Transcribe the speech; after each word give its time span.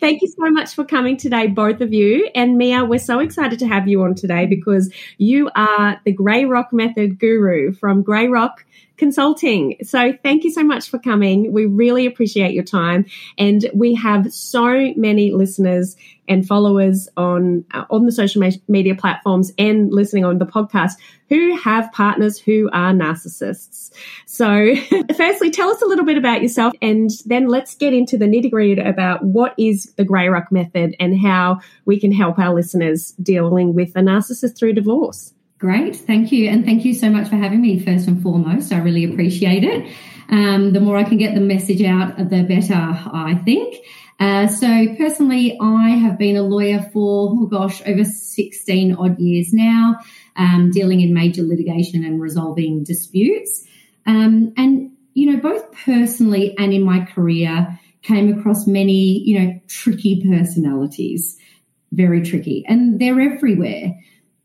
Thank 0.00 0.22
you 0.22 0.28
so 0.28 0.50
much 0.50 0.74
for 0.74 0.84
coming 0.84 1.16
today, 1.16 1.46
both 1.46 1.80
of 1.80 1.92
you. 1.92 2.28
And 2.34 2.58
Mia, 2.58 2.84
we're 2.84 2.98
so 2.98 3.20
excited 3.20 3.58
to 3.60 3.68
have 3.68 3.86
you 3.86 4.02
on 4.02 4.14
today 4.14 4.46
because 4.46 4.92
you 5.18 5.48
are 5.54 6.00
the 6.04 6.12
Grey 6.12 6.44
Rock 6.44 6.72
Method 6.72 7.18
guru 7.20 7.72
from 7.72 8.02
Grey 8.02 8.26
Rock 8.26 8.64
Consulting. 8.96 9.76
So 9.82 10.12
thank 10.22 10.42
you 10.42 10.50
so 10.50 10.64
much 10.64 10.88
for 10.88 10.98
coming. 10.98 11.52
We 11.52 11.66
really 11.66 12.06
appreciate 12.06 12.52
your 12.52 12.64
time. 12.64 13.04
And 13.38 13.70
we 13.74 13.94
have 13.94 14.32
so 14.32 14.92
many 14.96 15.30
listeners 15.32 15.96
and 16.28 16.46
followers 16.46 17.08
on 17.16 17.64
uh, 17.72 17.84
on 17.90 18.06
the 18.06 18.12
social 18.12 18.42
media 18.68 18.94
platforms 18.94 19.52
and 19.58 19.92
listening 19.92 20.24
on 20.24 20.38
the 20.38 20.46
podcast 20.46 20.94
who 21.28 21.56
have 21.56 21.92
partners 21.92 22.38
who 22.38 22.70
are 22.72 22.92
narcissists. 22.92 23.90
So, 24.26 24.74
firstly, 25.16 25.50
tell 25.50 25.70
us 25.70 25.82
a 25.82 25.86
little 25.86 26.04
bit 26.04 26.18
about 26.18 26.42
yourself, 26.42 26.74
and 26.80 27.10
then 27.24 27.48
let's 27.48 27.74
get 27.74 27.92
into 27.92 28.16
the 28.16 28.26
nitty 28.26 28.50
gritty 28.50 28.80
about 28.80 29.24
what 29.24 29.54
is 29.58 29.92
the 29.96 30.04
Grey 30.04 30.28
Rock 30.28 30.52
method 30.52 30.94
and 31.00 31.18
how 31.18 31.60
we 31.84 31.98
can 31.98 32.12
help 32.12 32.38
our 32.38 32.54
listeners 32.54 33.12
dealing 33.22 33.74
with 33.74 33.90
a 33.96 34.00
narcissist 34.00 34.58
through 34.58 34.74
divorce. 34.74 35.32
Great, 35.58 35.96
thank 35.96 36.32
you, 36.32 36.48
and 36.48 36.64
thank 36.64 36.84
you 36.84 36.92
so 36.92 37.08
much 37.08 37.28
for 37.28 37.36
having 37.36 37.62
me. 37.62 37.78
First 37.78 38.08
and 38.08 38.22
foremost, 38.22 38.72
I 38.72 38.78
really 38.78 39.04
appreciate 39.04 39.64
it. 39.64 39.90
Um, 40.28 40.72
the 40.72 40.80
more 40.80 40.96
I 40.96 41.04
can 41.04 41.18
get 41.18 41.34
the 41.34 41.40
message 41.40 41.82
out, 41.82 42.16
the 42.18 42.42
better, 42.42 42.74
I 42.74 43.40
think. 43.44 43.76
Uh, 44.18 44.46
so 44.46 44.66
personally, 44.96 45.58
I 45.60 45.90
have 45.90 46.18
been 46.18 46.36
a 46.36 46.42
lawyer 46.42 46.80
for, 46.92 47.30
oh 47.32 47.46
gosh, 47.46 47.82
over 47.86 48.04
16 48.04 48.94
odd 48.94 49.18
years 49.18 49.52
now, 49.52 49.98
um, 50.36 50.70
dealing 50.70 51.00
in 51.00 51.14
major 51.14 51.42
litigation 51.42 52.04
and 52.04 52.20
resolving 52.20 52.84
disputes. 52.84 53.64
Um, 54.06 54.52
and, 54.56 54.90
you 55.14 55.32
know, 55.32 55.40
both 55.40 55.64
personally 55.84 56.56
and 56.58 56.72
in 56.72 56.82
my 56.82 57.04
career, 57.04 57.78
came 58.06 58.38
across 58.38 58.66
many, 58.66 59.18
you 59.24 59.38
know, 59.38 59.60
tricky 59.66 60.22
personalities, 60.28 61.36
very 61.92 62.22
tricky, 62.22 62.64
and 62.68 63.00
they're 63.00 63.20
everywhere. 63.20 63.98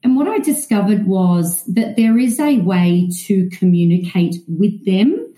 And 0.04 0.16
what 0.16 0.28
I 0.28 0.40
discovered 0.40 1.06
was 1.06 1.64
that 1.66 1.96
there 1.96 2.18
is 2.18 2.40
a 2.40 2.58
way 2.60 3.10
to 3.26 3.50
communicate 3.52 4.38
with 4.48 4.84
them 4.86 5.31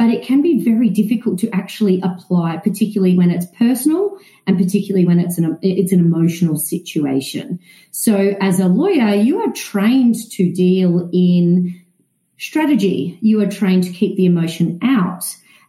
but 0.00 0.08
it 0.08 0.22
can 0.22 0.40
be 0.40 0.64
very 0.64 0.88
difficult 0.88 1.38
to 1.40 1.54
actually 1.54 2.00
apply, 2.00 2.56
particularly 2.56 3.18
when 3.18 3.30
it's 3.30 3.44
personal 3.58 4.16
and 4.46 4.56
particularly 4.56 5.04
when 5.04 5.20
it's 5.20 5.36
an 5.36 5.58
it's 5.60 5.92
an 5.92 6.00
emotional 6.00 6.56
situation. 6.56 7.60
So, 7.90 8.34
as 8.40 8.60
a 8.60 8.66
lawyer, 8.66 9.14
you 9.14 9.42
are 9.42 9.52
trained 9.52 10.14
to 10.30 10.50
deal 10.50 11.10
in 11.12 11.82
strategy. 12.38 13.18
You 13.20 13.42
are 13.42 13.50
trained 13.50 13.84
to 13.84 13.92
keep 13.92 14.16
the 14.16 14.24
emotion 14.24 14.78
out. 14.82 15.22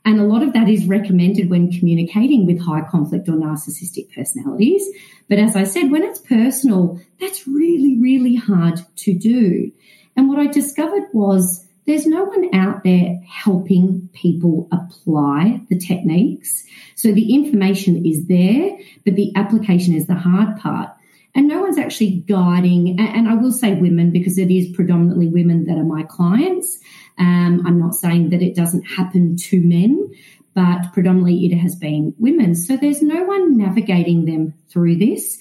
And 0.06 0.18
a 0.18 0.24
lot 0.24 0.44
of 0.44 0.54
that 0.54 0.70
is 0.70 0.86
recommended 0.86 1.50
when 1.50 1.70
communicating 1.70 2.46
with 2.46 2.62
high 2.62 2.88
conflict 2.90 3.28
or 3.28 3.34
narcissistic 3.34 4.16
personalities. 4.16 4.82
But 5.28 5.40
as 5.40 5.58
I 5.58 5.66
said, 5.66 5.92
when 5.92 6.04
it's 6.04 6.20
personal, 6.20 7.02
that's 7.20 7.50
really, 7.50 8.00
really 8.00 8.38
hard 8.38 8.80
to 8.96 9.14
do. 9.14 9.74
And 10.16 10.30
what 10.30 10.40
I 10.40 10.48
discovered 10.48 11.08
was 11.12 11.68
there's 11.92 12.08
no 12.08 12.24
one 12.24 12.56
out 12.56 12.86
there 12.86 13.20
helping 13.28 14.10
people 14.14 14.70
apply 14.72 15.60
the 15.70 15.78
techniques. 15.78 16.64
So 16.96 17.12
the 17.12 17.36
information 17.36 18.06
is 18.06 18.28
there, 18.28 18.78
but 19.04 19.16
the 19.16 19.34
application 19.36 19.94
is 19.94 20.08
the 20.08 20.16
hard 20.16 20.58
part. 20.58 20.90
And 21.36 21.50
no 21.50 21.62
one's 21.62 21.78
actually 21.78 22.24
guiding, 22.28 22.98
and 22.98 23.28
I 23.28 23.36
will 23.36 23.52
say 23.52 23.74
women 23.74 24.12
because 24.12 24.38
it 24.38 24.50
is 24.50 24.74
predominantly 24.74 25.28
women 25.28 25.66
that 25.66 25.78
are 25.78 25.84
my 25.84 26.04
clients. 26.04 26.80
Um, 27.18 27.64
I'm 27.66 27.78
not 27.78 27.96
saying 27.96 28.30
that 28.30 28.42
it 28.42 28.56
doesn't 28.56 28.84
happen 28.84 29.36
to 29.36 29.62
men, 29.62 30.12
but 30.54 30.94
predominantly 30.94 31.46
it 31.46 31.58
has 31.58 31.76
been 31.76 32.14
women. 32.20 32.56
So 32.56 32.78
there's 32.78 33.02
no 33.02 33.24
one 33.24 33.58
navigating 33.58 34.24
them 34.24 34.54
through 34.70 34.96
this. 34.96 35.40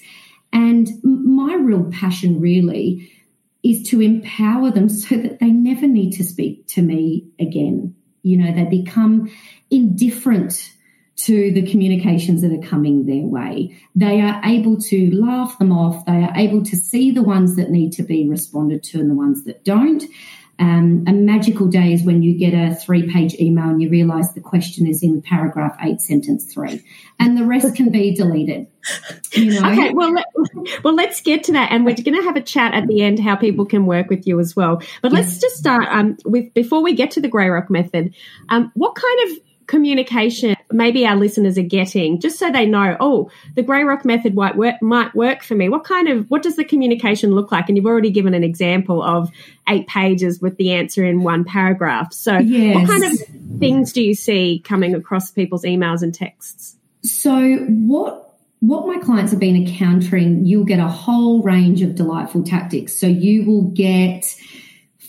And 0.51 0.89
my 1.03 1.55
real 1.55 1.89
passion 1.91 2.41
really 2.41 3.09
is 3.63 3.87
to 3.89 4.01
empower 4.01 4.71
them 4.71 4.89
so 4.89 5.15
that 5.15 5.39
they 5.39 5.51
never 5.51 5.87
need 5.87 6.11
to 6.13 6.23
speak 6.23 6.67
to 6.67 6.81
me 6.81 7.27
again. 7.39 7.95
You 8.23 8.37
know, 8.37 8.53
they 8.53 8.65
become 8.65 9.31
indifferent 9.69 10.71
to 11.17 11.51
the 11.51 11.69
communications 11.69 12.41
that 12.41 12.51
are 12.51 12.67
coming 12.67 13.05
their 13.05 13.25
way. 13.25 13.77
They 13.95 14.21
are 14.21 14.41
able 14.43 14.79
to 14.81 15.15
laugh 15.15 15.59
them 15.59 15.71
off. 15.71 16.05
They 16.05 16.23
are 16.23 16.35
able 16.35 16.63
to 16.63 16.75
see 16.75 17.11
the 17.11 17.21
ones 17.21 17.55
that 17.57 17.69
need 17.69 17.91
to 17.93 18.03
be 18.03 18.27
responded 18.27 18.81
to 18.83 18.99
and 18.99 19.09
the 19.09 19.15
ones 19.15 19.43
that 19.43 19.63
don't. 19.63 20.03
Um, 20.61 21.05
a 21.07 21.11
magical 21.11 21.65
day 21.65 21.91
is 21.91 22.03
when 22.03 22.21
you 22.21 22.37
get 22.37 22.53
a 22.53 22.75
three 22.75 23.11
page 23.11 23.33
email 23.39 23.69
and 23.69 23.81
you 23.81 23.89
realize 23.89 24.31
the 24.35 24.41
question 24.41 24.85
is 24.85 25.01
in 25.01 25.23
paragraph 25.23 25.75
eight, 25.81 25.99
sentence 26.01 26.53
three, 26.53 26.83
and 27.19 27.35
the 27.35 27.43
rest 27.43 27.75
can 27.75 27.89
be 27.89 28.13
deleted. 28.13 28.67
You 29.33 29.59
know? 29.59 29.71
Okay, 29.71 29.91
well, 29.91 30.13
let, 30.13 30.25
well, 30.83 30.93
let's 30.93 31.21
get 31.21 31.45
to 31.45 31.53
that, 31.53 31.71
and 31.71 31.83
we're 31.83 31.95
going 31.95 32.15
to 32.15 32.23
have 32.23 32.35
a 32.35 32.41
chat 32.41 32.75
at 32.75 32.87
the 32.87 33.01
end 33.01 33.19
how 33.19 33.35
people 33.35 33.65
can 33.65 33.87
work 33.87 34.09
with 34.09 34.27
you 34.27 34.39
as 34.39 34.55
well. 34.55 34.81
But 35.01 35.11
let's 35.11 35.39
just 35.39 35.55
start 35.55 35.87
um, 35.89 36.17
with 36.25 36.53
before 36.53 36.83
we 36.83 36.93
get 36.93 37.09
to 37.11 37.21
the 37.21 37.27
Grey 37.27 37.49
Rock 37.49 37.71
method. 37.71 38.13
Um, 38.49 38.71
what 38.75 38.93
kind 38.93 39.31
of 39.31 39.37
communication 39.65 40.55
maybe 40.73 41.05
our 41.05 41.15
listeners 41.15 41.57
are 41.57 41.63
getting 41.63 42.19
just 42.19 42.39
so 42.39 42.51
they 42.51 42.65
know 42.65 42.97
oh 42.99 43.29
the 43.55 43.63
grey 43.63 43.83
rock 43.83 44.05
method 44.05 44.35
might 44.35 44.55
work, 44.55 44.81
might 44.81 45.13
work 45.15 45.43
for 45.43 45.55
me. 45.55 45.69
What 45.69 45.83
kind 45.83 46.07
of 46.07 46.29
what 46.29 46.41
does 46.41 46.55
the 46.55 46.63
communication 46.63 47.33
look 47.33 47.51
like? 47.51 47.67
And 47.67 47.77
you've 47.77 47.85
already 47.85 48.11
given 48.11 48.33
an 48.33 48.43
example 48.43 49.01
of 49.01 49.29
eight 49.69 49.87
pages 49.87 50.41
with 50.41 50.57
the 50.57 50.73
answer 50.73 51.05
in 51.05 51.23
one 51.23 51.43
paragraph. 51.43 52.13
So 52.13 52.37
yes. 52.37 52.75
what 52.75 52.87
kind 52.87 53.03
of 53.03 53.19
things 53.59 53.93
do 53.93 54.03
you 54.03 54.15
see 54.15 54.61
coming 54.63 54.95
across 54.95 55.31
people's 55.31 55.63
emails 55.63 56.01
and 56.01 56.13
texts? 56.13 56.77
So 57.03 57.57
what 57.67 58.27
what 58.59 58.85
my 58.85 58.99
clients 58.99 59.31
have 59.31 59.39
been 59.39 59.55
encountering 59.55 60.45
you'll 60.45 60.65
get 60.65 60.79
a 60.79 60.87
whole 60.87 61.41
range 61.41 61.81
of 61.81 61.95
delightful 61.95 62.43
tactics. 62.43 62.95
So 62.95 63.07
you 63.07 63.43
will 63.43 63.69
get 63.71 64.25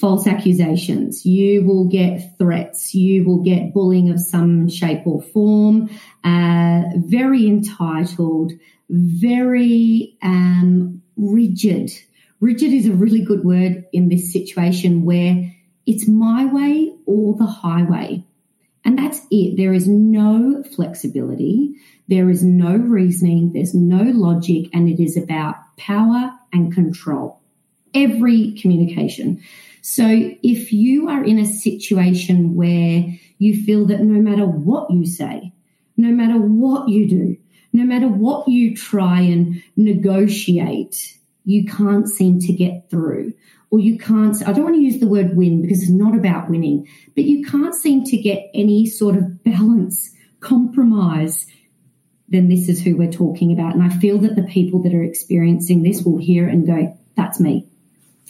false 0.02 0.26
accusations. 0.26 1.24
You 1.24 1.62
will 1.62 1.84
get 1.84 2.36
threats. 2.36 2.92
You 2.92 3.24
will 3.24 3.38
get 3.38 3.72
bullying 3.72 4.10
of 4.10 4.18
some 4.18 4.68
shape 4.68 5.06
or 5.06 5.22
form. 5.22 5.88
Uh, 6.24 6.82
very 6.96 7.46
entitled, 7.46 8.50
very 8.90 10.18
um, 10.20 11.00
rigid. 11.16 11.92
Rigid 12.40 12.72
is 12.72 12.88
a 12.88 12.92
really 12.92 13.22
good 13.24 13.44
word 13.44 13.84
in 13.92 14.08
this 14.08 14.32
situation 14.32 15.04
where 15.04 15.54
it's 15.86 16.08
my 16.08 16.46
way 16.46 16.92
or 17.06 17.36
the 17.36 17.46
highway. 17.46 18.24
And 18.84 18.98
that's 18.98 19.20
it. 19.30 19.56
There 19.56 19.72
is 19.72 19.86
no 19.86 20.64
flexibility. 20.74 21.76
There 22.08 22.28
is 22.28 22.42
no 22.42 22.74
reasoning. 22.74 23.52
There's 23.52 23.72
no 23.72 24.02
logic. 24.02 24.66
And 24.74 24.88
it 24.88 25.00
is 25.00 25.16
about 25.16 25.54
power 25.76 26.32
and 26.52 26.74
control. 26.74 27.40
Every 27.94 28.58
communication. 28.60 29.40
So 29.82 30.06
if 30.42 30.72
you 30.72 31.08
are 31.08 31.24
in 31.24 31.38
a 31.38 31.44
situation 31.44 32.54
where 32.54 33.04
you 33.38 33.64
feel 33.64 33.84
that 33.86 34.00
no 34.00 34.20
matter 34.22 34.46
what 34.46 34.90
you 34.90 35.04
say, 35.04 35.52
no 35.96 36.08
matter 36.08 36.38
what 36.38 36.88
you 36.88 37.08
do, 37.08 37.36
no 37.72 37.84
matter 37.84 38.06
what 38.06 38.46
you 38.46 38.76
try 38.76 39.20
and 39.20 39.60
negotiate, 39.76 41.18
you 41.44 41.64
can't 41.64 42.08
seem 42.08 42.38
to 42.40 42.52
get 42.52 42.88
through. 42.90 43.34
Or 43.70 43.80
you 43.80 43.98
can't, 43.98 44.36
I 44.46 44.52
don't 44.52 44.64
want 44.64 44.76
to 44.76 44.82
use 44.82 45.00
the 45.00 45.08
word 45.08 45.36
win 45.36 45.62
because 45.62 45.82
it's 45.82 45.90
not 45.90 46.14
about 46.14 46.48
winning, 46.48 46.86
but 47.16 47.24
you 47.24 47.44
can't 47.44 47.74
seem 47.74 48.04
to 48.04 48.16
get 48.16 48.50
any 48.54 48.86
sort 48.86 49.16
of 49.16 49.42
balance, 49.42 50.14
compromise, 50.40 51.46
then 52.28 52.48
this 52.48 52.68
is 52.68 52.80
who 52.80 52.96
we're 52.96 53.10
talking 53.10 53.52
about. 53.52 53.74
And 53.74 53.82
I 53.82 53.88
feel 53.88 54.18
that 54.18 54.36
the 54.36 54.42
people 54.44 54.82
that 54.84 54.94
are 54.94 55.02
experiencing 55.02 55.82
this 55.82 56.02
will 56.02 56.18
hear 56.18 56.48
and 56.48 56.66
go, 56.66 56.96
that's 57.16 57.40
me. 57.40 57.66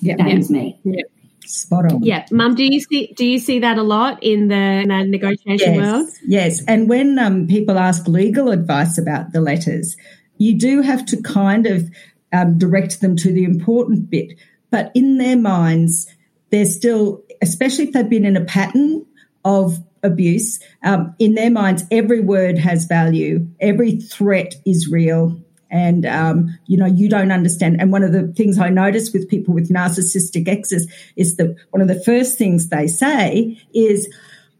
Yeah, 0.00 0.16
that 0.16 0.28
yeah. 0.28 0.36
is 0.36 0.50
me. 0.50 0.80
Yeah. 0.84 1.02
Spot 1.44 1.92
on. 1.92 2.02
Yeah, 2.02 2.26
Mum, 2.30 2.54
do 2.54 2.64
you 2.64 2.80
see 2.80 3.12
do 3.16 3.26
you 3.26 3.38
see 3.38 3.58
that 3.60 3.78
a 3.78 3.82
lot 3.82 4.22
in 4.22 4.48
the, 4.48 4.54
in 4.54 4.88
the 4.88 5.04
negotiation 5.04 5.74
yes, 5.74 5.76
world? 5.76 6.08
Yes, 6.26 6.64
and 6.66 6.88
when 6.88 7.18
um, 7.18 7.46
people 7.46 7.78
ask 7.78 8.06
legal 8.06 8.50
advice 8.50 8.98
about 8.98 9.32
the 9.32 9.40
letters, 9.40 9.96
you 10.38 10.58
do 10.58 10.82
have 10.82 11.04
to 11.06 11.20
kind 11.22 11.66
of 11.66 11.90
um, 12.32 12.58
direct 12.58 13.00
them 13.00 13.16
to 13.16 13.32
the 13.32 13.44
important 13.44 14.10
bit. 14.10 14.38
But 14.70 14.90
in 14.94 15.18
their 15.18 15.36
minds, 15.36 16.08
they're 16.50 16.64
still, 16.64 17.22
especially 17.42 17.84
if 17.84 17.92
they've 17.92 18.08
been 18.08 18.24
in 18.24 18.36
a 18.36 18.44
pattern 18.44 19.04
of 19.44 19.78
abuse, 20.02 20.60
um, 20.82 21.14
in 21.18 21.34
their 21.34 21.50
minds, 21.50 21.84
every 21.90 22.20
word 22.20 22.58
has 22.58 22.86
value, 22.86 23.46
every 23.60 23.96
threat 23.96 24.54
is 24.66 24.88
real, 24.90 25.40
and 25.72 26.04
um, 26.06 26.56
you 26.66 26.76
know 26.76 26.86
you 26.86 27.08
don't 27.08 27.32
understand. 27.32 27.80
And 27.80 27.90
one 27.90 28.04
of 28.04 28.12
the 28.12 28.28
things 28.28 28.58
i 28.58 28.68
notice 28.68 29.12
with 29.12 29.28
people 29.28 29.54
with 29.54 29.70
narcissistic 29.70 30.46
exes 30.46 30.92
is 31.16 31.36
that 31.36 31.56
one 31.70 31.80
of 31.80 31.88
the 31.88 32.00
first 32.00 32.38
things 32.38 32.68
they 32.68 32.86
say 32.86 33.58
is 33.74 34.08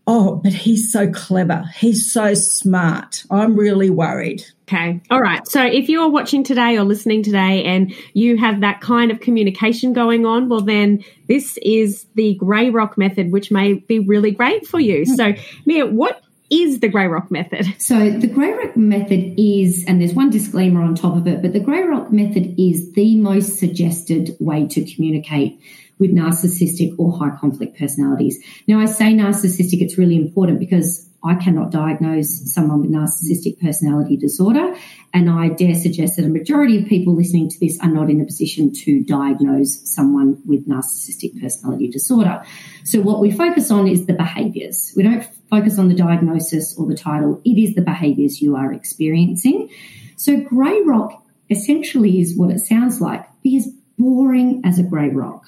oh 0.06 0.37
but 0.37 0.53
he's 0.53 0.91
so 0.91 1.09
clever. 1.11 1.64
He's 1.76 2.11
so 2.11 2.35
smart. 2.35 3.25
I'm 3.31 3.55
really 3.55 3.91
worried. 3.91 4.44
Okay. 4.62 5.00
All 5.11 5.20
right. 5.20 5.47
So 5.47 5.62
if 5.62 5.91
you're 5.91 6.09
watching 6.09 6.44
today 6.44 6.79
or 6.79 6.85
listening 6.85 7.23
today 7.23 7.62
and 7.64 7.94
you 8.14 8.38
have 8.38 8.62
that 8.62 8.81
kind 8.81 9.11
of 9.11 9.20
communication 9.20 9.93
going 9.93 10.25
on 10.25 10.49
well 10.49 10.62
then 10.62 11.05
this 11.29 11.59
is 11.62 12.06
the 12.14 12.35
grey 12.35 12.70
rock 12.70 12.97
method 12.97 13.31
which 13.31 13.50
may 13.50 13.75
be 13.75 13.99
really 13.99 14.31
great 14.31 14.67
for 14.67 14.81
you. 14.81 15.05
Hmm. 15.05 15.14
so 15.14 15.32
mia 15.67 15.87
what 15.87 16.21
is 16.52 16.81
the 16.81 16.88
Grey 16.88 17.06
Rock 17.06 17.31
method? 17.31 17.66
So, 17.82 18.10
the 18.10 18.28
Grey 18.28 18.52
Rock 18.52 18.76
method 18.76 19.34
is, 19.38 19.84
and 19.88 20.00
there's 20.00 20.14
one 20.14 20.31
disclaimer 20.31 20.82
on 20.82 20.94
top 20.94 21.16
of 21.16 21.26
it, 21.26 21.43
but 21.43 21.52
the 21.52 21.60
Grey 21.60 21.82
Rock 21.82 22.12
method 22.12 22.54
is 22.58 22.93
the 22.93 23.16
most 23.16 23.58
suggested 23.58 24.37
way 24.38 24.66
to 24.69 24.84
communicate 24.94 25.58
with 25.99 26.14
narcissistic 26.14 26.94
or 26.99 27.16
high 27.16 27.37
conflict 27.37 27.78
personalities. 27.78 28.38
Now, 28.69 28.81
I 28.81 28.87
say 28.87 29.14
narcissistic, 29.14 29.81
it's 29.81 29.99
really 29.99 30.16
important 30.16 30.60
because 30.60 31.08
I 31.24 31.36
cannot 31.36 31.70
diagnose 31.70 32.52
someone 32.52 32.80
with 32.80 32.90
narcissistic 32.90 33.60
personality 33.60 34.16
disorder. 34.16 34.74
And 35.14 35.30
I 35.30 35.50
dare 35.50 35.74
suggest 35.74 36.16
that 36.16 36.24
a 36.24 36.28
majority 36.28 36.82
of 36.82 36.88
people 36.88 37.14
listening 37.14 37.48
to 37.48 37.60
this 37.60 37.78
are 37.80 37.88
not 37.88 38.10
in 38.10 38.20
a 38.20 38.24
position 38.24 38.72
to 38.74 39.04
diagnose 39.04 39.80
someone 39.88 40.42
with 40.44 40.69
narcissistic 40.69 41.40
personality 41.40 41.88
disorder. 41.88 42.42
So, 42.84 43.00
what 43.00 43.20
we 43.20 43.30
focus 43.30 43.70
on 43.70 43.86
is 43.86 44.06
the 44.06 44.14
behaviors. 44.14 44.92
We 44.96 45.04
don't 45.04 45.24
focus 45.48 45.78
on 45.78 45.88
the 45.88 45.94
diagnosis 45.94 46.76
or 46.76 46.86
the 46.86 46.96
title, 46.96 47.40
it 47.44 47.58
is 47.58 47.75
the 47.75 47.82
behaviors 47.82 48.40
you 48.40 48.56
are 48.56 48.72
experiencing. 48.72 49.68
So, 50.16 50.40
grey 50.40 50.82
rock 50.82 51.25
essentially 51.50 52.20
is 52.20 52.36
what 52.36 52.50
it 52.50 52.60
sounds 52.60 53.00
like. 53.00 53.25
Be 53.42 53.58
as 53.58 53.68
boring 53.96 54.62
as 54.64 54.78
a 54.78 54.82
grey 54.82 55.10
rock. 55.10 55.44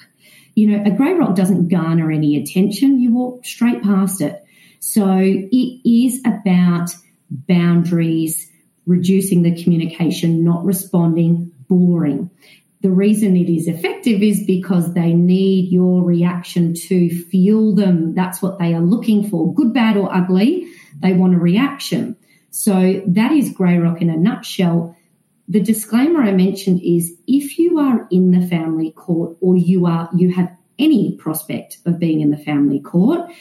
You 0.53 0.67
know, 0.67 0.83
a 0.85 0.91
grey 0.91 1.13
rock 1.13 1.35
doesn't 1.35 1.67
garner 1.67 2.11
any 2.11 2.37
attention, 2.37 3.01
you 3.01 3.13
walk 3.13 3.45
straight 3.45 3.83
past 3.83 4.21
it. 4.21 4.44
So 4.85 5.17
it 5.19 5.81
is 5.83 6.21
about 6.27 6.91
boundaries, 7.31 8.51
reducing 8.85 9.41
the 9.41 9.63
communication, 9.63 10.43
not 10.43 10.63
responding, 10.63 11.51
boring. 11.67 12.29
The 12.81 12.91
reason 12.91 13.35
it 13.35 13.49
is 13.49 13.67
effective 13.67 14.21
is 14.21 14.45
because 14.45 14.93
they 14.93 15.11
need 15.11 15.71
your 15.71 16.03
reaction 16.03 16.75
to 16.75 17.09
fuel 17.09 17.73
them. 17.73 18.13
That's 18.13 18.43
what 18.43 18.59
they 18.59 18.75
are 18.75 18.79
looking 18.79 19.27
for, 19.27 19.51
good, 19.55 19.73
bad, 19.73 19.97
or 19.97 20.13
ugly. 20.13 20.67
They 20.99 21.13
want 21.13 21.33
a 21.33 21.39
reaction. 21.39 22.15
So 22.51 23.01
that 23.07 23.31
is 23.31 23.53
Grey 23.53 23.79
Rock 23.79 24.03
in 24.03 24.11
a 24.11 24.15
nutshell. 24.15 24.95
The 25.47 25.61
disclaimer 25.61 26.21
I 26.21 26.31
mentioned 26.31 26.81
is 26.83 27.11
if 27.25 27.57
you 27.57 27.79
are 27.79 28.07
in 28.11 28.29
the 28.29 28.47
family 28.47 28.91
court 28.91 29.35
or 29.41 29.57
you 29.57 29.87
are 29.87 30.11
you 30.15 30.31
have 30.35 30.55
any 30.77 31.15
prospect 31.17 31.79
of 31.87 31.97
being 31.97 32.21
in 32.21 32.29
the 32.29 32.37
family 32.37 32.79
court, 32.79 33.31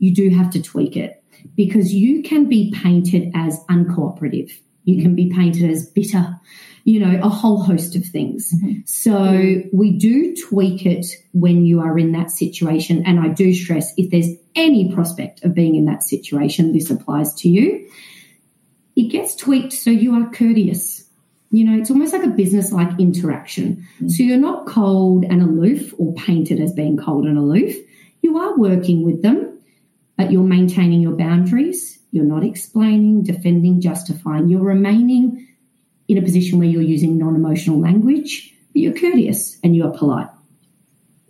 you 0.00 0.12
do 0.12 0.30
have 0.30 0.50
to 0.50 0.62
tweak 0.62 0.96
it 0.96 1.22
because 1.54 1.94
you 1.94 2.22
can 2.22 2.48
be 2.48 2.74
painted 2.82 3.30
as 3.34 3.60
uncooperative. 3.70 4.50
You 4.84 5.02
can 5.02 5.14
be 5.14 5.30
painted 5.30 5.70
as 5.70 5.86
bitter, 5.86 6.40
you 6.84 7.00
know, 7.00 7.20
a 7.22 7.28
whole 7.28 7.62
host 7.62 7.94
of 7.94 8.04
things. 8.04 8.52
Mm-hmm. 8.52 8.80
So 8.86 9.62
we 9.72 9.92
do 9.92 10.34
tweak 10.48 10.86
it 10.86 11.06
when 11.32 11.64
you 11.66 11.80
are 11.80 11.98
in 11.98 12.12
that 12.12 12.30
situation. 12.30 13.04
And 13.06 13.20
I 13.20 13.28
do 13.28 13.54
stress 13.54 13.92
if 13.96 14.10
there's 14.10 14.28
any 14.54 14.92
prospect 14.92 15.44
of 15.44 15.54
being 15.54 15.76
in 15.76 15.84
that 15.84 16.02
situation, 16.02 16.72
this 16.72 16.90
applies 16.90 17.34
to 17.34 17.48
you. 17.48 17.88
It 18.96 19.10
gets 19.10 19.36
tweaked 19.36 19.74
so 19.74 19.90
you 19.90 20.14
are 20.14 20.30
courteous. 20.30 21.04
You 21.50 21.64
know, 21.64 21.78
it's 21.78 21.90
almost 21.90 22.12
like 22.12 22.24
a 22.24 22.28
business 22.28 22.72
like 22.72 22.98
interaction. 22.98 23.86
Mm-hmm. 23.96 24.08
So 24.08 24.22
you're 24.22 24.38
not 24.38 24.66
cold 24.66 25.24
and 25.24 25.42
aloof 25.42 25.92
or 25.98 26.14
painted 26.14 26.60
as 26.60 26.72
being 26.72 26.96
cold 26.96 27.26
and 27.26 27.36
aloof. 27.36 27.76
You 28.22 28.38
are 28.38 28.56
working 28.56 29.04
with 29.04 29.22
them 29.22 29.49
but 30.20 30.30
you're 30.30 30.44
maintaining 30.44 31.00
your 31.00 31.16
boundaries. 31.16 31.98
You're 32.10 32.26
not 32.26 32.44
explaining, 32.44 33.22
defending, 33.22 33.80
justifying. 33.80 34.50
You're 34.50 34.60
remaining 34.60 35.48
in 36.08 36.18
a 36.18 36.22
position 36.22 36.58
where 36.58 36.68
you're 36.68 36.82
using 36.82 37.16
non 37.16 37.34
emotional 37.34 37.80
language, 37.80 38.52
but 38.74 38.82
you're 38.82 38.92
courteous 38.92 39.58
and 39.64 39.74
you're 39.74 39.90
polite. 39.90 40.28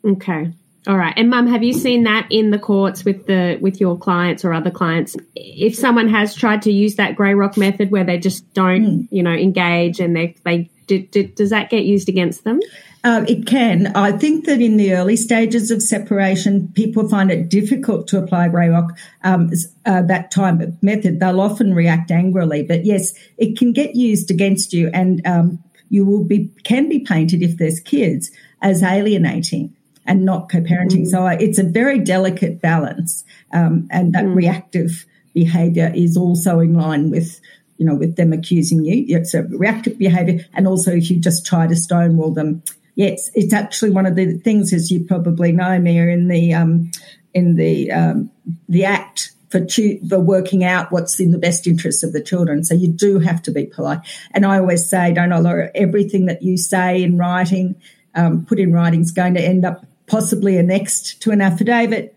Okay. 0.05 0.53
All 0.89 0.97
right. 0.97 1.15
And 1.17 1.31
mum, 1.31 1.47
have 1.47 1.63
you 1.63 1.73
seen 1.73 2.03
that 2.05 2.27
in 2.31 2.51
the 2.51 2.59
courts 2.59 3.05
with 3.05 3.27
the 3.27 3.59
with 3.61 3.81
your 3.81 3.97
clients 3.97 4.45
or 4.45 4.53
other 4.53 4.73
clients? 4.73 5.15
If 5.37 5.77
someone 5.77 6.09
has 6.09 6.35
tried 6.35 6.63
to 6.63 6.73
use 6.73 6.97
that 6.97 7.15
grey 7.15 7.35
rock 7.35 7.57
method 7.57 7.93
where 7.93 8.03
they 8.03 8.19
just 8.19 8.53
don't, 8.55 8.85
mm. 8.85 9.09
you 9.13 9.23
know, 9.23 9.31
engage 9.31 10.01
and 10.01 10.17
they 10.17 10.35
they 10.45 10.69
does 10.89 11.51
that 11.51 11.71
get 11.71 11.85
used 11.85 12.09
against 12.09 12.43
them? 12.43 12.59
Um, 13.03 13.25
it 13.27 13.47
can. 13.47 13.89
I 13.89 14.13
think 14.13 14.45
that 14.45 14.61
in 14.61 14.77
the 14.77 14.95
early 14.95 15.17
stages 15.17 15.71
of 15.71 15.83
separation, 15.83 16.69
people 16.75 17.09
find 17.09 17.31
it 17.31 17.49
difficult 17.49 18.07
to 18.09 18.19
apply 18.19 18.49
grey 18.49 18.69
rock 18.69 18.99
um, 19.25 19.51
uh, 19.87 20.03
that 20.03 20.31
type 20.31 20.61
of 20.61 20.83
method. 20.83 21.19
They'll 21.19 21.41
often 21.41 21.73
react 21.73 22.11
angrily, 22.11 22.63
but 22.63 22.85
yes, 22.85 23.15
it 23.39 23.57
can 23.57 23.73
get 23.73 23.97
used 23.97 24.31
against 24.31 24.75
you, 24.75 24.91
and 24.93 25.27
um, 25.27 25.65
you 25.89 26.05
will 26.05 26.25
be 26.25 26.51
can 26.63 26.89
be 26.91 27.01
painted 27.01 27.43
if 27.43 27.57
there's 27.57 27.81
kids 27.81 28.31
as 28.61 28.83
alienating 28.83 29.75
and 30.05 30.25
not 30.27 30.51
co-parenting. 30.51 31.07
Mm. 31.07 31.11
So 31.11 31.27
it's 31.27 31.59
a 31.59 31.65
very 31.65 31.99
delicate 31.99 32.61
balance, 32.61 33.25
um, 33.53 33.89
and 33.91 34.13
that 34.13 34.25
mm. 34.25 34.35
reactive 34.35 35.07
behaviour 35.33 35.91
is 35.95 36.19
also 36.19 36.61
in 36.61 36.75
line 36.75 37.09
with 37.11 37.41
you 37.81 37.87
know, 37.87 37.95
with 37.95 38.17
them 38.17 38.35
accusing 38.35 38.85
you. 38.85 39.07
It's 39.17 39.33
a 39.33 39.45
reactive 39.45 39.97
behavior. 39.97 40.45
And 40.53 40.69
also 40.69 40.93
if 40.93 41.11
you 41.11 41.19
just 41.19 41.47
try 41.47 41.67
to 41.67 41.75
stonewall 41.75 42.31
them, 42.31 42.63
yes, 43.01 43.31
it's 43.35 43.55
actually 43.55 43.91
one 43.91 44.05
of 44.05 44.15
the 44.15 44.37
things, 44.39 44.75
as 44.75 44.91
you 44.91 45.05
probably 45.05 45.53
know, 45.53 45.79
Mia, 45.79 46.09
in 46.09 46.29
the 46.29 46.53
um, 46.53 46.91
in 47.33 47.57
the 47.57 47.91
um, 47.91 48.31
the 48.69 48.85
act 48.85 49.33
for 49.49 49.65
cho- 49.65 49.99
for 50.07 50.21
working 50.21 50.63
out 50.65 50.93
what's 50.93 51.19
in 51.19 51.31
the 51.31 51.39
best 51.39 51.67
interest 51.67 52.05
of 52.05 52.13
the 52.13 52.23
children. 52.23 52.63
So 52.63 52.75
you 52.75 52.89
do 52.89 53.19
have 53.19 53.43
to 53.45 53.51
be 53.51 53.65
polite. 53.65 54.01
And 54.33 54.45
I 54.45 54.59
always 54.59 54.89
say, 54.89 55.15
don't 55.15 55.33
allow 55.33 55.69
everything 55.75 56.27
that 56.27 56.43
you 56.43 56.59
say 56.59 57.03
in 57.03 57.17
writing, 57.17 57.75
um, 58.15 58.45
put 58.45 58.59
in 58.59 58.73
writing, 58.73 59.01
is 59.01 59.13
going 59.13 59.35
to 59.35 59.41
end 59.41 59.65
up 59.65 59.87
possibly 60.07 60.59
annexed 60.59 61.23
to 61.23 61.31
an 61.31 61.41
affidavit, 61.41 62.15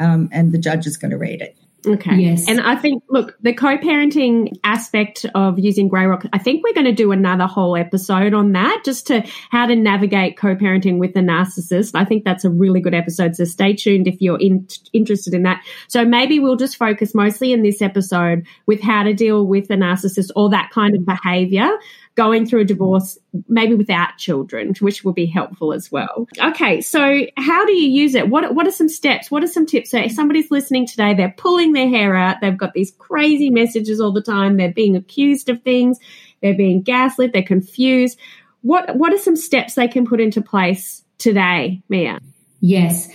um, 0.00 0.28
and 0.32 0.50
the 0.50 0.58
judge 0.58 0.86
is 0.86 0.96
going 0.96 1.12
to 1.12 1.18
read 1.18 1.42
it. 1.42 1.56
Okay. 1.86 2.16
Yes. 2.16 2.48
And 2.48 2.60
I 2.60 2.76
think, 2.76 3.02
look, 3.08 3.36
the 3.40 3.52
co 3.52 3.76
parenting 3.76 4.58
aspect 4.64 5.26
of 5.34 5.58
using 5.58 5.88
Grey 5.88 6.06
Rock, 6.06 6.24
I 6.32 6.38
think 6.38 6.64
we're 6.64 6.74
going 6.74 6.86
to 6.86 6.92
do 6.92 7.12
another 7.12 7.46
whole 7.46 7.76
episode 7.76 8.34
on 8.34 8.52
that, 8.52 8.82
just 8.84 9.06
to 9.08 9.22
how 9.50 9.66
to 9.66 9.76
navigate 9.76 10.36
co 10.36 10.54
parenting 10.54 10.98
with 10.98 11.16
a 11.16 11.20
narcissist. 11.20 11.92
I 11.94 12.04
think 12.04 12.24
that's 12.24 12.44
a 12.44 12.50
really 12.50 12.80
good 12.80 12.94
episode. 12.94 13.36
So 13.36 13.44
stay 13.44 13.74
tuned 13.74 14.08
if 14.08 14.20
you're 14.20 14.40
in, 14.40 14.66
interested 14.92 15.34
in 15.34 15.42
that. 15.42 15.62
So 15.88 16.04
maybe 16.04 16.38
we'll 16.38 16.56
just 16.56 16.76
focus 16.76 17.14
mostly 17.14 17.52
in 17.52 17.62
this 17.62 17.82
episode 17.82 18.46
with 18.66 18.80
how 18.80 19.02
to 19.02 19.12
deal 19.12 19.46
with 19.46 19.70
a 19.70 19.74
narcissist 19.74 20.30
or 20.36 20.50
that 20.50 20.70
kind 20.70 20.94
of 20.94 21.04
behavior 21.04 21.70
going 22.16 22.46
through 22.46 22.60
a 22.60 22.64
divorce, 22.64 23.18
maybe 23.48 23.74
without 23.74 24.16
children, 24.18 24.74
which 24.80 25.04
will 25.04 25.12
be 25.12 25.26
helpful 25.26 25.72
as 25.72 25.90
well. 25.90 26.28
Okay, 26.40 26.80
so 26.80 27.26
how 27.36 27.66
do 27.66 27.72
you 27.72 27.88
use 27.88 28.14
it? 28.14 28.28
What 28.28 28.54
what 28.54 28.66
are 28.66 28.72
some 28.72 28.88
steps? 28.88 29.30
What 29.30 29.42
are 29.42 29.48
some 29.48 29.66
tips? 29.66 29.90
So 29.90 29.98
if 29.98 30.12
somebody's 30.12 30.50
listening 30.50 30.86
today, 30.86 31.14
they're 31.14 31.34
pulling 31.36 31.72
their 31.72 31.88
hair 31.88 32.14
out, 32.14 32.40
they've 32.40 32.56
got 32.56 32.72
these 32.72 32.92
crazy 32.98 33.50
messages 33.50 34.00
all 34.00 34.12
the 34.12 34.22
time, 34.22 34.56
they're 34.56 34.72
being 34.72 34.96
accused 34.96 35.48
of 35.48 35.62
things, 35.62 35.98
they're 36.40 36.54
being 36.54 36.82
gaslit, 36.82 37.32
they're 37.32 37.42
confused. 37.42 38.18
What 38.62 38.96
what 38.96 39.12
are 39.12 39.18
some 39.18 39.36
steps 39.36 39.74
they 39.74 39.88
can 39.88 40.06
put 40.06 40.20
into 40.20 40.40
place 40.40 41.04
today, 41.18 41.82
Mia? 41.88 42.20
Yes. 42.60 43.08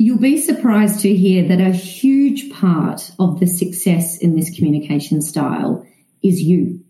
You'll 0.00 0.20
be 0.20 0.40
surprised 0.40 1.00
to 1.00 1.16
hear 1.16 1.48
that 1.48 1.60
a 1.60 1.72
huge 1.72 2.52
part 2.52 3.10
of 3.18 3.40
the 3.40 3.48
success 3.48 4.16
in 4.18 4.36
this 4.36 4.54
communication 4.54 5.20
style 5.20 5.84
is 6.22 6.40
you. 6.40 6.84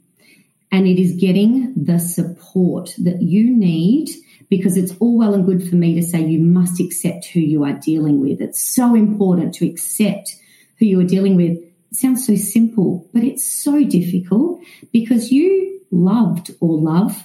And 0.71 0.87
it 0.87 1.01
is 1.01 1.17
getting 1.17 1.73
the 1.77 1.99
support 1.99 2.95
that 2.99 3.23
you 3.23 3.57
need 3.57 4.11
because 4.51 4.77
it's 4.77 4.95
all 4.99 5.19
well 5.19 5.35
and 5.35 5.47
good 5.47 5.69
for 5.69 5.77
me 5.77 5.95
to 5.95 6.03
say 6.03 6.25
you 6.25 6.41
must 6.41 6.81
accept 6.81 7.27
who 7.27 7.41
you 7.41 7.65
are 7.65 7.73
dealing 7.73 8.21
with. 8.21 8.41
It's 8.41 8.63
so 8.63 8.95
important 8.95 9.55
to 9.55 9.67
accept 9.67 10.37
who 10.79 10.87
you 10.87 11.01
are 11.01 11.05
dealing 11.05 11.37
with. 11.37 11.59
It 11.59 11.97
sounds 11.97 12.27
so 12.27 12.37
simple, 12.37 13.09
but 13.13 13.25
it's 13.25 13.51
so 13.51 13.83
difficult 13.85 14.61
because 14.93 15.33
you 15.33 15.81
loved 15.91 16.55
or 16.61 16.79
love 16.79 17.25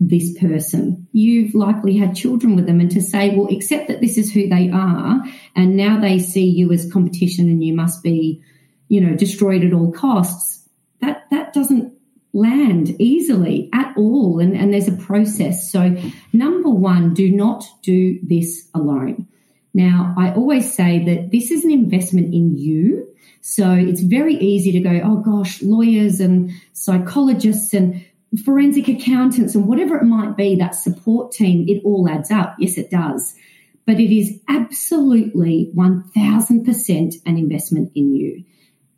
this 0.00 0.36
person. 0.38 1.06
You've 1.12 1.54
likely 1.54 1.96
had 1.96 2.16
children 2.16 2.56
with 2.56 2.66
them, 2.66 2.80
and 2.80 2.90
to 2.90 3.00
say, 3.00 3.34
well, 3.34 3.48
accept 3.48 3.88
that 3.88 4.00
this 4.00 4.18
is 4.18 4.32
who 4.32 4.48
they 4.48 4.70
are, 4.70 5.22
and 5.54 5.76
now 5.76 6.00
they 6.00 6.18
see 6.18 6.46
you 6.46 6.72
as 6.72 6.92
competition 6.92 7.48
and 7.48 7.62
you 7.62 7.74
must 7.74 8.02
be, 8.02 8.42
you 8.88 9.00
know, 9.00 9.16
destroyed 9.16 9.64
at 9.64 9.72
all 9.72 9.92
costs. 9.92 10.68
That 11.00 11.24
that 11.30 11.52
doesn't 11.52 11.93
land 12.34 12.94
easily 13.00 13.70
at 13.72 13.96
all. 13.96 14.40
And, 14.40 14.54
and 14.54 14.74
there's 14.74 14.88
a 14.88 14.92
process. 14.92 15.70
So, 15.72 15.96
number 16.34 16.68
one, 16.68 17.14
do 17.14 17.30
not 17.30 17.64
do 17.82 18.18
this 18.22 18.68
alone. 18.74 19.26
Now, 19.72 20.14
I 20.18 20.32
always 20.32 20.72
say 20.72 21.04
that 21.04 21.30
this 21.30 21.50
is 21.50 21.64
an 21.64 21.70
investment 21.70 22.34
in 22.34 22.56
you. 22.56 23.08
So 23.40 23.72
it's 23.72 24.00
very 24.00 24.36
easy 24.36 24.72
to 24.72 24.80
go, 24.80 25.00
oh 25.04 25.16
gosh, 25.16 25.60
lawyers 25.62 26.20
and 26.20 26.50
psychologists 26.72 27.74
and 27.74 28.04
forensic 28.44 28.88
accountants 28.88 29.54
and 29.54 29.66
whatever 29.66 29.96
it 29.96 30.04
might 30.04 30.36
be, 30.36 30.56
that 30.56 30.74
support 30.74 31.32
team, 31.32 31.66
it 31.68 31.82
all 31.84 32.08
adds 32.08 32.30
up. 32.30 32.54
Yes, 32.58 32.78
it 32.78 32.90
does. 32.90 33.34
But 33.86 34.00
it 34.00 34.16
is 34.16 34.40
absolutely 34.48 35.70
1000% 35.74 37.14
an 37.26 37.36
investment 37.36 37.92
in 37.94 38.14
you. 38.14 38.44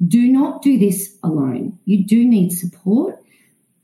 Do 0.07 0.29
not 0.31 0.63
do 0.63 0.79
this 0.79 1.17
alone. 1.23 1.79
You 1.87 2.05
do 2.05 2.25
need 2.25 2.53
support. 2.53 3.19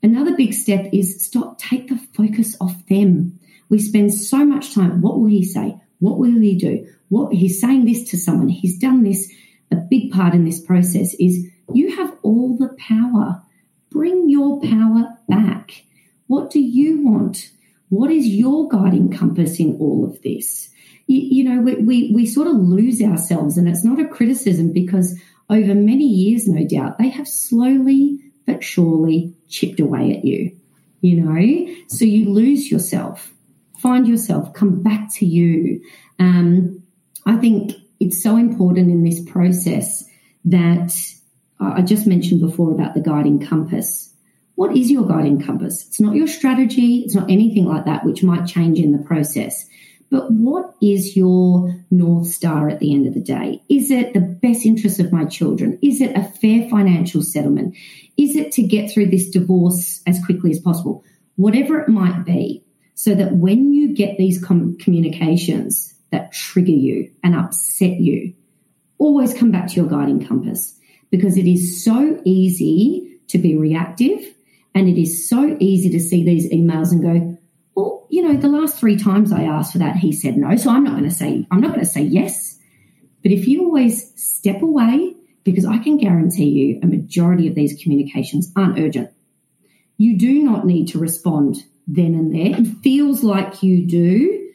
Another 0.03 0.35
big 0.35 0.53
step 0.53 0.89
is 0.91 1.25
stop, 1.25 1.57
take 1.57 1.87
the 1.87 1.97
focus 2.13 2.57
off 2.59 2.85
them. 2.87 3.39
We 3.69 3.79
spend 3.79 4.13
so 4.13 4.45
much 4.45 4.75
time. 4.75 5.01
What 5.01 5.17
will 5.17 5.29
he 5.29 5.45
say? 5.45 5.77
What 5.99 6.19
will 6.19 6.39
he 6.41 6.55
do? 6.55 6.85
What 7.07 7.33
he's 7.33 7.61
saying 7.61 7.85
this 7.85 8.09
to 8.09 8.17
someone. 8.17 8.49
He's 8.49 8.77
done 8.77 9.03
this. 9.03 9.31
A 9.71 9.77
big 9.77 10.11
part 10.11 10.35
in 10.35 10.43
this 10.43 10.59
process 10.59 11.15
is 11.15 11.47
you 11.73 11.95
have 11.95 12.15
all 12.21 12.57
the 12.57 12.75
power. 12.77 13.41
Bring 13.89 14.29
your 14.29 14.59
power 14.61 15.17
back. 15.29 15.85
What 16.27 16.51
do 16.51 16.59
you 16.59 17.01
want? 17.03 17.49
What 17.89 18.11
is 18.11 18.27
your 18.27 18.67
guiding 18.67 19.11
compass 19.11 19.59
in 19.59 19.77
all 19.79 20.03
of 20.03 20.21
this? 20.21 20.69
You, 21.07 21.19
you 21.21 21.43
know, 21.43 21.61
we, 21.61 21.75
we, 21.75 22.11
we 22.13 22.25
sort 22.25 22.47
of 22.47 22.55
lose 22.55 23.01
ourselves, 23.01 23.57
and 23.57 23.69
it's 23.69 23.85
not 23.85 23.99
a 23.99 24.07
criticism 24.07 24.73
because 24.73 25.19
over 25.49 25.75
many 25.75 26.07
years, 26.07 26.47
no 26.47 26.67
doubt, 26.67 26.97
they 26.97 27.09
have 27.09 27.27
slowly 27.27 28.19
but 28.45 28.63
surely 28.63 29.33
chipped 29.49 29.79
away 29.79 30.15
at 30.15 30.25
you, 30.25 30.55
you 31.01 31.21
know? 31.21 31.75
So 31.87 32.05
you 32.05 32.29
lose 32.29 32.71
yourself, 32.71 33.31
find 33.79 34.07
yourself, 34.07 34.53
come 34.53 34.81
back 34.81 35.11
to 35.15 35.25
you. 35.25 35.81
Um, 36.19 36.83
I 37.25 37.37
think 37.37 37.73
it's 37.99 38.21
so 38.21 38.37
important 38.37 38.89
in 38.89 39.03
this 39.03 39.21
process 39.23 40.03
that 40.45 40.93
I 41.59 41.81
just 41.81 42.05
mentioned 42.05 42.41
before 42.41 42.71
about 42.71 42.93
the 42.93 43.01
guiding 43.01 43.45
compass. 43.45 44.13
What 44.55 44.75
is 44.77 44.91
your 44.91 45.07
guiding 45.07 45.41
compass? 45.41 45.87
It's 45.87 45.99
not 45.99 46.15
your 46.15 46.27
strategy, 46.27 46.97
it's 46.99 47.15
not 47.15 47.31
anything 47.31 47.65
like 47.65 47.85
that, 47.85 48.05
which 48.05 48.23
might 48.23 48.45
change 48.45 48.79
in 48.79 48.91
the 48.91 49.03
process. 49.03 49.65
But 50.09 50.31
what 50.31 50.75
is 50.81 51.17
your 51.17 51.75
North 51.89 52.27
Star 52.27 52.69
at 52.69 52.79
the 52.79 52.93
end 52.93 53.07
of 53.07 53.13
the 53.13 53.21
day? 53.21 53.61
Is 53.69 53.89
it 53.89 54.13
the 54.13 54.21
best 54.21 54.65
interest 54.65 54.99
of 54.99 55.11
my 55.11 55.25
children? 55.25 55.79
Is 55.81 56.01
it 56.01 56.15
a 56.15 56.23
fair 56.23 56.69
financial 56.69 57.21
settlement? 57.21 57.75
Is 58.17 58.35
it 58.35 58.51
to 58.53 58.61
get 58.63 58.91
through 58.91 59.07
this 59.07 59.29
divorce 59.29 60.01
as 60.05 60.23
quickly 60.23 60.51
as 60.51 60.59
possible? 60.59 61.03
Whatever 61.35 61.79
it 61.79 61.89
might 61.89 62.25
be, 62.25 62.63
so 62.95 63.15
that 63.15 63.35
when 63.35 63.73
you 63.73 63.93
get 63.95 64.17
these 64.17 64.43
com- 64.43 64.77
communications 64.77 65.93
that 66.11 66.31
trigger 66.31 66.71
you 66.71 67.11
and 67.23 67.35
upset 67.35 67.99
you, 67.99 68.33
always 68.99 69.33
come 69.33 69.51
back 69.51 69.67
to 69.67 69.75
your 69.75 69.87
guiding 69.87 70.25
compass 70.25 70.77
because 71.09 71.37
it 71.37 71.47
is 71.47 71.83
so 71.83 72.21
easy 72.23 73.19
to 73.27 73.37
be 73.37 73.55
reactive 73.55 74.23
and 74.75 74.87
it 74.87 74.99
is 74.99 75.27
so 75.27 75.57
easy 75.59 75.89
to 75.89 75.99
see 75.99 76.23
these 76.23 76.51
emails 76.51 76.91
and 76.91 77.01
go, 77.01 77.32
you 78.09 78.21
know, 78.21 78.37
the 78.39 78.47
last 78.47 78.77
three 78.77 78.97
times 78.97 79.31
I 79.31 79.43
asked 79.43 79.73
for 79.73 79.79
that, 79.79 79.95
he 79.95 80.11
said 80.11 80.37
no. 80.37 80.55
So 80.55 80.69
I'm 80.69 80.83
not 80.83 80.93
going 80.93 81.09
to 81.09 81.15
say, 81.15 81.47
I'm 81.51 81.61
not 81.61 81.69
going 81.69 81.81
to 81.81 81.85
say 81.85 82.01
yes. 82.01 82.59
But 83.21 83.31
if 83.31 83.47
you 83.47 83.63
always 83.63 84.11
step 84.21 84.61
away, 84.61 85.15
because 85.43 85.65
I 85.65 85.77
can 85.77 85.97
guarantee 85.97 86.49
you 86.49 86.79
a 86.81 86.87
majority 86.87 87.47
of 87.47 87.55
these 87.55 87.81
communications 87.81 88.51
aren't 88.55 88.79
urgent. 88.79 89.11
You 89.97 90.17
do 90.17 90.43
not 90.43 90.65
need 90.65 90.87
to 90.89 90.99
respond 90.99 91.63
then 91.87 92.13
and 92.15 92.33
there. 92.33 92.59
It 92.59 92.77
feels 92.81 93.23
like 93.23 93.61
you 93.63 93.85
do, 93.85 94.51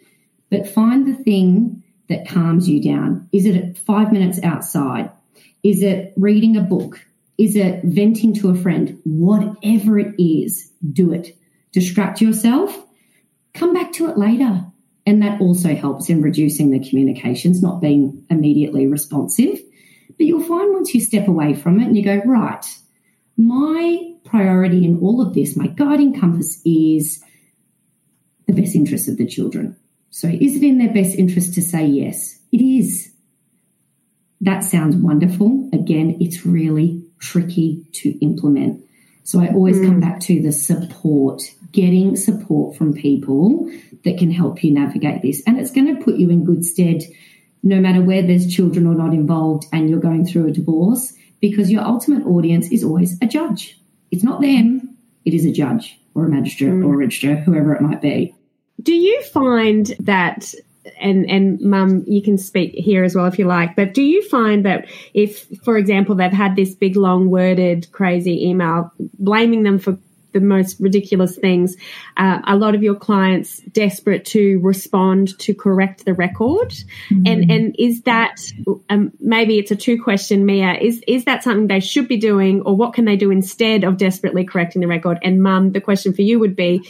but 0.51 0.69
find 0.69 1.07
the 1.07 1.23
thing 1.23 1.83
that 2.09 2.29
calms 2.29 2.69
you 2.69 2.83
down. 2.83 3.29
Is 3.33 3.45
it 3.45 3.77
five 3.79 4.13
minutes 4.13 4.41
outside? 4.43 5.11
Is 5.63 5.83
it 5.83 6.15
reading 6.17 6.57
a 6.57 6.63
book? 6.63 7.01
Is 7.37 7.55
it 7.55 7.85
venting 7.85 8.35
to 8.35 8.51
a 8.51 8.55
friend? 8.55 8.99
Whatever 9.05 9.99
it 9.99 10.15
is, 10.19 10.73
do 10.93 11.13
it. 11.13 11.37
Distract 11.73 12.21
yourself 12.21 12.77
come 13.59 13.75
back 13.75 13.93
to 13.93 14.09
it 14.09 14.17
later. 14.17 14.65
And 15.07 15.23
that 15.23 15.41
also 15.41 15.75
helps 15.75 16.11
in 16.11 16.21
reducing 16.21 16.71
the 16.71 16.87
communications, 16.87 17.63
not 17.63 17.81
being 17.81 18.25
immediately 18.29 18.87
responsive. 18.87 19.59
But 20.17 20.27
you'll 20.27 20.43
find 20.43 20.75
once 20.75 20.95
you 20.95 21.01
step 21.01 21.29
away 21.29 21.55
from 21.55 21.81
it 21.81 21.87
and 21.87 21.97
you 21.97 22.05
go, 22.05 22.21
right, 22.27 22.65
my 23.37 24.13
priority 24.25 24.85
in 24.85 25.01
all 25.01 25.23
of 25.23 25.33
this, 25.33 25.57
my 25.57 25.69
guiding 25.69 26.19
compass 26.19 26.61
is 26.65 27.25
the 28.47 28.53
best 28.53 28.75
interest 28.75 29.09
of 29.09 29.17
the 29.17 29.27
children. 29.27 29.77
So 30.11 30.29
is 30.29 30.57
it 30.57 30.63
in 30.63 30.79
their 30.79 30.93
best 30.93 31.17
interest 31.17 31.55
to 31.55 31.63
say 31.63 31.87
yes? 31.87 32.39
It 32.53 32.61
is. 32.61 33.13
That 34.41 34.61
sounds 34.61 34.97
wonderful. 34.97 35.71
Again, 35.73 36.17
it's 36.21 36.45
really 36.45 37.05
tricky 37.19 37.87
to 37.93 38.11
implement. 38.21 38.85
So 39.29 39.41
I 39.43 39.49
always 39.49 39.77
mm. 39.77 39.85
come 39.85 40.01
back 40.01 40.21
to 40.21 40.41
the 40.41 40.51
support 40.51 41.43
getting 41.71 42.17
support 42.17 42.79
from 42.79 42.95
people 42.95 43.71
that 44.05 44.17
can 44.17 44.31
help 44.31 44.65
you 44.65 44.73
navigate 44.73 45.21
this. 45.21 45.43
And 45.47 45.61
it's 45.61 45.71
going 45.71 45.95
to 45.95 46.03
put 46.03 46.17
you 46.17 46.31
in 46.31 46.47
good 46.47 46.65
stead 46.65 47.03
no 47.63 47.79
matter 47.79 48.01
where 48.01 48.23
there's 48.23 48.51
children 48.51 48.87
or 48.87 48.95
not 48.95 49.13
involved 49.13 49.67
and 49.71 49.91
you're 49.91 50.01
going 50.01 50.25
through 50.25 50.47
a 50.47 50.51
divorce 50.51 51.13
because 51.41 51.71
your 51.71 51.83
ultimate 51.83 52.25
audience 52.25 52.73
is 52.73 52.83
always 52.83 53.19
a 53.21 53.27
judge. 53.27 53.79
It's 54.11 54.25
not 54.25 54.41
them, 54.41 54.97
it 55.27 55.35
is 55.35 55.45
a 55.45 55.53
judge 55.53 56.01
or 56.15 56.25
a 56.25 56.31
magistrate 56.31 56.71
mm. 56.71 56.87
or 56.87 56.95
a 56.95 56.97
registrar, 56.97 57.35
whoever 57.35 57.75
it 57.75 57.83
might 57.83 58.01
be. 58.01 58.35
Do 58.81 58.95
you 58.95 59.23
find 59.25 59.95
that 60.01 60.55
and 61.01 61.29
and 61.31 61.61
mum 61.61 62.05
you 62.07 62.23
can 62.23 62.39
speak 62.39 62.73
here 62.75 63.05
as 63.05 63.15
well 63.15 63.27
if 63.27 63.39
you 63.39 63.47
like 63.47 63.77
but 63.77 63.95
do 63.95 64.03
you 64.03 64.27
find 64.29 64.65
that 64.65 64.87
if 65.15 65.47
for 65.63 65.77
example 65.77 66.15
they've 66.15 66.33
had 66.33 66.57
this 66.57 66.75
big 66.75 66.97
long 66.97 67.31
worded 67.31 67.91
crazy 67.93 68.47
email 68.47 68.93
blaming 69.19 69.63
them 69.63 69.79
for 69.79 69.99
the 70.33 70.41
most 70.41 70.79
ridiculous 70.81 71.37
things. 71.37 71.77
Uh, 72.17 72.41
a 72.47 72.57
lot 72.57 72.75
of 72.75 72.83
your 72.83 72.95
clients 72.95 73.61
desperate 73.73 74.25
to 74.27 74.59
respond 74.61 75.39
to 75.39 75.55
correct 75.55 76.05
the 76.05 76.15
record, 76.15 76.71
mm-hmm. 76.71 77.23
and 77.27 77.51
and 77.51 77.77
is 77.79 78.03
that 78.03 78.41
um, 78.89 79.13
maybe 79.21 79.59
it's 79.59 79.71
a 79.71 79.77
two 79.77 80.03
question, 80.03 80.45
Mia? 80.45 80.75
Is 80.75 81.03
is 81.07 81.25
that 81.25 81.43
something 81.43 81.67
they 81.67 81.81
should 81.81 82.09
be 82.09 82.19
doing, 82.19 82.63
or 82.63 82.77
what 82.77 82.95
can 82.95 83.05
they 83.05 83.17
do 83.17 83.31
instead 83.31 83.85
of 83.85 83.97
desperately 83.97 84.45
correcting 84.45 84.81
the 84.81 84.89
record? 84.89 85.19
And 85.23 85.43
Mum, 85.43 85.73
the 85.73 85.81
question 85.81 86.13
for 86.13 86.23
you 86.23 86.39
would 86.39 86.57
be. 86.57 86.89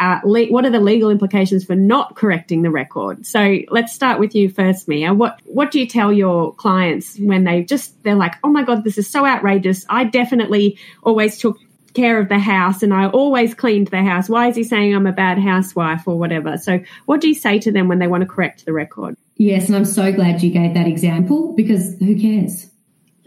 Uh, 0.00 0.18
le- 0.24 0.46
what 0.46 0.64
are 0.64 0.70
the 0.70 0.80
legal 0.80 1.10
implications 1.10 1.62
for 1.62 1.76
not 1.76 2.16
correcting 2.16 2.62
the 2.62 2.70
record? 2.70 3.26
So 3.26 3.58
let's 3.68 3.92
start 3.92 4.18
with 4.18 4.34
you 4.34 4.48
first, 4.48 4.88
Mia. 4.88 5.12
What 5.12 5.38
what 5.44 5.70
do 5.70 5.78
you 5.78 5.86
tell 5.86 6.10
your 6.10 6.54
clients 6.54 7.18
when 7.18 7.44
they 7.44 7.62
just 7.62 8.02
they're 8.02 8.14
like, 8.14 8.34
oh 8.42 8.48
my 8.48 8.64
god, 8.64 8.82
this 8.82 8.96
is 8.96 9.08
so 9.08 9.26
outrageous. 9.26 9.84
I 9.88 10.04
definitely 10.04 10.78
always 11.02 11.38
took 11.38 11.58
care 11.94 12.18
of 12.18 12.28
the 12.28 12.38
house 12.38 12.82
and 12.82 12.94
I 12.94 13.08
always 13.08 13.54
cleaned 13.54 13.88
the 13.88 14.02
house. 14.02 14.28
Why 14.28 14.48
is 14.48 14.56
he 14.56 14.64
saying 14.64 14.94
I'm 14.94 15.06
a 15.06 15.12
bad 15.12 15.38
housewife 15.38 16.06
or 16.06 16.18
whatever? 16.18 16.56
So, 16.56 16.80
what 17.06 17.20
do 17.20 17.28
you 17.28 17.34
say 17.34 17.58
to 17.60 17.72
them 17.72 17.88
when 17.88 17.98
they 17.98 18.06
want 18.06 18.22
to 18.22 18.26
correct 18.26 18.64
the 18.64 18.72
record? 18.72 19.16
Yes, 19.36 19.66
and 19.66 19.76
I'm 19.76 19.84
so 19.84 20.12
glad 20.12 20.42
you 20.42 20.50
gave 20.50 20.74
that 20.74 20.86
example 20.86 21.52
because 21.54 21.98
who 21.98 22.18
cares? 22.18 22.70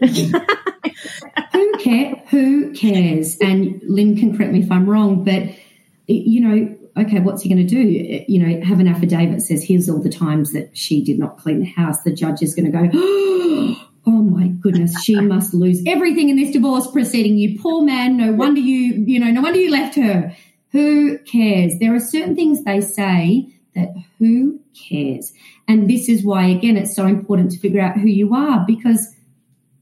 who 0.00 1.72
care? 1.78 2.22
Who 2.30 2.72
cares? 2.72 3.36
And 3.38 3.82
Lyn 3.86 4.16
can 4.16 4.36
correct 4.36 4.52
me 4.52 4.60
if 4.60 4.70
I'm 4.70 4.88
wrong, 4.88 5.24
but 5.24 5.42
you 6.06 6.40
know, 6.40 7.02
okay, 7.02 7.20
what's 7.20 7.42
he 7.42 7.48
going 7.48 7.66
to 7.66 7.74
do? 7.74 7.80
You 8.28 8.38
know, 8.38 8.60
have 8.64 8.80
an 8.80 8.88
affidavit 8.88 9.42
says 9.42 9.64
here's 9.64 9.88
all 9.88 10.02
the 10.02 10.10
times 10.10 10.52
that 10.52 10.76
she 10.76 11.02
did 11.02 11.18
not 11.18 11.38
clean 11.38 11.60
the 11.60 11.66
house. 11.66 12.02
The 12.02 12.12
judge 12.12 12.42
is 12.42 12.54
going 12.54 12.70
to 12.70 12.72
go. 12.72 12.90
Oh, 12.94 13.90
Oh 14.06 14.22
my 14.22 14.48
goodness, 14.48 15.02
she 15.02 15.14
must 15.20 15.54
lose 15.54 15.82
everything 15.86 16.28
in 16.28 16.36
this 16.36 16.50
divorce 16.50 16.86
proceeding. 16.90 17.38
You 17.38 17.58
poor 17.58 17.82
man, 17.82 18.16
no 18.16 18.32
wonder 18.32 18.60
you, 18.60 19.04
you 19.06 19.18
know, 19.18 19.30
no 19.30 19.40
wonder 19.40 19.58
you 19.58 19.70
left 19.70 19.96
her. 19.96 20.36
Who 20.72 21.18
cares? 21.20 21.78
There 21.80 21.94
are 21.94 22.00
certain 22.00 22.34
things 22.34 22.64
they 22.64 22.80
say 22.80 23.48
that 23.74 23.94
who 24.18 24.60
cares? 24.88 25.32
And 25.66 25.88
this 25.88 26.08
is 26.08 26.24
why, 26.24 26.46
again, 26.46 26.76
it's 26.76 26.94
so 26.94 27.06
important 27.06 27.52
to 27.52 27.58
figure 27.58 27.80
out 27.80 27.96
who 27.96 28.08
you 28.08 28.34
are 28.34 28.64
because, 28.66 29.14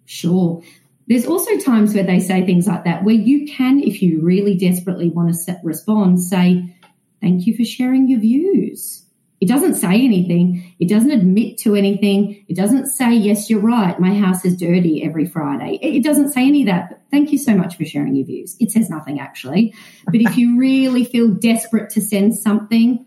sure, 0.04 0.62
there's 1.08 1.26
also 1.26 1.58
times 1.58 1.94
where 1.94 2.04
they 2.04 2.20
say 2.20 2.44
things 2.46 2.66
like 2.66 2.84
that 2.84 3.04
where 3.04 3.14
you 3.14 3.46
can, 3.46 3.80
if 3.80 4.02
you 4.02 4.20
really 4.20 4.56
desperately 4.56 5.10
want 5.10 5.34
to 5.34 5.56
respond, 5.62 6.20
say, 6.20 6.76
Thank 7.20 7.46
you 7.46 7.56
for 7.56 7.64
sharing 7.64 8.08
your 8.08 8.18
views 8.18 9.02
it 9.42 9.48
doesn't 9.48 9.74
say 9.74 10.04
anything. 10.04 10.72
It 10.78 10.88
doesn't 10.88 11.10
admit 11.10 11.58
to 11.62 11.74
anything. 11.74 12.44
It 12.46 12.56
doesn't 12.56 12.86
say, 12.86 13.12
yes, 13.12 13.50
you're 13.50 13.58
right. 13.58 13.98
My 13.98 14.14
house 14.14 14.44
is 14.44 14.56
dirty 14.56 15.02
every 15.02 15.26
Friday. 15.26 15.80
It 15.82 16.04
doesn't 16.04 16.30
say 16.30 16.46
any 16.46 16.62
of 16.62 16.68
that. 16.68 17.02
Thank 17.10 17.32
you 17.32 17.38
so 17.38 17.56
much 17.56 17.76
for 17.76 17.84
sharing 17.84 18.14
your 18.14 18.24
views. 18.24 18.56
It 18.60 18.70
says 18.70 18.88
nothing 18.88 19.18
actually. 19.18 19.74
But 20.04 20.20
if 20.20 20.36
you 20.36 20.60
really 20.60 21.04
feel 21.04 21.26
desperate 21.26 21.90
to 21.90 22.00
send 22.00 22.38
something, 22.38 23.04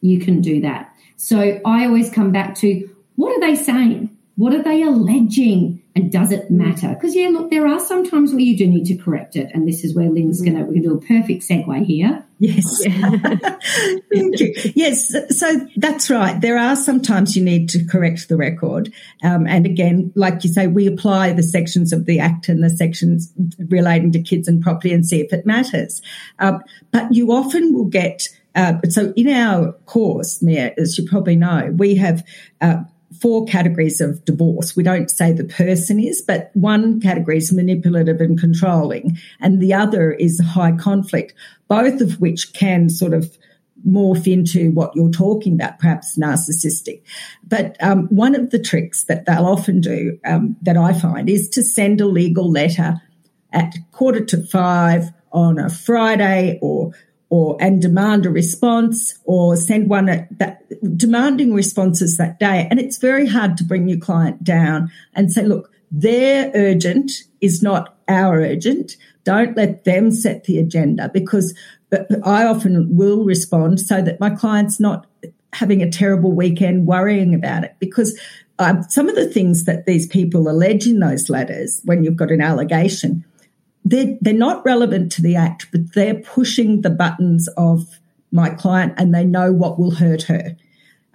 you 0.00 0.18
can 0.18 0.40
do 0.40 0.62
that. 0.62 0.94
So 1.16 1.60
I 1.66 1.84
always 1.84 2.10
come 2.10 2.32
back 2.32 2.54
to 2.60 2.88
what 3.16 3.36
are 3.36 3.40
they 3.40 3.54
saying? 3.54 4.16
What 4.36 4.54
are 4.54 4.62
they 4.62 4.82
alleging? 4.82 5.79
And 5.96 6.12
does 6.12 6.30
it 6.30 6.50
matter? 6.50 6.88
Because 6.90 7.16
yeah, 7.16 7.28
look, 7.28 7.50
there 7.50 7.66
are 7.66 7.80
some 7.80 8.08
times 8.08 8.30
where 8.30 8.40
you 8.40 8.56
do 8.56 8.66
need 8.66 8.86
to 8.86 8.96
correct 8.96 9.34
it, 9.34 9.50
and 9.52 9.66
this 9.66 9.82
is 9.82 9.94
where 9.94 10.08
Lyn's 10.08 10.40
going 10.40 10.56
to 10.56 10.62
we 10.62 10.74
can 10.74 10.82
do 10.82 10.94
a 10.94 11.00
perfect 11.00 11.42
segue 11.42 11.84
here. 11.84 12.24
Yes, 12.38 12.84
thank 14.12 14.40
you. 14.40 14.54
Yes, 14.76 15.12
so 15.36 15.66
that's 15.76 16.08
right. 16.08 16.40
There 16.40 16.56
are 16.56 16.76
sometimes 16.76 17.36
you 17.36 17.44
need 17.44 17.68
to 17.70 17.84
correct 17.84 18.28
the 18.28 18.36
record, 18.36 18.92
um, 19.24 19.48
and 19.48 19.66
again, 19.66 20.12
like 20.14 20.44
you 20.44 20.50
say, 20.50 20.68
we 20.68 20.86
apply 20.86 21.32
the 21.32 21.42
sections 21.42 21.92
of 21.92 22.06
the 22.06 22.20
Act 22.20 22.48
and 22.48 22.62
the 22.62 22.70
sections 22.70 23.32
relating 23.68 24.12
to 24.12 24.22
kids 24.22 24.46
and 24.46 24.62
property 24.62 24.92
and 24.92 25.04
see 25.04 25.20
if 25.20 25.32
it 25.32 25.44
matters. 25.44 26.02
Um, 26.38 26.62
but 26.92 27.12
you 27.12 27.32
often 27.32 27.74
will 27.74 27.86
get. 27.86 28.28
Uh, 28.54 28.74
so 28.88 29.12
in 29.16 29.28
our 29.28 29.72
course, 29.86 30.42
Mia, 30.42 30.72
as 30.76 30.98
you 30.98 31.08
probably 31.08 31.36
know, 31.36 31.72
we 31.76 31.94
have 31.96 32.24
uh, 32.60 32.82
four 33.20 33.44
categories 33.44 34.00
of 34.00 34.24
divorce. 34.24 34.74
We 34.74 34.82
don't 34.82 35.10
say 35.10 35.32
the 35.32 35.44
person 35.44 36.00
is, 36.00 36.22
but 36.22 36.50
one 36.54 37.00
category 37.00 37.38
is 37.38 37.52
manipulative 37.52 38.20
and 38.20 38.38
controlling, 38.38 39.18
and 39.40 39.60
the 39.60 39.74
other 39.74 40.12
is 40.12 40.40
high 40.40 40.72
conflict, 40.72 41.34
both 41.68 42.00
of 42.00 42.20
which 42.20 42.52
can 42.52 42.88
sort 42.88 43.12
of 43.14 43.36
morph 43.86 44.30
into 44.30 44.70
what 44.72 44.94
you're 44.94 45.10
talking 45.10 45.54
about, 45.54 45.78
perhaps 45.78 46.18
narcissistic. 46.18 47.02
But 47.46 47.76
um, 47.82 48.08
one 48.08 48.34
of 48.34 48.50
the 48.50 48.58
tricks 48.58 49.04
that 49.04 49.26
they'll 49.26 49.46
often 49.46 49.80
do, 49.80 50.18
um, 50.24 50.56
that 50.62 50.76
I 50.76 50.92
find, 50.92 51.28
is 51.28 51.48
to 51.50 51.62
send 51.62 52.00
a 52.00 52.06
legal 52.06 52.50
letter 52.50 53.00
at 53.52 53.74
quarter 53.92 54.24
to 54.24 54.42
five 54.46 55.10
on 55.32 55.58
a 55.58 55.70
Friday 55.70 56.58
or 56.60 56.92
or 57.30 57.56
and 57.60 57.80
demand 57.80 58.26
a 58.26 58.30
response 58.30 59.18
or 59.24 59.56
send 59.56 59.88
one 59.88 60.08
at 60.08 60.38
that 60.38 60.62
demanding 60.96 61.54
responses 61.54 62.16
that 62.16 62.38
day. 62.38 62.66
And 62.70 62.78
it's 62.78 62.98
very 62.98 63.26
hard 63.26 63.56
to 63.58 63.64
bring 63.64 63.88
your 63.88 63.98
client 63.98 64.44
down 64.44 64.90
and 65.14 65.32
say, 65.32 65.44
look, 65.44 65.70
their 65.90 66.50
urgent 66.54 67.12
is 67.40 67.62
not 67.62 67.96
our 68.08 68.40
urgent. 68.40 68.96
Don't 69.24 69.56
let 69.56 69.84
them 69.84 70.10
set 70.10 70.44
the 70.44 70.58
agenda 70.58 71.08
because 71.08 71.54
I 72.24 72.44
often 72.44 72.96
will 72.96 73.24
respond 73.24 73.80
so 73.80 74.02
that 74.02 74.20
my 74.20 74.30
client's 74.30 74.80
not 74.80 75.06
having 75.52 75.82
a 75.82 75.90
terrible 75.90 76.32
weekend 76.32 76.86
worrying 76.86 77.34
about 77.34 77.64
it 77.64 77.74
because 77.78 78.18
um, 78.58 78.82
some 78.88 79.08
of 79.08 79.16
the 79.16 79.26
things 79.26 79.64
that 79.64 79.86
these 79.86 80.06
people 80.06 80.48
allege 80.48 80.86
in 80.86 81.00
those 81.00 81.28
letters 81.28 81.80
when 81.84 82.04
you've 82.04 82.16
got 82.16 82.30
an 82.30 82.40
allegation 82.40 83.24
they're, 83.84 84.16
they're 84.20 84.34
not 84.34 84.64
relevant 84.64 85.12
to 85.12 85.22
the 85.22 85.36
act, 85.36 85.68
but 85.72 85.94
they're 85.94 86.20
pushing 86.20 86.82
the 86.82 86.90
buttons 86.90 87.48
of 87.56 87.98
my 88.30 88.50
client 88.50 88.94
and 88.96 89.14
they 89.14 89.24
know 89.24 89.52
what 89.52 89.78
will 89.78 89.92
hurt 89.92 90.22
her. 90.24 90.56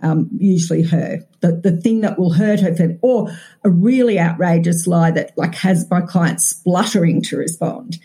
Um, 0.02 0.30
usually 0.38 0.84
her, 0.84 1.20
the, 1.40 1.54
the 1.54 1.78
thing 1.78 2.02
that 2.02 2.20
will 2.20 2.34
hurt 2.34 2.60
her, 2.60 2.98
or 3.02 3.30
a 3.64 3.70
really 3.70 4.20
outrageous 4.20 4.86
lie 4.86 5.10
that 5.12 5.36
like 5.38 5.56
has 5.56 5.90
my 5.90 6.02
client 6.02 6.42
spluttering 6.42 7.22
to 7.24 7.38
respond. 7.38 7.98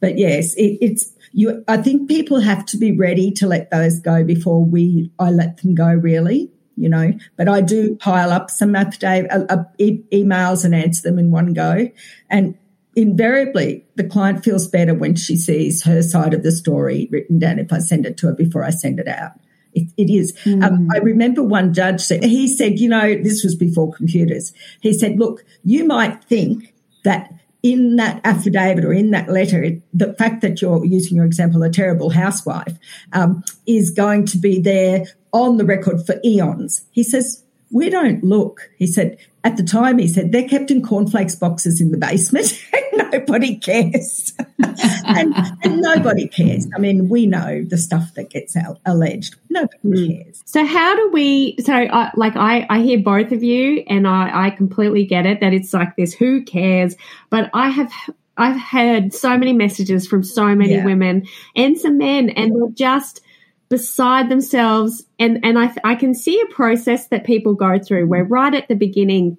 But 0.00 0.18
yes, 0.18 0.54
it, 0.54 0.78
it's 0.80 1.12
you. 1.32 1.64
I 1.68 1.76
think 1.78 2.08
people 2.08 2.40
have 2.40 2.66
to 2.66 2.76
be 2.76 2.92
ready 2.92 3.30
to 3.32 3.46
let 3.46 3.70
those 3.70 4.00
go 4.00 4.24
before 4.24 4.64
we. 4.64 5.10
I 5.18 5.30
let 5.30 5.58
them 5.58 5.74
go 5.74 5.88
really, 5.88 6.50
you 6.76 6.88
know. 6.88 7.12
But 7.36 7.48
I 7.48 7.60
do 7.60 7.96
pile 7.96 8.32
up 8.32 8.50
some 8.50 8.74
affidavit 8.74 9.30
uh, 9.30 9.44
uh, 9.48 9.64
e- 9.78 10.02
emails 10.12 10.64
and 10.64 10.74
answer 10.74 11.02
them 11.02 11.18
in 11.18 11.30
one 11.30 11.54
go, 11.54 11.88
and 12.28 12.58
invariably 12.96 13.84
the 13.94 14.04
client 14.04 14.42
feels 14.42 14.66
better 14.66 14.94
when 14.94 15.14
she 15.14 15.36
sees 15.36 15.84
her 15.84 16.02
side 16.02 16.34
of 16.34 16.42
the 16.42 16.50
story 16.50 17.08
written 17.12 17.38
down 17.38 17.58
if 17.58 17.72
I 17.72 17.78
send 17.78 18.06
it 18.06 18.16
to 18.18 18.28
her 18.28 18.34
before 18.34 18.64
I 18.64 18.70
send 18.70 18.98
it 18.98 19.06
out. 19.06 19.32
it, 19.76 19.88
it 19.96 20.10
is. 20.10 20.32
Mm. 20.44 20.64
Um, 20.64 20.88
I 20.92 20.98
remember 20.98 21.42
one 21.42 21.74
judge 21.74 22.00
said, 22.00 22.24
he 22.24 22.48
said, 22.48 22.80
you 22.80 22.88
know, 22.88 23.14
this 23.14 23.44
was 23.44 23.54
before 23.54 23.92
computers. 23.92 24.52
He 24.80 24.92
said, 24.92 25.18
look, 25.18 25.44
you 25.62 25.84
might 25.84 26.24
think 26.24 26.72
that 27.04 27.32
in 27.62 27.96
that 27.96 28.20
affidavit 28.24 28.84
or 28.84 28.92
in 28.92 29.10
that 29.10 29.28
letter, 29.28 29.62
it, 29.62 29.82
the 29.92 30.14
fact 30.14 30.40
that 30.40 30.62
you're 30.62 30.84
using 30.84 31.16
your 31.16 31.26
example, 31.26 31.62
a 31.62 31.70
terrible 31.70 32.10
housewife, 32.10 32.78
um, 33.12 33.44
is 33.66 33.90
going 33.90 34.24
to 34.26 34.38
be 34.38 34.60
there 34.60 35.04
on 35.32 35.58
the 35.58 35.64
record 35.64 36.04
for 36.06 36.16
eons. 36.24 36.86
He 36.90 37.02
says, 37.02 37.44
we 37.70 37.90
don't 37.90 38.22
look. 38.22 38.70
He 38.78 38.86
said, 38.86 39.18
at 39.42 39.56
the 39.56 39.62
time, 39.62 39.98
he 39.98 40.08
said, 40.08 40.32
they're 40.32 40.48
kept 40.48 40.70
in 40.70 40.82
cornflakes 40.82 41.34
boxes 41.34 41.80
in 41.80 41.90
the 41.90 41.98
basement 41.98 42.60
and 42.72 43.12
nobody 43.12 43.56
cares. 43.56 44.32
and, 44.58 45.34
and, 45.62 45.80
nobody 45.80 46.28
cares. 46.28 46.66
I 46.74 46.78
mean, 46.78 47.08
we 47.08 47.26
know 47.26 47.64
the 47.64 47.78
stuff 47.78 48.14
that 48.14 48.30
gets 48.30 48.56
out, 48.56 48.80
alleged. 48.84 49.36
Nobody 49.50 49.78
mm. 49.84 50.24
cares. 50.24 50.42
So, 50.46 50.64
how 50.64 50.96
do 50.96 51.10
we? 51.12 51.56
So, 51.60 51.74
uh, 51.74 52.10
like, 52.16 52.36
I, 52.36 52.66
I 52.68 52.80
hear 52.80 52.98
both 52.98 53.32
of 53.32 53.42
you 53.42 53.84
and 53.88 54.06
I, 54.06 54.46
I 54.46 54.50
completely 54.50 55.04
get 55.04 55.26
it 55.26 55.40
that 55.40 55.52
it's 55.52 55.72
like 55.72 55.96
this 55.96 56.12
who 56.12 56.42
cares? 56.42 56.96
But 57.30 57.50
I 57.54 57.68
have 57.70 57.92
I've 58.36 58.56
had 58.56 59.14
so 59.14 59.36
many 59.38 59.52
messages 59.52 60.06
from 60.06 60.22
so 60.22 60.54
many 60.54 60.74
yeah. 60.74 60.84
women 60.84 61.26
and 61.54 61.78
some 61.78 61.98
men, 61.98 62.30
and 62.30 62.54
they're 62.54 62.70
just 62.74 63.22
beside 63.68 64.28
themselves. 64.28 65.04
And 65.18 65.40
and 65.44 65.58
I 65.58 65.72
I 65.84 65.94
can 65.94 66.14
see 66.14 66.40
a 66.40 66.52
process 66.52 67.08
that 67.08 67.24
people 67.24 67.54
go 67.54 67.78
through. 67.78 68.06
Where 68.06 68.24
right 68.24 68.54
at 68.54 68.68
the 68.68 68.74
beginning 68.74 69.38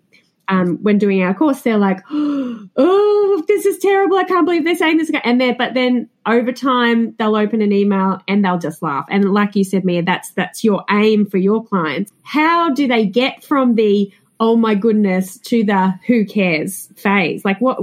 um, 0.50 0.78
when 0.82 0.98
doing 0.98 1.22
our 1.24 1.34
course 1.34 1.62
they're 1.62 1.78
like 1.78 2.00
oh 2.10 3.44
this 3.48 3.66
is 3.66 3.80
terrible. 3.80 4.18
I 4.18 4.24
can't 4.24 4.46
believe 4.46 4.63
they're 4.63 4.76
saying 4.76 4.98
this 4.98 5.12
and 5.24 5.42
then 5.42 5.56
but 5.58 5.74
then 5.74 6.10
over 6.26 6.52
time 6.52 7.16
they'll 7.18 7.36
open 7.36 7.62
an 7.62 7.72
email 7.72 8.22
and 8.28 8.44
they'll 8.44 8.60
just 8.60 8.82
laugh. 8.82 9.06
And 9.10 9.34
like 9.34 9.56
you 9.56 9.63
said 9.63 9.86
Mia 9.86 10.04
that's 10.04 10.32
that's 10.32 10.63
your 10.63 10.84
aim 10.90 11.26
for 11.26 11.38
your 11.38 11.66
clients. 11.66 12.12
How 12.24 12.70
do 12.70 12.88
they 12.88 13.06
get 13.06 13.44
from 13.44 13.76
the 13.76 14.12
oh 14.40 14.56
my 14.56 14.76
goodness 14.76 15.38
to 15.40 15.63
the 15.63 15.96
who 16.06 16.26
cares? 16.26 16.90
phase? 16.96 17.44
Like 17.44 17.60
what 17.60 17.78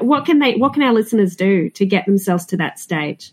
what 0.00 0.24
can 0.24 0.38
they 0.38 0.54
what 0.54 0.74
can 0.74 0.82
our 0.82 0.92
listeners 0.92 1.36
do 1.36 1.70
to 1.70 1.86
get 1.86 2.06
themselves 2.06 2.46
to 2.46 2.56
that 2.58 2.78
stage? 2.78 3.32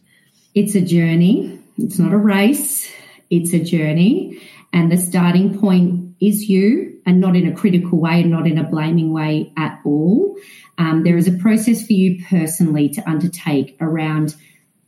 It's 0.54 0.76
a 0.76 0.82
journey 0.82 1.60
it's 1.78 2.00
not 2.00 2.14
a 2.14 2.18
race, 2.18 2.92
it's 3.30 3.54
a 3.54 3.64
journey. 3.64 4.42
And 4.74 4.92
the 4.92 4.98
starting 4.98 5.60
point 5.60 6.16
is 6.20 6.50
you, 6.50 7.00
and 7.06 7.22
not 7.22 7.36
in 7.36 7.48
a 7.48 7.56
critical 7.56 8.00
way, 8.00 8.22
and 8.22 8.32
not 8.32 8.48
in 8.48 8.58
a 8.58 8.64
blaming 8.64 9.14
way 9.14 9.54
at 9.56 9.80
all. 9.86 10.36
Um, 10.78 11.04
there 11.04 11.18
is 11.18 11.28
a 11.28 11.38
process 11.38 11.86
for 11.86 11.94
you 11.94 12.24
personally 12.26 12.90
to 12.90 13.10
undertake 13.10 13.78
around 13.80 14.36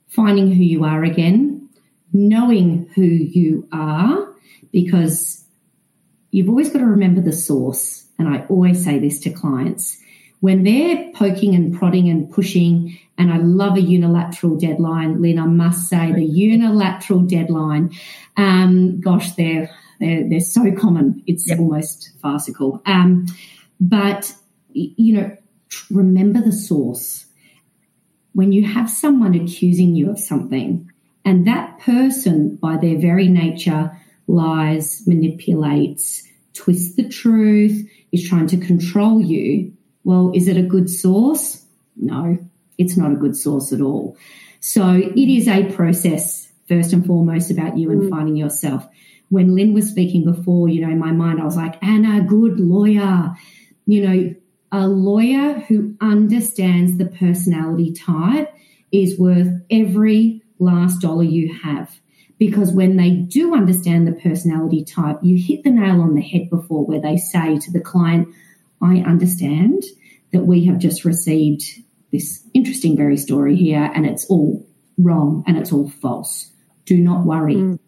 finding 0.08 0.52
who 0.52 0.64
you 0.64 0.84
are 0.84 1.04
again, 1.04 1.70
knowing 2.12 2.90
who 2.96 3.04
you 3.04 3.68
are, 3.72 4.34
because 4.72 5.46
you've 6.32 6.50
always 6.50 6.70
got 6.70 6.80
to 6.80 6.86
remember 6.86 7.22
the 7.22 7.34
source. 7.34 8.06
And 8.18 8.28
I 8.28 8.46
always 8.50 8.84
say 8.84 9.00
this 9.00 9.20
to 9.22 9.32
clients 9.32 9.98
when 10.40 10.64
they're 10.64 11.12
poking 11.14 11.54
and 11.54 11.78
prodding 11.78 12.10
and 12.10 12.32
pushing, 12.32 12.98
and 13.18 13.32
I 13.32 13.38
love 13.38 13.76
a 13.76 13.82
unilateral 13.82 14.56
deadline, 14.56 15.22
Lyn, 15.22 15.38
I 15.38 15.46
must 15.46 15.90
say 15.90 16.14
the 16.14 16.24
unilateral 16.24 17.22
deadline, 17.22 17.92
um, 18.38 19.02
gosh, 19.02 19.34
they're, 19.34 19.70
they're, 20.00 20.30
they're 20.30 20.40
so 20.40 20.72
common. 20.72 21.22
It's 21.28 21.50
yep. 21.50 21.60
almost 21.60 22.12
farcical. 22.22 22.82
Um, 22.86 23.26
but, 23.82 24.34
you 24.72 25.14
know, 25.14 25.38
remember 25.92 26.42
the 26.42 26.54
source. 26.54 27.26
When 28.34 28.54
you 28.54 28.66
have 28.66 28.90
someone 28.90 29.36
accusing 29.36 29.96
you 29.96 30.10
of 30.10 30.20
something, 30.20 30.90
and 31.26 31.46
that 31.48 31.80
person, 31.80 32.56
by 32.56 32.78
their 32.78 32.98
very 32.98 33.28
nature, 33.28 33.92
lies, 34.28 35.04
manipulates, 35.06 36.26
twists 36.54 36.96
the 36.96 37.10
truth, 37.10 37.86
is 38.14 38.28
trying 38.28 38.48
to 38.48 38.58
control 38.58 39.22
you, 39.22 39.74
well, 40.04 40.32
is 40.34 40.48
it 40.48 40.58
a 40.58 40.64
good 40.64 40.90
source? 40.90 41.66
No, 41.96 42.38
it's 42.78 42.98
not 42.98 43.12
a 43.12 43.16
good 43.16 43.36
source 43.36 43.74
at 43.74 43.82
all. 43.82 44.18
So 44.60 44.94
it 44.94 45.30
is 45.30 45.48
a 45.48 45.72
process, 45.72 46.52
first 46.68 46.94
and 46.94 47.06
foremost, 47.06 47.52
about 47.52 47.78
you 47.78 47.92
and 47.92 48.04
mm. 48.04 48.10
finding 48.10 48.36
yourself. 48.36 48.88
When 49.30 49.56
Lyn 49.56 49.74
was 49.74 49.90
speaking 49.90 50.26
before, 50.26 50.70
you 50.70 50.82
know, 50.82 50.92
in 50.92 51.00
my 51.00 51.12
mind, 51.12 51.40
I 51.40 51.46
was 51.46 51.56
like, 51.56 51.82
Anna, 51.84 52.20
a 52.20 52.24
good 52.24 52.60
lawyer. 52.60 53.36
You 53.86 54.08
know, 54.08 54.36
a 54.72 54.88
lawyer 54.88 55.54
who 55.54 55.96
understands 56.02 56.98
the 56.98 57.06
personality 57.06 57.94
type 57.94 58.54
is 58.92 59.20
worth 59.20 59.62
every 59.70 60.42
last 60.60 61.02
dollar 61.02 61.24
you 61.24 61.54
have. 61.62 62.00
Because 62.38 62.72
when 62.72 62.96
they 62.96 63.12
do 63.12 63.54
understand 63.54 64.08
the 64.08 64.14
personality 64.14 64.84
type, 64.84 65.20
you 65.22 65.38
hit 65.38 65.64
the 65.64 65.72
nail 65.72 66.02
on 66.02 66.16
the 66.16 66.22
head 66.22 66.50
before 66.50 66.86
where 66.86 67.02
they 67.02 67.18
say 67.18 67.60
to 67.60 67.72
the 67.72 67.82
client, 67.82 68.30
I 68.82 68.98
understand 69.00 69.84
that 70.32 70.46
we 70.46 70.66
have 70.66 70.80
just 70.80 71.06
received 71.06 71.64
this 72.12 72.44
interesting 72.54 72.98
very 72.98 73.18
story 73.18 73.56
here 73.56 73.92
and 73.94 74.06
it's 74.06 74.26
all 74.26 74.66
wrong 74.98 75.44
and 75.48 75.58
it's 75.58 75.72
all 75.72 75.90
false. 75.90 76.52
Do 76.86 76.98
not 76.98 77.26
worry. 77.26 77.56
Mm. 77.56 77.80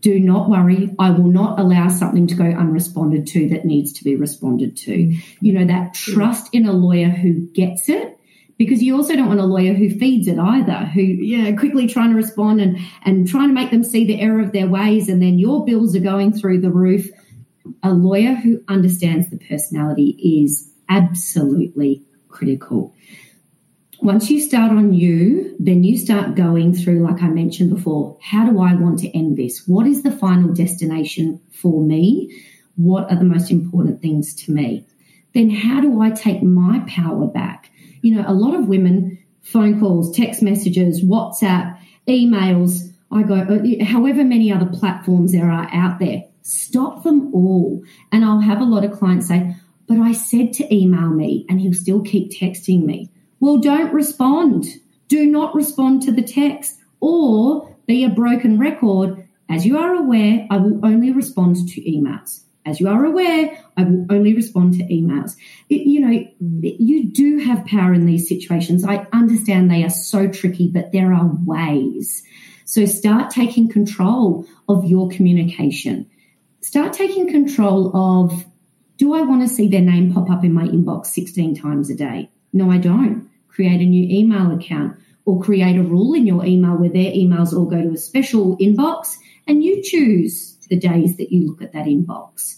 Do 0.00 0.20
not 0.20 0.50
worry. 0.50 0.94
I 0.98 1.10
will 1.10 1.30
not 1.30 1.58
allow 1.58 1.88
something 1.88 2.26
to 2.26 2.34
go 2.34 2.44
unresponded 2.44 3.26
to 3.28 3.48
that 3.48 3.64
needs 3.64 3.92
to 3.94 4.04
be 4.04 4.16
responded 4.16 4.76
to. 4.78 4.92
Mm. 4.92 5.24
You 5.40 5.52
know, 5.54 5.66
that 5.66 5.94
trust 5.94 6.50
in 6.52 6.66
a 6.66 6.72
lawyer 6.72 7.08
who 7.08 7.46
gets 7.52 7.88
it 7.88 8.18
because 8.58 8.82
you 8.82 8.96
also 8.96 9.16
don't 9.16 9.28
want 9.28 9.40
a 9.40 9.46
lawyer 9.46 9.72
who 9.72 9.90
feeds 9.90 10.28
it 10.28 10.38
either, 10.38 10.84
who, 10.86 11.00
yeah, 11.00 11.56
quickly 11.56 11.88
trying 11.88 12.10
to 12.10 12.16
respond 12.16 12.60
and, 12.60 12.78
and 13.04 13.26
trying 13.26 13.48
to 13.48 13.54
make 13.54 13.70
them 13.70 13.82
see 13.82 14.04
the 14.04 14.20
error 14.20 14.40
of 14.40 14.52
their 14.52 14.68
ways. 14.68 15.08
And 15.08 15.20
then 15.20 15.38
your 15.38 15.64
bills 15.64 15.96
are 15.96 16.00
going 16.00 16.32
through 16.32 16.60
the 16.60 16.70
roof 16.70 17.08
a 17.84 17.92
lawyer 17.92 18.34
who 18.34 18.64
understands 18.66 19.30
the 19.30 19.36
personality 19.36 20.16
is 20.42 20.72
absolutely 20.88 22.02
critical. 22.28 22.94
Once 24.00 24.30
you 24.30 24.40
start 24.40 24.70
on 24.72 24.92
you, 24.92 25.54
then 25.58 25.84
you 25.84 25.96
start 25.96 26.34
going 26.34 26.74
through, 26.74 27.00
like 27.06 27.22
I 27.22 27.28
mentioned 27.28 27.70
before, 27.70 28.18
how 28.22 28.44
do 28.50 28.60
I 28.60 28.74
want 28.74 28.98
to 29.00 29.16
end 29.16 29.36
this? 29.36 29.68
What 29.68 29.86
is 29.86 30.02
the 30.02 30.10
final 30.10 30.52
destination 30.52 31.40
for 31.52 31.82
me? 31.82 32.42
What 32.76 33.10
are 33.10 33.16
the 33.16 33.24
most 33.24 33.50
important 33.50 34.02
things 34.02 34.34
to 34.44 34.52
me? 34.52 34.86
Then 35.34 35.50
how 35.50 35.80
do 35.80 36.00
I 36.00 36.10
take 36.10 36.42
my 36.42 36.82
power 36.88 37.26
back? 37.26 37.70
You 38.02 38.16
know, 38.16 38.24
a 38.26 38.34
lot 38.34 38.54
of 38.54 38.66
women, 38.66 39.18
phone 39.42 39.78
calls, 39.78 40.14
text 40.14 40.42
messages, 40.42 41.04
WhatsApp, 41.04 41.78
emails, 42.08 42.92
I 43.10 43.22
go, 43.22 43.34
uh, 43.34 43.84
however 43.84 44.24
many 44.24 44.52
other 44.52 44.66
platforms 44.66 45.32
there 45.32 45.50
are 45.50 45.68
out 45.72 45.98
there, 45.98 46.24
stop 46.44 47.02
them 47.02 47.34
all. 47.34 47.82
And 48.12 48.24
I'll 48.24 48.40
have 48.40 48.60
a 48.60 48.64
lot 48.64 48.84
of 48.84 48.92
clients 48.92 49.28
say, 49.28 49.56
but 49.88 49.98
I 49.98 50.12
said 50.12 50.52
to 50.54 50.74
email 50.74 51.08
me 51.08 51.44
and 51.48 51.60
he'll 51.60 51.74
still 51.74 52.02
keep 52.02 52.30
texting 52.30 52.84
me. 52.84 53.10
Well, 53.40 53.58
don't 53.58 53.92
respond. 53.92 54.66
Do 55.08 55.26
not 55.26 55.54
respond 55.54 56.02
to 56.02 56.12
the 56.12 56.22
text 56.22 56.78
or 57.00 57.76
be 57.86 58.04
a 58.04 58.08
broken 58.08 58.58
record. 58.58 59.28
As 59.50 59.66
you 59.66 59.76
are 59.78 59.94
aware, 59.94 60.46
I 60.50 60.56
will 60.56 60.84
only 60.84 61.10
respond 61.10 61.56
to 61.68 61.80
emails. 61.82 62.40
As 62.66 62.80
you 62.80 62.88
are 62.88 63.04
aware, 63.04 63.62
I 63.76 63.84
will 63.84 64.06
only 64.08 64.34
respond 64.34 64.72
to 64.74 64.84
emails. 64.84 65.36
It, 65.68 65.82
you 65.82 66.00
know, 66.00 66.26
you 66.40 67.10
do 67.10 67.38
have 67.38 67.66
power 67.66 67.92
in 67.92 68.06
these 68.06 68.26
situations. 68.26 68.86
I 68.86 69.06
understand 69.12 69.70
they 69.70 69.84
are 69.84 69.90
so 69.90 70.28
tricky, 70.28 70.68
but 70.68 70.92
there 70.92 71.12
are 71.12 71.30
ways. 71.44 72.22
So 72.64 72.86
start 72.86 73.30
taking 73.30 73.68
control 73.68 74.46
of 74.66 74.86
your 74.86 75.10
communication. 75.10 76.08
Start 76.64 76.94
taking 76.94 77.28
control 77.28 77.94
of 77.94 78.46
do 78.96 79.12
I 79.12 79.20
want 79.20 79.42
to 79.42 79.54
see 79.54 79.68
their 79.68 79.82
name 79.82 80.14
pop 80.14 80.30
up 80.30 80.44
in 80.44 80.54
my 80.54 80.64
inbox 80.64 81.08
16 81.08 81.54
times 81.56 81.90
a 81.90 81.94
day? 81.94 82.30
No, 82.54 82.70
I 82.70 82.78
don't 82.78 83.28
create 83.48 83.82
a 83.82 83.84
new 83.84 84.08
email 84.08 84.50
account 84.50 84.96
or 85.26 85.42
create 85.42 85.76
a 85.76 85.82
rule 85.82 86.14
in 86.14 86.26
your 86.26 86.42
email 86.42 86.78
where 86.78 86.88
their 86.88 87.12
emails 87.12 87.52
all 87.52 87.66
go 87.66 87.82
to 87.82 87.92
a 87.92 87.98
special 87.98 88.56
inbox 88.56 89.16
and 89.46 89.62
you 89.62 89.82
choose 89.82 90.56
the 90.70 90.78
days 90.78 91.18
that 91.18 91.30
you 91.30 91.46
look 91.46 91.60
at 91.60 91.74
that 91.74 91.84
inbox. 91.84 92.56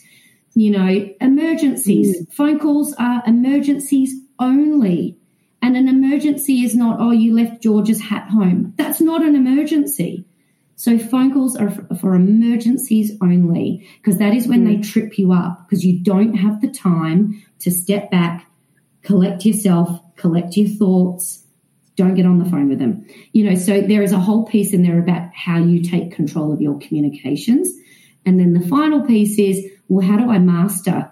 You 0.55 0.71
know, 0.71 1.11
emergencies, 1.21 2.23
mm. 2.23 2.33
phone 2.33 2.61
calls 2.61 2.95
are 3.01 3.25
emergencies 3.27 4.15
only. 4.39 5.19
And 5.61 5.77
an 5.77 5.89
emergency 5.89 6.63
is 6.63 6.77
not, 6.77 7.01
oh, 7.01 7.11
you 7.11 7.35
left 7.35 7.61
George's 7.61 8.03
hat 8.03 8.31
home. 8.31 8.73
That's 8.77 9.01
not 9.01 9.23
an 9.23 9.35
emergency. 9.35 10.27
So 10.79 10.99
phone 10.99 11.33
calls 11.33 11.57
are 11.57 11.71
for, 11.71 12.15
emergencies 12.15 13.13
only 13.23 13.89
because 13.97 14.19
that 14.19 14.35
is 14.35 14.47
when 14.47 14.65
mm. 14.65 14.77
they 14.77 14.89
trip 14.89 15.19
you 15.19 15.33
up 15.33 15.67
because 15.67 15.85
you 15.85 15.99
don't 15.99 16.35
have 16.35 16.61
the 16.61 16.71
time 16.71 17.43
to 17.61 17.71
step 17.71 18.11
back, 18.11 18.47
collect 19.03 19.47
yourself, 19.47 20.01
collect 20.17 20.55
your 20.57 20.69
thoughts, 20.69 21.45
don't 21.97 22.15
get 22.15 22.27
on 22.27 22.39
the 22.39 22.45
phone 22.45 22.69
with 22.69 22.79
them. 22.79 23.07
You 23.33 23.49
know, 23.49 23.57
so 23.57 23.81
there 23.81 24.03
is 24.03 24.13
a 24.13 24.19
whole 24.19 24.45
piece 24.45 24.75
in 24.75 24.83
there 24.83 24.99
about 24.99 25.31
how 25.35 25.57
you 25.57 25.83
take 25.83 26.13
control 26.15 26.53
of 26.53 26.61
your 26.61 26.79
communications. 26.79 27.71
And 28.27 28.39
then 28.39 28.53
the 28.53 28.69
final 28.69 29.01
piece 29.01 29.39
is, 29.39 29.65
well, 29.89 30.07
how 30.07 30.19
do 30.19 30.31
I 30.31 30.39
master 30.39 31.11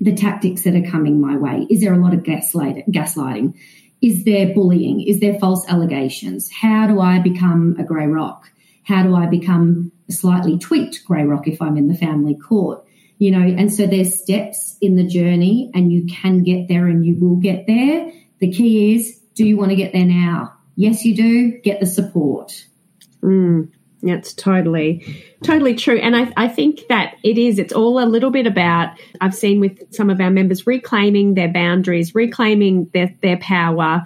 the 0.00 0.14
tactics 0.14 0.62
that 0.62 0.74
are 0.74 0.90
coming 0.90 1.20
my 1.20 1.36
way? 1.36 1.66
Is 1.68 1.82
there 1.82 1.92
a 1.92 1.98
lot 1.98 2.14
of 2.14 2.22
gaslight, 2.22 2.90
gaslighting? 2.90 3.54
Is 4.00 4.24
there 4.24 4.54
bullying? 4.54 5.02
Is 5.02 5.20
there 5.20 5.38
false 5.38 5.66
allegations? 5.68 6.50
How 6.50 6.86
do 6.86 7.00
I 7.00 7.18
become 7.18 7.76
a 7.78 7.84
grey 7.84 8.06
rock? 8.06 8.50
How 8.84 9.02
do 9.02 9.14
I 9.14 9.26
become 9.26 9.92
a 10.08 10.12
slightly 10.12 10.58
tweaked 10.58 11.04
grey 11.04 11.24
rock 11.24 11.48
if 11.48 11.60
I'm 11.60 11.76
in 11.76 11.88
the 11.88 11.94
family 11.94 12.36
court? 12.36 12.84
You 13.18 13.30
know, 13.30 13.40
and 13.40 13.72
so 13.72 13.86
there's 13.86 14.20
steps 14.20 14.76
in 14.80 14.96
the 14.96 15.06
journey 15.06 15.70
and 15.74 15.92
you 15.92 16.06
can 16.06 16.42
get 16.42 16.68
there 16.68 16.86
and 16.86 17.06
you 17.06 17.16
will 17.18 17.36
get 17.36 17.66
there 17.66 18.12
the 18.44 18.50
key 18.50 18.94
is 18.94 19.20
do 19.34 19.44
you 19.44 19.56
want 19.56 19.70
to 19.70 19.76
get 19.76 19.92
there 19.92 20.04
now? 20.04 20.52
Yes, 20.76 21.04
you 21.04 21.16
do. 21.16 21.58
Get 21.60 21.80
the 21.80 21.86
support. 21.86 22.66
Mm, 23.22 23.70
that's 24.02 24.34
totally, 24.34 25.24
totally 25.42 25.74
true. 25.74 25.98
And 25.98 26.14
I, 26.14 26.32
I 26.36 26.48
think 26.48 26.86
that 26.88 27.16
it 27.22 27.38
is, 27.38 27.58
it's 27.58 27.72
all 27.72 28.02
a 28.02 28.04
little 28.04 28.30
bit 28.30 28.46
about, 28.46 28.90
I've 29.20 29.34
seen 29.34 29.60
with 29.60 29.94
some 29.94 30.10
of 30.10 30.20
our 30.20 30.30
members 30.30 30.66
reclaiming 30.66 31.34
their 31.34 31.48
boundaries, 31.48 32.14
reclaiming 32.14 32.90
their, 32.92 33.14
their 33.22 33.38
power, 33.38 34.04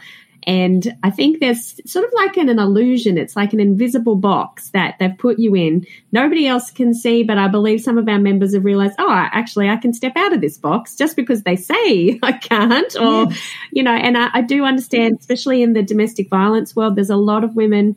and 0.49 0.97
I 1.03 1.11
think 1.11 1.41
there's 1.41 1.79
sort 1.85 2.07
of 2.07 2.13
like 2.15 2.39
an, 2.39 2.49
an, 2.49 2.59
illusion. 2.59 3.19
It's 3.19 3.37
like 3.37 3.53
an 3.53 3.61
invisible 3.61 4.17
box 4.17 4.71
that 4.71 4.95
they've 4.99 5.17
put 5.17 5.39
you 5.39 5.55
in. 5.55 5.87
Nobody 6.11 6.47
else 6.47 6.71
can 6.71 6.95
see, 6.95 7.23
but 7.23 7.37
I 7.37 7.49
believe 7.49 7.83
some 7.83 7.99
of 7.99 8.09
our 8.09 8.19
members 8.19 8.55
have 8.55 8.65
realized, 8.65 8.95
oh, 8.99 9.11
actually, 9.11 9.69
I 9.69 9.77
can 9.77 9.93
step 9.93 10.17
out 10.17 10.33
of 10.33 10.41
this 10.41 10.57
box 10.57 10.97
just 10.97 11.17
because 11.17 11.43
they 11.43 11.57
say 11.57 12.19
I 12.23 12.33
can't. 12.33 12.97
Or, 12.97 13.25
yes. 13.25 13.39
you 13.73 13.83
know, 13.83 13.93
and 13.93 14.17
I, 14.17 14.31
I 14.33 14.41
do 14.41 14.65
understand, 14.65 15.19
especially 15.21 15.63
in 15.63 15.75
the 15.75 15.83
domestic 15.83 16.31
violence 16.31 16.75
world, 16.75 16.97
there's 16.97 17.11
a 17.11 17.17
lot 17.17 17.45
of 17.45 17.55
women 17.55 17.97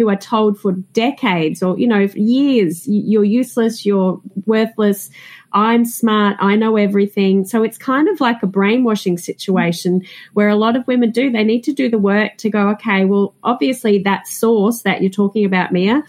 who 0.00 0.08
are 0.08 0.16
told 0.16 0.58
for 0.58 0.72
decades 0.72 1.62
or, 1.62 1.78
you 1.78 1.86
know, 1.86 2.08
years, 2.14 2.88
you're 2.88 3.22
useless, 3.22 3.84
you're 3.84 4.18
worthless. 4.46 5.10
I'm 5.52 5.84
smart, 5.84 6.36
I 6.40 6.56
know 6.56 6.76
everything. 6.76 7.44
So 7.44 7.62
it's 7.62 7.76
kind 7.76 8.08
of 8.08 8.18
like 8.18 8.42
a 8.42 8.46
brainwashing 8.46 9.18
situation 9.18 10.06
where 10.32 10.48
a 10.48 10.56
lot 10.56 10.74
of 10.74 10.86
women 10.86 11.10
do. 11.10 11.30
They 11.30 11.44
need 11.44 11.64
to 11.64 11.72
do 11.72 11.90
the 11.90 11.98
work 11.98 12.38
to 12.38 12.48
go, 12.48 12.70
okay, 12.70 13.04
well, 13.04 13.34
obviously 13.42 13.98
that 14.04 14.26
source 14.26 14.82
that 14.82 15.02
you're 15.02 15.10
talking 15.10 15.44
about, 15.44 15.70
Mia, 15.70 16.02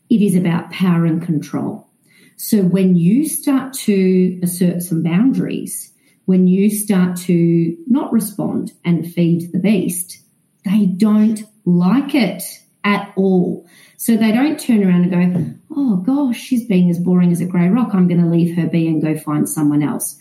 It 0.08 0.22
is 0.22 0.36
about 0.36 0.72
power 0.72 1.04
and 1.04 1.20
control. 1.20 1.90
So 2.38 2.62
when 2.62 2.96
you 2.96 3.28
start 3.28 3.74
to 3.86 4.40
assert 4.44 4.84
some 4.84 5.02
boundaries, 5.02 5.92
when 6.26 6.48
you 6.48 6.70
start 6.70 7.18
to 7.22 7.76
not 7.88 8.14
respond 8.14 8.72
and 8.86 9.12
feed 9.12 9.52
the 9.52 9.58
beast, 9.58 10.20
they 10.64 10.86
don't 10.86 11.42
like 11.66 12.14
it 12.14 12.44
at 12.84 13.12
all. 13.16 13.68
So 13.98 14.16
they 14.16 14.32
don't 14.32 14.60
turn 14.60 14.84
around 14.84 15.12
and 15.12 15.34
go, 15.36 15.76
oh 15.76 15.98
gosh, 15.98 16.40
she's 16.40 16.68
being 16.68 16.92
as 16.92 17.00
boring 17.00 17.32
as 17.32 17.42
a 17.42 17.48
grey 17.48 17.68
rock. 17.68 17.96
I'm 17.96 18.08
going 18.08 18.22
to 18.22 18.30
leave 18.30 18.56
her 18.58 18.68
be 18.68 18.88
and 18.88 19.02
go 19.02 19.18
find 19.18 19.50
someone 19.50 19.82
else. 19.82 20.20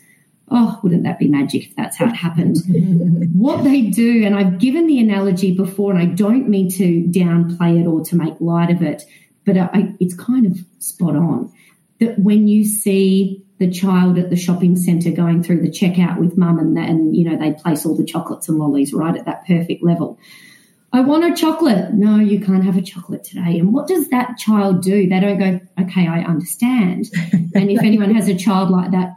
Oh, 0.51 0.79
wouldn't 0.83 1.03
that 1.03 1.19
be 1.19 1.27
magic 1.27 1.67
if 1.67 1.75
that's 1.75 1.97
how 1.97 2.07
it 2.07 2.15
happened? 2.15 2.57
what 3.33 3.63
they 3.63 3.81
do, 3.81 4.25
and 4.25 4.35
I've 4.35 4.59
given 4.59 4.87
the 4.87 4.99
analogy 4.99 5.55
before, 5.55 5.91
and 5.91 5.99
I 5.99 6.05
don't 6.05 6.49
mean 6.49 6.69
to 6.71 7.03
downplay 7.03 7.81
it 7.81 7.87
or 7.87 8.01
to 8.05 8.15
make 8.15 8.39
light 8.39 8.71
of 8.71 8.81
it, 8.81 9.03
but 9.45 9.57
I, 9.57 9.93
it's 9.99 10.15
kind 10.15 10.45
of 10.45 10.57
spot 10.79 11.15
on 11.15 11.51
that 11.99 12.19
when 12.19 12.47
you 12.47 12.65
see 12.65 13.43
the 13.59 13.69
child 13.69 14.17
at 14.17 14.29
the 14.29 14.35
shopping 14.35 14.75
centre 14.75 15.11
going 15.11 15.43
through 15.43 15.61
the 15.61 15.69
checkout 15.69 16.17
with 16.17 16.37
mum 16.37 16.57
and, 16.59 16.77
and 16.77 17.15
you 17.15 17.29
know 17.29 17.37
they 17.37 17.53
place 17.53 17.85
all 17.85 17.95
the 17.95 18.05
chocolates 18.05 18.47
and 18.47 18.57
lollies 18.57 18.93
right 18.93 19.17
at 19.17 19.25
that 19.25 19.45
perfect 19.45 19.83
level 19.83 20.17
I 20.91 21.01
want 21.01 21.23
a 21.23 21.35
chocolate. 21.35 21.93
No, 21.93 22.17
you 22.17 22.39
can't 22.39 22.63
have 22.63 22.77
a 22.77 22.81
chocolate 22.81 23.23
today. 23.23 23.59
And 23.59 23.73
what 23.73 23.87
does 23.87 24.09
that 24.09 24.37
child 24.37 24.81
do? 24.81 25.07
They 25.07 25.19
don't 25.19 25.37
go, 25.37 25.59
okay, 25.83 26.07
I 26.07 26.21
understand. 26.21 27.09
and 27.31 27.69
if 27.69 27.83
anyone 27.83 28.15
has 28.15 28.27
a 28.27 28.35
child 28.35 28.71
like 28.71 28.91
that, 28.91 29.15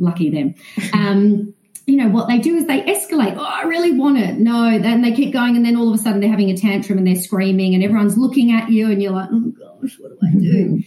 lucky 0.00 0.30
them. 0.30 0.54
Um, 0.92 1.54
you 1.86 1.96
know, 1.96 2.08
what 2.08 2.28
they 2.28 2.38
do 2.38 2.56
is 2.56 2.66
they 2.66 2.82
escalate. 2.82 3.36
Oh, 3.36 3.44
I 3.44 3.62
really 3.62 3.92
want 3.92 4.18
it. 4.18 4.36
No, 4.36 4.78
then 4.78 5.02
they 5.02 5.12
keep 5.12 5.32
going. 5.32 5.56
And 5.56 5.64
then 5.64 5.76
all 5.76 5.88
of 5.88 5.98
a 5.98 6.02
sudden 6.02 6.20
they're 6.20 6.30
having 6.30 6.50
a 6.50 6.56
tantrum 6.56 6.98
and 6.98 7.06
they're 7.06 7.16
screaming 7.16 7.74
and 7.74 7.82
everyone's 7.82 8.16
looking 8.16 8.52
at 8.52 8.70
you 8.70 8.90
and 8.90 9.02
you're 9.02 9.12
like, 9.12 9.28
oh 9.32 9.52
gosh, 9.58 9.96
what 9.98 10.10
do 10.10 10.18
I 10.26 10.32
do? 10.38 10.64
Mm-hmm. 10.66 10.80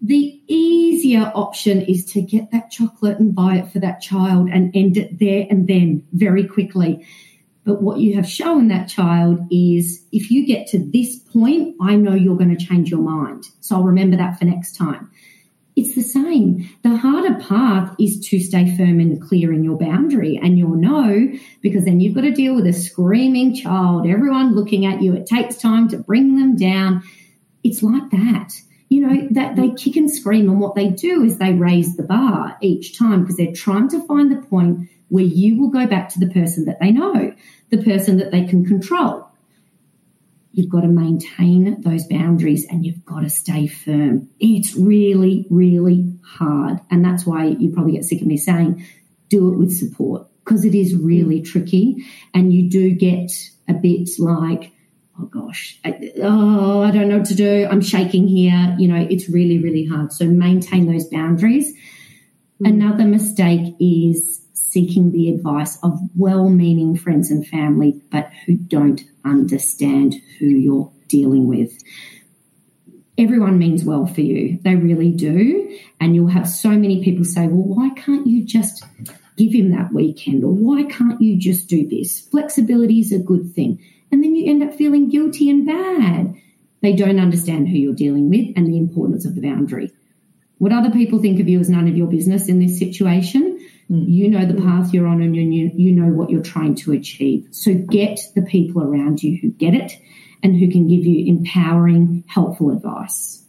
The 0.00 0.40
easier 0.46 1.32
option 1.34 1.82
is 1.82 2.04
to 2.12 2.22
get 2.22 2.52
that 2.52 2.70
chocolate 2.70 3.18
and 3.18 3.34
buy 3.34 3.56
it 3.56 3.70
for 3.70 3.80
that 3.80 4.00
child 4.00 4.48
and 4.48 4.74
end 4.74 4.96
it 4.96 5.18
there 5.18 5.46
and 5.50 5.66
then 5.66 6.06
very 6.12 6.46
quickly 6.46 7.04
but 7.68 7.82
what 7.82 8.00
you 8.00 8.14
have 8.14 8.26
shown 8.26 8.68
that 8.68 8.88
child 8.88 9.40
is 9.50 10.02
if 10.10 10.30
you 10.30 10.46
get 10.46 10.68
to 10.68 10.78
this 10.78 11.18
point, 11.18 11.76
I 11.82 11.96
know 11.96 12.14
you're 12.14 12.38
going 12.38 12.56
to 12.56 12.64
change 12.64 12.90
your 12.90 13.02
mind. 13.02 13.44
So 13.60 13.76
I'll 13.76 13.82
remember 13.82 14.16
that 14.16 14.38
for 14.38 14.46
next 14.46 14.74
time. 14.74 15.10
It's 15.78 15.94
the 15.94 16.02
same. 16.02 16.68
The 16.82 16.96
harder 16.96 17.38
path 17.38 17.94
is 18.00 18.18
to 18.30 18.40
stay 18.40 18.76
firm 18.76 18.98
and 18.98 19.22
clear 19.22 19.52
in 19.52 19.62
your 19.62 19.78
boundary 19.78 20.36
and 20.36 20.58
your 20.58 20.74
no, 20.74 21.28
because 21.60 21.84
then 21.84 22.00
you've 22.00 22.16
got 22.16 22.22
to 22.22 22.32
deal 22.32 22.56
with 22.56 22.66
a 22.66 22.72
screaming 22.72 23.54
child, 23.54 24.04
everyone 24.04 24.56
looking 24.56 24.86
at 24.86 25.02
you. 25.02 25.14
It 25.14 25.26
takes 25.26 25.54
time 25.54 25.88
to 25.90 25.96
bring 25.96 26.36
them 26.36 26.56
down. 26.56 27.04
It's 27.62 27.80
like 27.80 28.10
that. 28.10 28.54
You 28.88 29.06
know, 29.06 29.28
that 29.30 29.54
they 29.54 29.70
kick 29.70 29.94
and 29.94 30.10
scream, 30.10 30.48
and 30.48 30.58
what 30.58 30.74
they 30.74 30.88
do 30.88 31.22
is 31.22 31.38
they 31.38 31.52
raise 31.52 31.96
the 31.96 32.02
bar 32.02 32.56
each 32.60 32.98
time 32.98 33.20
because 33.20 33.36
they're 33.36 33.52
trying 33.52 33.88
to 33.90 34.04
find 34.04 34.32
the 34.32 34.44
point 34.48 34.88
where 35.10 35.22
you 35.22 35.60
will 35.60 35.70
go 35.70 35.86
back 35.86 36.08
to 36.08 36.18
the 36.18 36.30
person 36.30 36.64
that 36.64 36.80
they 36.80 36.90
know 36.90 37.32
the 37.70 37.84
person 37.84 38.16
that 38.16 38.32
they 38.32 38.44
can 38.44 38.64
control. 38.66 39.27
You've 40.52 40.70
got 40.70 40.80
to 40.80 40.88
maintain 40.88 41.80
those 41.82 42.06
boundaries 42.06 42.66
and 42.68 42.84
you've 42.84 43.04
got 43.04 43.20
to 43.20 43.30
stay 43.30 43.66
firm. 43.66 44.28
It's 44.40 44.74
really, 44.74 45.46
really 45.50 46.18
hard. 46.24 46.80
And 46.90 47.04
that's 47.04 47.26
why 47.26 47.46
you 47.46 47.70
probably 47.70 47.92
get 47.92 48.04
sick 48.04 48.20
of 48.20 48.26
me 48.26 48.36
saying, 48.36 48.84
do 49.28 49.52
it 49.52 49.58
with 49.58 49.76
support 49.76 50.26
because 50.44 50.64
it 50.64 50.74
is 50.74 50.94
really 50.94 51.42
tricky. 51.42 52.04
And 52.32 52.52
you 52.52 52.70
do 52.70 52.94
get 52.94 53.30
a 53.68 53.74
bit 53.74 54.08
like, 54.18 54.72
oh 55.20 55.26
gosh, 55.26 55.78
I, 55.84 56.12
oh, 56.22 56.82
I 56.82 56.90
don't 56.90 57.08
know 57.08 57.18
what 57.18 57.26
to 57.28 57.34
do. 57.34 57.68
I'm 57.70 57.82
shaking 57.82 58.26
here. 58.26 58.74
You 58.78 58.88
know, 58.88 59.06
it's 59.10 59.28
really, 59.28 59.58
really 59.58 59.84
hard. 59.84 60.12
So 60.12 60.24
maintain 60.24 60.90
those 60.90 61.04
boundaries. 61.04 61.72
Mm. 62.62 62.68
Another 62.70 63.04
mistake 63.04 63.74
is 63.78 64.42
seeking 64.70 65.12
the 65.12 65.30
advice 65.30 65.78
of 65.82 65.98
well 66.16 66.48
meaning 66.48 66.96
friends 66.96 67.30
and 67.30 67.46
family, 67.46 68.00
but 68.10 68.30
who 68.46 68.56
don't 68.56 69.02
understand 69.24 70.14
who 70.38 70.46
you're 70.46 70.92
dealing 71.08 71.46
with. 71.46 71.72
Everyone 73.16 73.58
means 73.58 73.84
well 73.84 74.06
for 74.06 74.20
you, 74.20 74.58
they 74.62 74.76
really 74.76 75.10
do. 75.10 75.78
And 76.00 76.14
you'll 76.14 76.28
have 76.28 76.48
so 76.48 76.70
many 76.70 77.02
people 77.02 77.24
say, 77.24 77.46
Well, 77.48 77.76
why 77.76 77.90
can't 77.90 78.26
you 78.26 78.44
just 78.44 78.84
give 79.36 79.52
him 79.52 79.70
that 79.70 79.92
weekend? 79.92 80.44
Or 80.44 80.52
why 80.52 80.84
can't 80.84 81.20
you 81.20 81.36
just 81.36 81.68
do 81.68 81.88
this? 81.88 82.20
Flexibility 82.20 83.00
is 83.00 83.12
a 83.12 83.18
good 83.18 83.54
thing. 83.54 83.82
And 84.10 84.22
then 84.22 84.34
you 84.34 84.50
end 84.50 84.62
up 84.62 84.74
feeling 84.74 85.08
guilty 85.08 85.50
and 85.50 85.66
bad. 85.66 86.34
They 86.80 86.94
don't 86.94 87.18
understand 87.18 87.68
who 87.68 87.76
you're 87.76 87.94
dealing 87.94 88.30
with 88.30 88.56
and 88.56 88.66
the 88.66 88.78
importance 88.78 89.24
of 89.24 89.34
the 89.34 89.42
boundary. 89.42 89.92
What 90.58 90.72
other 90.72 90.90
people 90.90 91.20
think 91.20 91.40
of 91.40 91.48
you 91.48 91.60
is 91.60 91.70
none 91.70 91.88
of 91.88 91.96
your 91.96 92.08
business 92.08 92.48
in 92.48 92.58
this 92.58 92.78
situation. 92.78 93.57
Mm. 93.90 94.04
You 94.06 94.30
know 94.30 94.44
the 94.44 94.60
path 94.60 94.92
you're 94.92 95.06
on 95.06 95.22
and 95.22 95.34
you, 95.34 95.70
you 95.74 95.92
know 95.92 96.12
what 96.12 96.30
you're 96.30 96.42
trying 96.42 96.74
to 96.76 96.92
achieve. 96.92 97.48
So 97.50 97.74
get 97.74 98.20
the 98.34 98.42
people 98.42 98.82
around 98.82 99.22
you 99.22 99.38
who 99.40 99.50
get 99.50 99.74
it 99.74 99.92
and 100.42 100.56
who 100.56 100.70
can 100.70 100.86
give 100.88 101.04
you 101.04 101.26
empowering, 101.26 102.24
helpful 102.28 102.70
advice. 102.70 103.44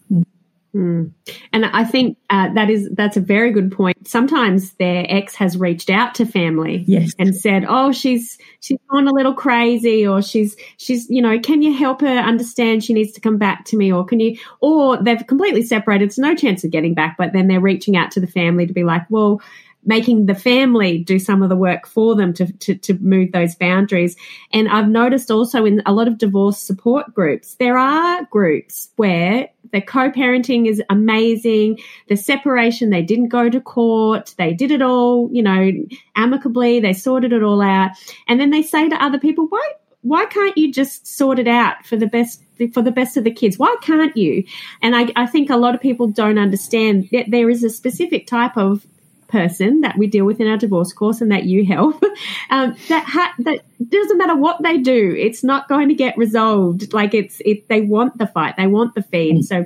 Mm. 0.75 1.11
And 1.51 1.65
I 1.65 1.83
think 1.83 2.17
uh, 2.29 2.53
that 2.53 2.69
is 2.69 2.89
that's 2.91 3.17
a 3.17 3.21
very 3.21 3.51
good 3.51 3.71
point. 3.71 4.07
Sometimes 4.07 4.73
their 4.73 5.03
ex 5.09 5.33
has 5.35 5.57
reached 5.57 5.89
out 5.89 6.15
to 6.15 6.27
family 6.27 6.83
yes. 6.87 7.11
and 7.17 7.35
said, 7.35 7.65
"Oh, 7.67 7.91
she's 7.91 8.37
she's 8.59 8.77
gone 8.91 9.07
a 9.07 9.11
little 9.11 9.33
crazy, 9.33 10.05
or 10.05 10.21
she's 10.21 10.55
she's 10.77 11.09
you 11.09 11.23
know, 11.23 11.39
can 11.39 11.63
you 11.63 11.73
help 11.73 12.01
her 12.01 12.07
understand 12.07 12.83
she 12.83 12.93
needs 12.93 13.13
to 13.13 13.21
come 13.21 13.37
back 13.37 13.65
to 13.65 13.77
me, 13.77 13.91
or 13.91 14.05
can 14.05 14.19
you?" 14.19 14.37
Or 14.61 15.01
they've 15.01 15.25
completely 15.25 15.63
separated, 15.63 16.13
so 16.13 16.21
no 16.21 16.35
chance 16.35 16.63
of 16.63 16.69
getting 16.69 16.93
back. 16.93 17.17
But 17.17 17.33
then 17.33 17.47
they're 17.47 17.59
reaching 17.59 17.97
out 17.97 18.11
to 18.11 18.19
the 18.19 18.27
family 18.27 18.67
to 18.67 18.73
be 18.73 18.83
like, 18.83 19.09
"Well, 19.09 19.41
making 19.85 20.25
the 20.25 20.35
family 20.35 20.99
do 20.99 21.17
some 21.17 21.41
of 21.41 21.49
the 21.49 21.55
work 21.55 21.87
for 21.87 22.15
them 22.15 22.33
to, 22.33 22.51
to, 22.53 22.75
to, 22.75 22.93
move 22.95 23.31
those 23.31 23.55
boundaries. 23.55 24.15
And 24.51 24.67
I've 24.67 24.89
noticed 24.89 25.31
also 25.31 25.65
in 25.65 25.81
a 25.85 25.93
lot 25.93 26.07
of 26.07 26.17
divorce 26.17 26.57
support 26.57 27.13
groups, 27.13 27.55
there 27.55 27.77
are 27.77 28.25
groups 28.25 28.89
where 28.97 29.49
the 29.71 29.81
co-parenting 29.81 30.67
is 30.67 30.81
amazing. 30.89 31.79
The 32.07 32.17
separation, 32.17 32.89
they 32.89 33.01
didn't 33.01 33.29
go 33.29 33.49
to 33.49 33.61
court. 33.61 34.35
They 34.37 34.53
did 34.53 34.71
it 34.71 34.81
all, 34.81 35.29
you 35.31 35.43
know, 35.43 35.71
amicably. 36.15 36.79
They 36.79 36.93
sorted 36.93 37.31
it 37.31 37.43
all 37.43 37.61
out. 37.61 37.91
And 38.27 38.39
then 38.39 38.49
they 38.49 38.63
say 38.63 38.89
to 38.89 39.03
other 39.03 39.19
people, 39.19 39.47
why, 39.47 39.71
why 40.01 40.25
can't 40.25 40.57
you 40.57 40.71
just 40.71 41.07
sort 41.07 41.39
it 41.39 41.47
out 41.47 41.85
for 41.85 41.95
the 41.95 42.07
best 42.07 42.43
for 42.73 42.81
the 42.81 42.91
best 42.91 43.15
of 43.15 43.23
the 43.23 43.31
kids 43.31 43.57
why 43.57 43.73
can't 43.81 44.17
you 44.17 44.43
and 44.81 44.93
I, 44.93 45.07
I, 45.15 45.25
think 45.25 45.49
a 45.49 45.55
lot 45.55 45.75
of 45.75 45.79
people 45.81 46.07
don't 46.07 46.37
understand 46.37 47.07
that 47.13 47.31
there 47.31 47.49
is 47.49 47.63
a 47.63 47.69
specific 47.69 48.27
type 48.27 48.57
of 48.57 48.85
person 49.29 49.81
that 49.81 49.97
we 49.97 50.07
deal 50.07 50.25
with 50.25 50.41
in 50.41 50.47
our 50.47 50.57
divorce 50.57 50.91
course 50.91 51.21
and 51.21 51.31
that 51.31 51.45
you 51.45 51.65
help 51.65 52.03
um, 52.49 52.75
that 52.89 53.05
ha- 53.05 53.33
that 53.39 53.61
doesn't 53.87 54.17
matter 54.17 54.35
what 54.35 54.61
they 54.61 54.77
do 54.77 55.15
it's 55.17 55.43
not 55.43 55.69
going 55.69 55.87
to 55.87 55.95
get 55.95 56.17
resolved 56.17 56.93
like 56.93 57.13
it's 57.13 57.41
it 57.45 57.67
they 57.69 57.81
want 57.81 58.17
the 58.17 58.27
fight 58.27 58.55
they 58.57 58.67
want 58.67 58.93
the 58.95 59.03
feed 59.03 59.37
mm. 59.37 59.43
so 59.43 59.65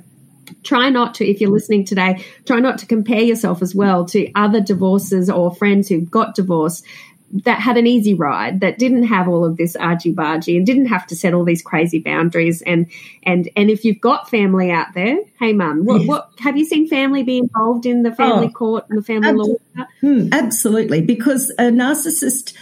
try 0.63 0.89
not 0.89 1.15
to 1.15 1.26
if 1.26 1.41
you're 1.41 1.49
listening 1.49 1.86
today 1.86 2.23
try 2.45 2.60
not 2.60 2.78
to 2.78 2.86
compare 2.86 3.21
yourself 3.21 3.62
as 3.62 3.73
well 3.73 4.06
to 4.06 4.30
other 4.36 4.62
divorces 4.62 5.30
or 5.30 5.56
friends 5.56 5.89
who've 5.89 6.12
got 6.12 6.36
divorced 6.36 6.86
that 7.34 7.60
had 7.60 7.78
an 7.78 7.88
easy 7.88 8.13
ride 8.13 8.60
that 8.60 8.78
didn't 8.78 9.04
have 9.04 9.28
all 9.28 9.43
of 9.43 9.58
this 9.58 9.76
argy 9.76 10.13
bargy 10.13 10.56
and 10.56 10.67
didn't 10.67 10.86
have 10.86 11.08
to 11.08 11.15
set 11.15 11.34
all 11.34 11.43
these 11.43 11.63
crazy 11.63 11.98
boundaries 11.98 12.62
and 12.62 12.86
and 13.24 13.50
and 13.56 13.72
if 13.72 13.84
you've 13.84 14.00
got 14.00 14.30
family 14.30 14.69
out 14.69 14.93
there 14.93 15.17
hey 15.39 15.52
mum 15.52 15.84
what, 15.84 16.02
yes. 16.02 16.08
what 16.08 16.30
have 16.38 16.56
you 16.56 16.63
seen 16.63 16.88
family 16.88 17.24
be 17.24 17.39
involved 17.39 17.88
in 17.88 18.04
the 18.04 18.13
family 18.13 18.48
oh, 18.48 18.52
court 18.52 18.86
and 18.89 19.00
the 19.00 19.04
family 19.04 19.30
absolutely. 19.30 19.58
law 19.76 19.86
hmm, 20.02 20.28
absolutely 20.32 21.02
because 21.02 21.50
a 21.58 21.63
narcissist 21.63 22.54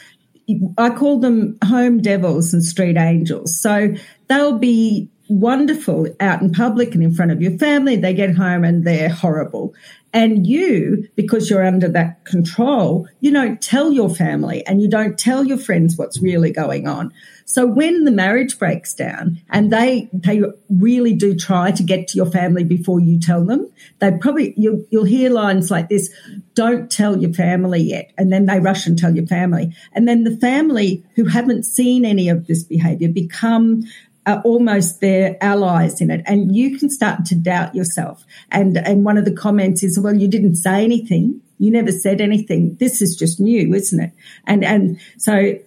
i 0.78 0.90
call 0.90 1.20
them 1.20 1.58
home 1.66 2.02
devils 2.02 2.54
and 2.54 2.64
street 2.64 2.96
angels 2.96 3.60
so 3.60 3.94
they'll 4.30 4.58
be 4.58 5.11
wonderful 5.32 6.08
out 6.20 6.42
in 6.42 6.52
public 6.52 6.94
and 6.94 7.04
in 7.04 7.14
front 7.14 7.32
of 7.32 7.42
your 7.42 7.58
family 7.58 7.96
they 7.96 8.14
get 8.14 8.36
home 8.36 8.64
and 8.64 8.86
they're 8.86 9.10
horrible 9.10 9.74
and 10.14 10.46
you, 10.46 11.08
because 11.16 11.50
you're 11.50 11.66
under 11.66 11.88
that 11.90 12.26
control, 12.26 13.08
you 13.22 13.32
don't 13.32 13.62
tell 13.62 13.94
your 13.94 14.10
family 14.10 14.66
and 14.68 14.82
you 14.82 14.90
don't 14.90 15.18
tell 15.18 15.46
your 15.46 15.58
friends 15.58 15.98
what's 15.98 16.22
really 16.22 16.52
going 16.52 16.86
on. 16.86 17.14
So 17.46 17.66
when 17.66 18.04
the 18.04 18.12
marriage 18.12 18.60
breaks 18.60 18.94
down 18.94 19.42
and 19.50 19.72
they, 19.72 20.10
they 20.12 20.42
really 20.70 21.14
do 21.14 21.36
try 21.36 21.72
to 21.72 21.84
get 21.84 22.10
to 22.10 22.18
your 22.18 22.26
family 22.26 22.64
before 22.64 23.00
you 23.00 23.20
tell 23.20 23.46
them, 23.46 23.70
they 24.00 24.12
probably, 24.12 24.54
you'll, 24.58 24.84
you'll 24.90 25.06
hear 25.06 25.30
lines 25.30 25.72
like 25.72 25.88
this, 25.88 26.14
don't 26.56 26.92
tell 26.92 27.18
your 27.18 27.34
family 27.34 27.82
yet. 27.82 28.12
And 28.18 28.32
then 28.34 28.46
they 28.46 28.60
rush 28.60 28.88
and 28.88 28.98
tell 28.98 29.16
your 29.16 29.28
family. 29.28 29.74
And 29.94 30.08
then 30.08 30.24
the 30.24 30.38
family 30.38 31.06
who 31.16 31.26
haven't 31.26 31.64
seen 31.64 32.04
any 32.04 32.28
of 32.28 32.48
this 32.48 32.64
behavior 32.64 33.10
become 33.10 33.84
are 34.26 34.42
almost 34.42 35.02
their 35.02 35.38
allies 35.42 36.00
in 36.00 36.12
it. 36.12 36.22
And 36.26 36.56
you 36.56 36.78
can 36.78 36.90
start 36.90 37.26
to 37.26 37.36
doubt 37.36 37.76
yourself. 37.76 38.24
And 38.52 38.78
and 38.78 39.04
one 39.04 39.18
of 39.18 39.26
the 39.26 39.34
comments 39.34 39.84
is 39.84 40.00
well 40.00 40.16
you 40.16 40.28
didn't 40.28 40.56
say 40.56 40.84
anything. 40.84 41.42
You 41.58 41.72
never 41.72 41.92
said 41.92 42.22
anything. 42.22 42.76
This 42.76 43.02
is 43.02 43.16
just 43.16 43.40
new 43.40 43.74
isn't 43.74 44.00
it? 44.00 44.12
And 44.46 44.64
and 44.64 45.00
so 45.18 45.58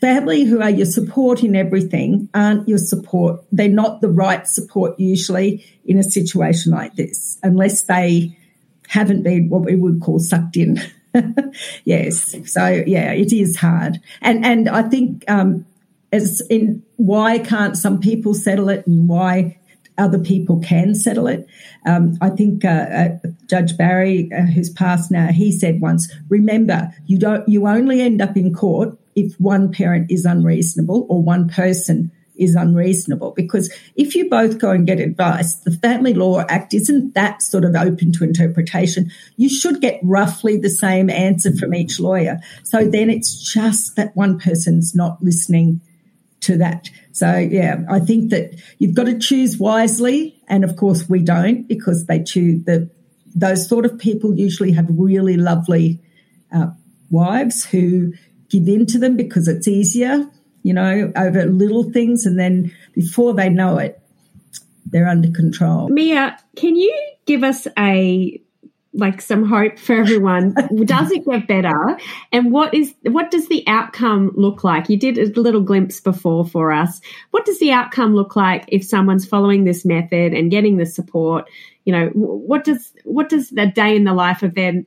family 0.00 0.44
who 0.44 0.60
are 0.60 0.70
your 0.70 0.86
support 0.86 1.42
in 1.42 1.56
everything 1.56 2.28
aren't 2.34 2.68
your 2.68 2.78
support. 2.78 3.44
They're 3.52 3.68
not 3.68 4.00
the 4.00 4.10
right 4.10 4.46
support 4.46 4.98
usually 4.98 5.64
in 5.84 5.98
a 5.98 6.02
situation 6.02 6.72
like 6.72 6.96
this 6.96 7.38
unless 7.42 7.84
they 7.84 8.36
haven't 8.88 9.22
been 9.22 9.48
what 9.48 9.62
we 9.62 9.76
would 9.76 10.00
call 10.00 10.18
sucked 10.18 10.56
in. 10.56 10.80
Yes. 11.84 12.34
So 12.50 12.66
yeah 12.86 13.12
it 13.12 13.34
is 13.34 13.56
hard. 13.56 14.00
And 14.22 14.46
and 14.46 14.66
i 14.66 14.82
think 14.82 15.24
um 15.28 15.66
as 16.12 16.42
in 16.50 16.82
why 16.96 17.38
can't 17.38 17.76
some 17.76 18.00
people 18.00 18.34
settle 18.34 18.68
it 18.68 18.86
and 18.86 19.08
why 19.08 19.58
other 19.98 20.18
people 20.18 20.60
can 20.60 20.94
settle 20.94 21.26
it. 21.26 21.46
Um, 21.86 22.16
I 22.20 22.30
think 22.30 22.64
uh, 22.64 22.68
uh, 22.68 23.08
Judge 23.46 23.76
Barry, 23.76 24.30
uh, 24.32 24.42
who's 24.42 24.70
passed 24.70 25.10
now, 25.10 25.28
he 25.28 25.52
said 25.52 25.80
once, 25.80 26.12
"Remember, 26.28 26.92
you 27.06 27.18
don't. 27.18 27.46
You 27.48 27.66
only 27.66 28.00
end 28.00 28.20
up 28.20 28.36
in 28.36 28.54
court 28.54 28.98
if 29.14 29.34
one 29.38 29.72
parent 29.72 30.10
is 30.10 30.24
unreasonable 30.24 31.06
or 31.08 31.22
one 31.22 31.48
person." 31.48 32.10
is 32.34 32.54
unreasonable 32.54 33.32
because 33.36 33.72
if 33.94 34.14
you 34.14 34.28
both 34.28 34.58
go 34.58 34.70
and 34.70 34.86
get 34.86 34.98
advice, 34.98 35.56
the 35.56 35.70
Family 35.70 36.14
Law 36.14 36.40
Act 36.48 36.72
isn't 36.72 37.14
that 37.14 37.42
sort 37.42 37.62
of 37.62 37.76
open 37.76 38.10
to 38.12 38.24
interpretation. 38.24 39.10
You 39.36 39.50
should 39.50 39.82
get 39.82 40.00
roughly 40.02 40.56
the 40.56 40.70
same 40.70 41.10
answer 41.10 41.54
from 41.54 41.74
each 41.74 42.00
lawyer. 42.00 42.40
So 42.62 42.88
then 42.88 43.10
it's 43.10 43.52
just 43.52 43.96
that 43.96 44.16
one 44.16 44.38
person's 44.38 44.94
not 44.94 45.22
listening 45.22 45.82
to 46.42 46.56
that. 46.58 46.90
So 47.12 47.36
yeah, 47.36 47.82
I 47.90 48.00
think 48.00 48.30
that 48.30 48.54
you've 48.78 48.94
got 48.94 49.04
to 49.04 49.18
choose 49.18 49.58
wisely, 49.58 50.40
and 50.48 50.64
of 50.64 50.76
course 50.76 51.08
we 51.08 51.22
don't 51.22 51.66
because 51.66 52.06
they 52.06 52.22
choose 52.22 52.64
the 52.64 52.90
those 53.34 53.66
sort 53.66 53.86
of 53.86 53.98
people 53.98 54.34
usually 54.34 54.72
have 54.72 54.86
really 54.90 55.36
lovely 55.36 56.00
uh, 56.54 56.66
wives 57.10 57.64
who 57.64 58.12
give 58.50 58.68
in 58.68 58.84
to 58.84 58.98
them 58.98 59.16
because 59.16 59.48
it's 59.48 59.66
easier, 59.66 60.28
you 60.62 60.74
know, 60.74 61.10
over 61.16 61.46
little 61.46 61.90
things, 61.90 62.26
and 62.26 62.38
then 62.38 62.74
before 62.94 63.34
they 63.34 63.48
know 63.48 63.78
it, 63.78 64.00
they're 64.86 65.08
under 65.08 65.30
control. 65.30 65.88
Mia, 65.88 66.38
can 66.56 66.76
you 66.76 66.94
give 67.24 67.42
us 67.42 67.66
a 67.78 68.42
like 68.94 69.22
some 69.22 69.44
hope 69.44 69.78
for 69.78 69.94
everyone. 69.94 70.52
Does 70.84 71.10
it 71.10 71.24
get 71.24 71.46
better? 71.46 71.98
And 72.30 72.52
what 72.52 72.74
is 72.74 72.94
what 73.02 73.30
does 73.30 73.48
the 73.48 73.66
outcome 73.66 74.32
look 74.34 74.64
like? 74.64 74.88
You 74.88 74.98
did 74.98 75.18
a 75.18 75.40
little 75.40 75.62
glimpse 75.62 76.00
before 76.00 76.44
for 76.44 76.72
us. 76.72 77.00
What 77.30 77.46
does 77.46 77.58
the 77.58 77.72
outcome 77.72 78.14
look 78.14 78.36
like 78.36 78.64
if 78.68 78.84
someone's 78.84 79.26
following 79.26 79.64
this 79.64 79.84
method 79.84 80.34
and 80.34 80.50
getting 80.50 80.76
the 80.76 80.86
support? 80.86 81.48
You 81.84 81.92
know 81.92 82.06
what 82.14 82.64
does 82.64 82.92
what 83.04 83.28
does 83.28 83.50
the 83.50 83.66
day 83.66 83.96
in 83.96 84.04
the 84.04 84.14
life 84.14 84.42
of 84.42 84.54
their 84.54 84.82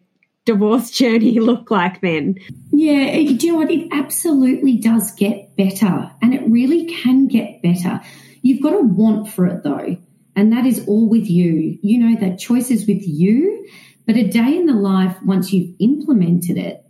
divorce 0.45 0.91
journey 0.99 1.39
look 1.39 1.71
like 1.71 2.01
then? 2.01 2.35
Yeah 2.71 3.09
eh, 3.09 3.35
do 3.37 3.47
you 3.47 3.53
know 3.53 3.59
what? 3.59 3.71
It 3.71 3.87
absolutely 3.91 4.77
does 4.77 5.11
get 5.13 5.55
better 5.55 6.11
and 6.21 6.33
it 6.33 6.43
really 6.47 6.85
can 6.85 7.27
get 7.27 7.61
better. 7.63 8.01
You've 8.43 8.61
got 8.61 8.71
to 8.71 8.81
want 8.81 9.29
for 9.29 9.47
it 9.47 9.63
though 9.63 9.97
and 10.35 10.51
that 10.51 10.65
is 10.65 10.85
all 10.87 11.09
with 11.09 11.29
you 11.29 11.77
you 11.81 11.97
know 11.97 12.19
that 12.19 12.37
choice 12.37 12.71
is 12.71 12.87
with 12.87 13.01
you 13.05 13.65
but 14.05 14.17
a 14.17 14.27
day 14.27 14.55
in 14.55 14.67
the 14.67 14.73
life, 14.73 15.17
once 15.23 15.51
you've 15.51 15.75
implemented 15.79 16.57
it, 16.57 16.85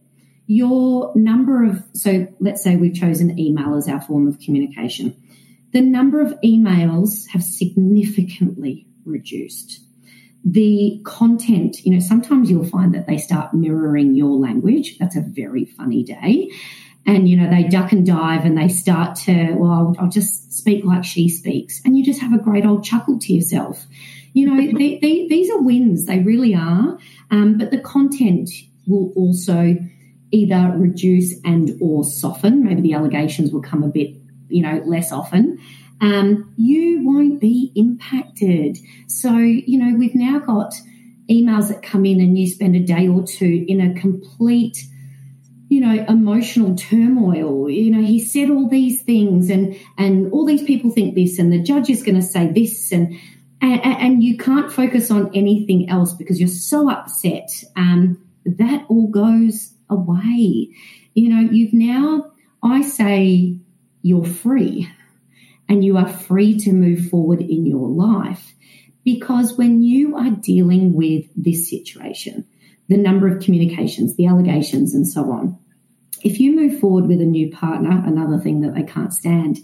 your 0.48 1.12
number 1.16 1.64
of, 1.64 1.84
so 1.94 2.28
let's 2.40 2.62
say 2.62 2.76
we've 2.76 2.94
chosen 2.94 3.40
email 3.40 3.76
as 3.76 3.88
our 3.88 4.02
form 4.02 4.28
of 4.28 4.40
communication, 4.40 5.16
the 5.72 5.82
number 5.82 6.22
of 6.22 6.40
emails 6.42 7.28
have 7.30 7.44
significantly 7.44 8.88
reduced. 9.06 9.82
The 10.44 11.02
content, 11.06 11.78
you 11.86 11.94
know, 11.94 12.00
sometimes 12.00 12.52
you'll 12.52 12.66
find 12.68 12.94
that 12.94 13.08
they 13.08 13.18
start 13.18 13.54
mirroring 13.54 14.14
your 14.14 14.38
language. 14.38 14.98
That's 15.00 15.16
a 15.16 15.22
very 15.26 15.66
funny 15.66 16.04
day. 16.04 16.52
And, 17.08 17.30
you 17.30 17.38
know, 17.38 17.50
they 17.50 17.64
duck 17.64 17.92
and 17.92 18.06
dive 18.06 18.46
and 18.46 18.58
they 18.58 18.68
start 18.68 19.16
to, 19.20 19.54
well, 19.54 19.72
I'll, 19.72 19.96
I'll 20.00 20.10
just 20.10 20.54
speak 20.54 20.84
like 20.84 21.04
she 21.04 21.30
speaks. 21.30 21.82
And 21.86 21.96
you 21.98 22.04
just 22.04 22.20
have 22.20 22.34
a 22.34 22.42
great 22.42 22.66
old 22.66 22.84
chuckle 22.84 23.20
to 23.20 23.34
yourself 23.34 23.86
you 24.36 24.46
know, 24.46 24.58
they, 24.78 25.00
they, 25.00 25.28
these 25.28 25.50
are 25.50 25.62
wins, 25.62 26.06
they 26.06 26.20
really 26.20 26.54
are. 26.54 27.00
Um, 27.32 27.58
but 27.58 27.72
the 27.72 27.80
content 27.80 28.52
will 28.86 29.12
also 29.16 29.76
either 30.32 30.74
reduce 30.76 31.34
and 31.44 31.72
or 31.82 32.04
soften. 32.04 32.64
Maybe 32.64 32.82
the 32.82 32.94
allegations 32.94 33.52
will 33.52 33.64
come 33.64 33.82
a 33.82 33.88
bit, 33.88 34.16
you 34.50 34.62
know, 34.62 34.84
less 34.86 35.12
often. 35.12 35.60
Um, 36.02 36.54
you 36.58 37.02
won't 37.04 37.40
be 37.40 37.72
impacted. 37.74 38.78
So, 39.08 39.36
you 39.38 39.80
know, 39.80 39.98
we've 39.98 40.14
now 40.14 40.40
got 40.40 40.74
emails 41.30 41.70
that 41.70 41.82
come 41.82 42.06
in 42.06 42.20
and 42.20 42.38
you 42.38 42.48
spend 42.48 42.76
a 42.76 42.80
day 42.80 43.08
or 43.08 43.24
two 43.24 43.66
in 43.68 43.80
a 43.82 44.00
complete 44.00 44.86
you 45.68 45.80
know 45.82 46.06
emotional 46.08 46.76
turmoil 46.76 47.70
you 47.70 47.90
know 47.90 48.02
he 48.02 48.24
said 48.24 48.50
all 48.50 48.70
these 48.70 49.02
things 49.02 49.50
and 49.50 49.76
and 49.98 50.32
all 50.32 50.46
these 50.46 50.64
people 50.64 50.92
think 50.92 51.16
this 51.16 51.40
and 51.40 51.52
the 51.52 51.62
judge 51.62 51.90
is 51.90 52.04
going 52.04 52.16
to 52.16 52.22
say 52.22 52.52
this 52.52 52.92
and 52.92 53.18
and, 53.62 53.82
and, 53.84 54.24
you 54.24 54.38
can't 54.38 54.72
focus 54.72 55.10
on 55.10 55.32
anything 55.34 55.90
else 55.90 56.14
because 56.14 56.40
you're 56.40 56.50
so 56.50 56.92
upset. 56.92 57.50
Um, 57.76 58.22
that 58.46 58.86
all 58.90 59.08
goes 59.08 59.74
away. 59.90 60.70
You 61.14 61.30
know, 61.30 61.50
you've 61.52 61.74
now, 61.74 62.32
I 62.62 62.82
say, 62.82 63.58
you're 64.02 64.26
free 64.26 64.90
and 65.68 65.84
you 65.84 65.98
are 65.98 66.08
free 66.08 66.60
to 66.60 66.72
move 66.72 67.10
forward 67.10 67.42
in 67.42 67.66
your 67.66 67.90
life 67.90 68.54
because 69.04 69.58
when 69.58 69.82
you 69.82 70.16
are 70.16 70.30
dealing 70.30 70.94
with 70.94 71.26
this 71.36 71.70
situation, 71.70 72.46
the 72.88 72.98
number 72.98 73.28
of 73.28 73.44
communications, 73.44 74.16
the 74.16 74.28
allegations, 74.28 74.94
and 74.94 75.08
so 75.08 75.32
on, 75.32 75.58
if 76.24 76.40
you 76.40 76.56
move 76.56 76.80
forward 76.80 77.08
with 77.08 77.22
a 77.22 77.26
new 77.26 77.52
partner, 77.52 78.04
another 78.06 78.40
thing 78.40 78.62
that 78.62 78.74
they 78.74 78.84
can't 78.84 79.14
stand, 79.14 79.60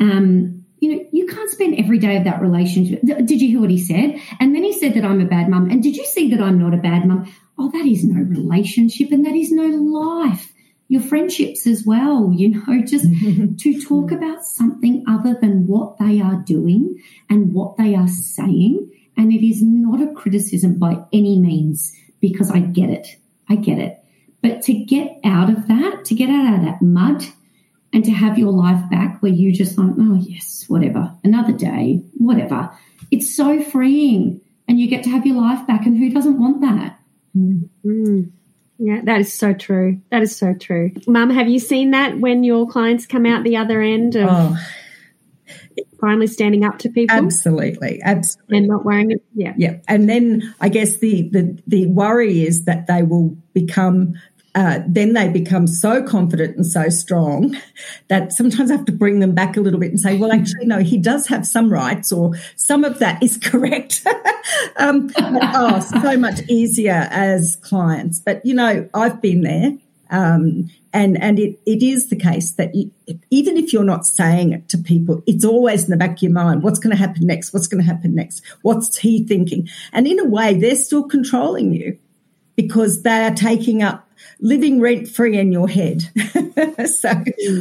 um, 0.00 0.64
you 0.80 0.94
know, 0.94 1.04
you 1.12 1.26
can't 1.26 1.50
spend 1.50 1.78
every 1.78 1.98
day 1.98 2.16
of 2.16 2.24
that 2.24 2.40
relationship. 2.40 3.00
Did 3.02 3.42
you 3.42 3.48
hear 3.48 3.60
what 3.60 3.70
he 3.70 3.78
said? 3.78 4.20
And 4.38 4.54
then 4.54 4.62
he 4.62 4.72
said 4.72 4.94
that 4.94 5.04
I'm 5.04 5.20
a 5.20 5.26
bad 5.26 5.48
mum. 5.48 5.70
And 5.70 5.82
did 5.82 5.96
you 5.96 6.04
see 6.04 6.30
that 6.30 6.40
I'm 6.40 6.58
not 6.58 6.74
a 6.74 6.78
bad 6.78 7.04
mum? 7.06 7.32
Oh, 7.58 7.70
that 7.72 7.84
is 7.84 8.04
no 8.04 8.22
relationship 8.22 9.10
and 9.10 9.26
that 9.26 9.34
is 9.34 9.50
no 9.50 9.66
life. 9.66 10.52
Your 10.86 11.02
friendships 11.02 11.66
as 11.66 11.84
well, 11.84 12.32
you 12.32 12.50
know, 12.50 12.82
just 12.86 13.04
to 13.58 13.82
talk 13.82 14.12
about 14.12 14.44
something 14.44 15.04
other 15.08 15.36
than 15.40 15.66
what 15.66 15.98
they 15.98 16.20
are 16.20 16.42
doing 16.46 17.02
and 17.28 17.52
what 17.52 17.76
they 17.76 17.94
are 17.94 18.08
saying. 18.08 18.88
And 19.16 19.32
it 19.32 19.44
is 19.44 19.60
not 19.60 20.00
a 20.00 20.12
criticism 20.14 20.78
by 20.78 21.04
any 21.12 21.40
means 21.40 21.92
because 22.20 22.50
I 22.50 22.60
get 22.60 22.90
it. 22.90 23.16
I 23.48 23.56
get 23.56 23.78
it. 23.78 23.98
But 24.42 24.62
to 24.62 24.72
get 24.72 25.18
out 25.24 25.50
of 25.50 25.66
that, 25.68 26.04
to 26.06 26.14
get 26.14 26.30
out 26.30 26.54
of 26.54 26.62
that 26.62 26.82
mud, 26.82 27.24
and 27.92 28.04
to 28.04 28.10
have 28.10 28.38
your 28.38 28.52
life 28.52 28.88
back 28.90 29.22
where 29.22 29.32
you 29.32 29.52
just 29.52 29.78
like, 29.78 29.92
oh, 29.98 30.14
yes, 30.14 30.64
whatever, 30.68 31.12
another 31.24 31.52
day, 31.52 32.02
whatever. 32.14 32.70
It's 33.10 33.34
so 33.34 33.62
freeing. 33.62 34.40
And 34.66 34.78
you 34.78 34.88
get 34.88 35.04
to 35.04 35.10
have 35.10 35.26
your 35.26 35.40
life 35.40 35.66
back. 35.66 35.86
And 35.86 35.96
who 35.96 36.10
doesn't 36.10 36.38
want 36.38 36.60
that? 36.60 36.98
Mm-hmm. 37.36 38.24
Yeah, 38.78 39.00
that 39.04 39.20
is 39.20 39.32
so 39.32 39.54
true. 39.54 40.02
That 40.10 40.22
is 40.22 40.36
so 40.36 40.54
true. 40.54 40.92
Mum, 41.06 41.30
have 41.30 41.48
you 41.48 41.58
seen 41.58 41.92
that 41.92 42.18
when 42.18 42.44
your 42.44 42.68
clients 42.68 43.06
come 43.06 43.24
out 43.24 43.42
the 43.42 43.56
other 43.56 43.80
end 43.80 44.14
of 44.16 44.28
oh. 44.30 44.56
Finally 46.00 46.26
standing 46.26 46.64
up 46.64 46.78
to 46.80 46.88
people? 46.88 47.16
Absolutely. 47.16 48.00
Absolutely. 48.02 48.58
And 48.58 48.68
not 48.68 48.84
wearing 48.84 49.10
it? 49.10 49.22
Yeah. 49.34 49.54
Yeah. 49.56 49.76
And 49.86 50.08
then 50.08 50.54
I 50.60 50.68
guess 50.68 50.98
the, 50.98 51.28
the, 51.30 51.60
the 51.66 51.86
worry 51.86 52.42
is 52.44 52.64
that 52.64 52.86
they 52.86 53.02
will 53.02 53.36
become 53.52 54.14
uh, 54.54 54.80
then 54.88 55.12
they 55.12 55.28
become 55.28 55.68
so 55.68 56.02
confident 56.02 56.56
and 56.56 56.66
so 56.66 56.88
strong 56.88 57.56
that 58.08 58.32
sometimes 58.32 58.72
I 58.72 58.76
have 58.76 58.86
to 58.86 58.92
bring 58.92 59.20
them 59.20 59.32
back 59.32 59.56
a 59.56 59.60
little 59.60 59.78
bit 59.78 59.90
and 59.90 60.00
say, 60.00 60.16
well, 60.16 60.32
actually, 60.32 60.66
no, 60.66 60.80
he 60.80 60.98
does 60.98 61.28
have 61.28 61.46
some 61.46 61.72
rights 61.72 62.10
or 62.10 62.32
some 62.56 62.82
of 62.82 62.98
that 62.98 63.22
is 63.22 63.36
correct. 63.42 64.04
um, 64.76 65.10
oh, 65.16 65.78
so 65.78 66.16
much 66.16 66.40
easier 66.48 67.06
as 67.10 67.56
clients. 67.62 68.18
But, 68.18 68.44
you 68.44 68.54
know, 68.54 68.88
I've 68.94 69.20
been 69.20 69.42
there. 69.42 69.76
Um, 70.10 70.70
and 70.92 71.20
and 71.22 71.38
it, 71.38 71.58
it 71.66 71.82
is 71.82 72.08
the 72.08 72.16
case 72.16 72.52
that 72.52 72.74
you, 72.74 72.90
even 73.30 73.56
if 73.56 73.72
you're 73.72 73.84
not 73.84 74.06
saying 74.06 74.52
it 74.52 74.68
to 74.70 74.78
people, 74.78 75.22
it's 75.26 75.44
always 75.44 75.84
in 75.84 75.90
the 75.90 75.96
back 75.96 76.12
of 76.12 76.22
your 76.22 76.32
mind. 76.32 76.62
What's 76.62 76.78
going 76.78 76.96
to 76.96 77.02
happen 77.02 77.26
next? 77.26 77.52
What's 77.52 77.66
going 77.66 77.82
to 77.82 77.86
happen 77.86 78.14
next? 78.14 78.42
What's 78.62 78.96
he 78.96 79.24
thinking? 79.24 79.68
And 79.92 80.06
in 80.06 80.18
a 80.18 80.24
way, 80.24 80.58
they're 80.58 80.76
still 80.76 81.04
controlling 81.04 81.74
you 81.74 81.98
because 82.56 83.02
they 83.02 83.24
are 83.24 83.34
taking 83.34 83.82
up 83.82 84.07
living 84.40 84.80
rent 84.80 85.08
free 85.08 85.38
in 85.38 85.52
your 85.52 85.68
head. 85.68 86.02
so 86.86 87.10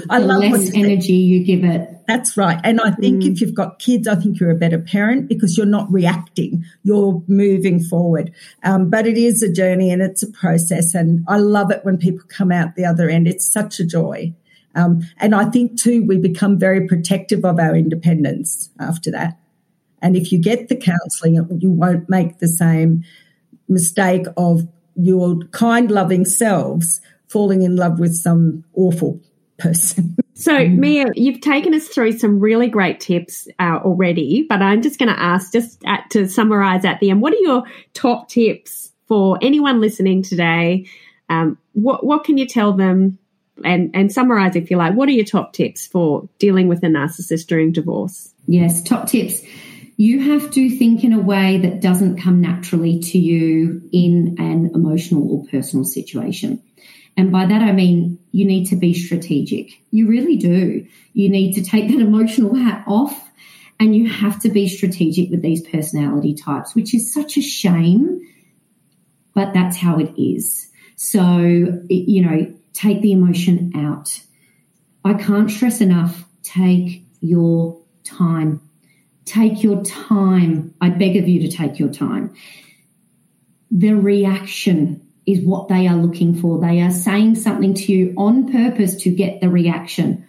I 0.09 0.19
love 0.19 0.43
less 0.43 0.71
energy 0.73 1.13
you 1.13 1.43
give 1.43 1.63
it. 1.63 1.89
That's 2.07 2.37
right. 2.37 2.59
And 2.63 2.79
I 2.79 2.91
think 2.91 3.23
mm. 3.23 3.31
if 3.31 3.41
you've 3.41 3.53
got 3.53 3.79
kids, 3.79 4.07
I 4.07 4.15
think 4.15 4.39
you're 4.39 4.51
a 4.51 4.55
better 4.55 4.79
parent 4.79 5.27
because 5.27 5.57
you're 5.57 5.65
not 5.65 5.91
reacting. 5.91 6.63
You're 6.83 7.21
moving 7.27 7.81
forward. 7.81 8.33
Um, 8.63 8.89
but 8.89 9.05
it 9.05 9.17
is 9.17 9.43
a 9.43 9.51
journey 9.51 9.91
and 9.91 10.01
it's 10.01 10.23
a 10.23 10.31
process. 10.31 10.95
And 10.95 11.25
I 11.27 11.37
love 11.37 11.71
it 11.71 11.83
when 11.83 11.97
people 11.97 12.25
come 12.27 12.51
out 12.51 12.75
the 12.75 12.85
other 12.85 13.09
end. 13.09 13.27
It's 13.27 13.51
such 13.51 13.79
a 13.79 13.85
joy. 13.85 14.33
Um, 14.75 15.01
and 15.17 15.33
I 15.33 15.45
think 15.45 15.79
too, 15.79 16.05
we 16.05 16.17
become 16.17 16.59
very 16.59 16.87
protective 16.87 17.43
of 17.43 17.59
our 17.59 17.75
independence 17.75 18.69
after 18.79 19.11
that. 19.11 19.37
And 20.01 20.15
if 20.15 20.31
you 20.31 20.39
get 20.39 20.69
the 20.69 20.75
counselling, 20.75 21.59
you 21.59 21.71
won't 21.71 22.07
make 22.09 22.37
the 22.37 22.47
same 22.47 23.03
mistake 23.67 24.27
of 24.37 24.67
your 24.97 25.39
kind, 25.51 25.89
loving 25.91 26.25
selves 26.25 27.01
falling 27.27 27.61
in 27.61 27.75
love 27.75 27.99
with 27.99 28.15
some 28.15 28.63
awful 28.73 29.19
person. 29.57 30.15
So, 30.39 30.67
Mia, 30.67 31.05
you've 31.15 31.41
taken 31.41 31.73
us 31.73 31.87
through 31.87 32.19
some 32.19 32.39
really 32.39 32.67
great 32.67 32.99
tips 32.99 33.47
uh, 33.57 33.79
already, 33.83 34.45
but 34.47 34.61
I'm 34.61 34.83
just 34.83 34.99
going 34.99 35.11
to 35.11 35.19
ask, 35.19 35.51
just 35.51 35.83
at, 35.83 36.11
to 36.11 36.29
summarize 36.29 36.85
at 36.85 36.99
the 36.99 37.09
end, 37.09 37.23
what 37.23 37.33
are 37.33 37.37
your 37.39 37.63
top 37.95 38.29
tips 38.29 38.91
for 39.07 39.39
anyone 39.41 39.81
listening 39.81 40.21
today? 40.21 40.85
Um, 41.27 41.57
what 41.73 42.05
what 42.05 42.23
can 42.23 42.37
you 42.37 42.45
tell 42.45 42.73
them, 42.73 43.17
and 43.65 43.89
and 43.95 44.13
summarize 44.13 44.55
if 44.55 44.69
you 44.69 44.77
like? 44.77 44.93
What 44.93 45.09
are 45.09 45.13
your 45.13 45.25
top 45.25 45.53
tips 45.53 45.87
for 45.87 46.29
dealing 46.37 46.67
with 46.67 46.83
a 46.83 46.87
narcissist 46.87 47.47
during 47.47 47.71
divorce? 47.71 48.31
Yes, 48.45 48.83
top 48.83 49.07
tips 49.07 49.41
you 49.97 50.31
have 50.31 50.51
to 50.51 50.69
think 50.69 51.03
in 51.03 51.11
a 51.11 51.19
way 51.19 51.57
that 51.57 51.81
doesn't 51.81 52.21
come 52.21 52.39
naturally 52.39 52.99
to 52.99 53.17
you 53.17 53.81
in 53.91 54.35
an 54.39 54.71
emotional 54.73 55.29
or 55.31 55.45
personal 55.47 55.83
situation. 55.83 56.61
And 57.17 57.31
by 57.31 57.47
that, 57.47 57.63
I 57.63 57.71
mean 57.71 58.19
you 58.31 58.45
need 58.45 58.67
to 58.67 58.75
be 58.75 58.93
strategic. 58.93 59.71
You 59.89 60.07
really 60.07 60.37
do. 60.37 60.85
You 61.13 61.29
need 61.29 61.53
to 61.53 61.63
take 61.63 61.89
that 61.89 61.99
emotional 61.99 62.55
hat 62.55 62.83
off 62.87 63.29
and 63.79 63.95
you 63.95 64.07
have 64.07 64.39
to 64.41 64.49
be 64.49 64.69
strategic 64.69 65.29
with 65.29 65.41
these 65.41 65.67
personality 65.67 66.35
types, 66.35 66.75
which 66.75 66.93
is 66.93 67.13
such 67.13 67.37
a 67.37 67.41
shame, 67.41 68.21
but 69.33 69.53
that's 69.53 69.77
how 69.77 69.99
it 69.99 70.13
is. 70.17 70.71
So, 70.95 71.39
you 71.89 72.21
know, 72.21 72.53
take 72.73 73.01
the 73.01 73.11
emotion 73.11 73.71
out. 73.75 74.21
I 75.03 75.13
can't 75.13 75.49
stress 75.49 75.81
enough 75.81 76.25
take 76.43 77.03
your 77.19 77.81
time. 78.03 78.61
Take 79.27 79.61
your 79.61 79.83
time. 79.83 80.73
I 80.79 80.89
beg 80.89 81.17
of 81.17 81.27
you 81.27 81.41
to 81.41 81.55
take 81.55 81.79
your 81.79 81.91
time. 81.91 82.33
The 83.69 83.91
reaction 83.91 85.05
is 85.25 85.43
what 85.43 85.67
they 85.67 85.85
are 85.85 85.97
looking 85.97 86.33
for. 86.33 86.61
They 86.61 86.81
are 86.81 86.91
saying 86.91 87.35
something 87.35 87.73
to 87.73 87.91
you 87.91 88.13
on 88.17 88.49
purpose 88.49 88.95
to 89.03 89.11
get 89.11 89.41
the 89.41 89.49
reaction. 89.49 90.25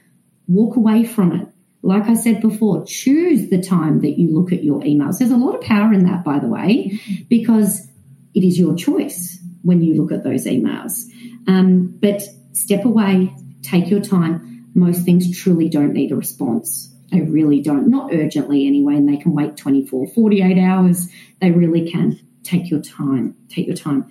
Walk 0.48 0.74
away 0.74 1.04
from 1.04 1.32
it. 1.40 1.48
Like 1.82 2.08
I 2.08 2.14
said 2.14 2.42
before, 2.42 2.84
choose 2.84 3.50
the 3.50 3.62
time 3.62 4.00
that 4.00 4.18
you 4.18 4.34
look 4.34 4.52
at 4.52 4.64
your 4.64 4.80
emails. 4.80 5.18
There's 5.18 5.30
a 5.30 5.36
lot 5.36 5.54
of 5.54 5.60
power 5.60 5.92
in 5.92 6.04
that, 6.06 6.24
by 6.24 6.40
the 6.40 6.48
way, 6.48 7.00
because 7.28 7.86
it 8.34 8.42
is 8.42 8.58
your 8.58 8.74
choice 8.74 9.38
when 9.62 9.80
you 9.80 9.94
look 9.94 10.10
at 10.10 10.24
those 10.24 10.44
emails. 10.44 11.04
Um, 11.46 11.96
but 12.02 12.22
step 12.52 12.84
away, 12.84 13.32
take 13.62 13.90
your 13.90 14.00
time. 14.00 14.66
Most 14.74 15.04
things 15.04 15.38
truly 15.38 15.68
don't 15.68 15.92
need 15.92 16.10
a 16.10 16.16
response. 16.16 16.92
They 17.10 17.22
really 17.22 17.60
don't, 17.60 17.88
not 17.88 18.12
urgently 18.12 18.66
anyway, 18.66 18.96
and 18.96 19.08
they 19.08 19.16
can 19.16 19.34
wait 19.34 19.56
24, 19.56 20.08
48 20.08 20.58
hours. 20.58 21.08
They 21.40 21.50
really 21.50 21.90
can. 21.90 22.20
Take 22.42 22.70
your 22.70 22.80
time. 22.80 23.36
Take 23.48 23.66
your 23.66 23.76
time 23.76 24.10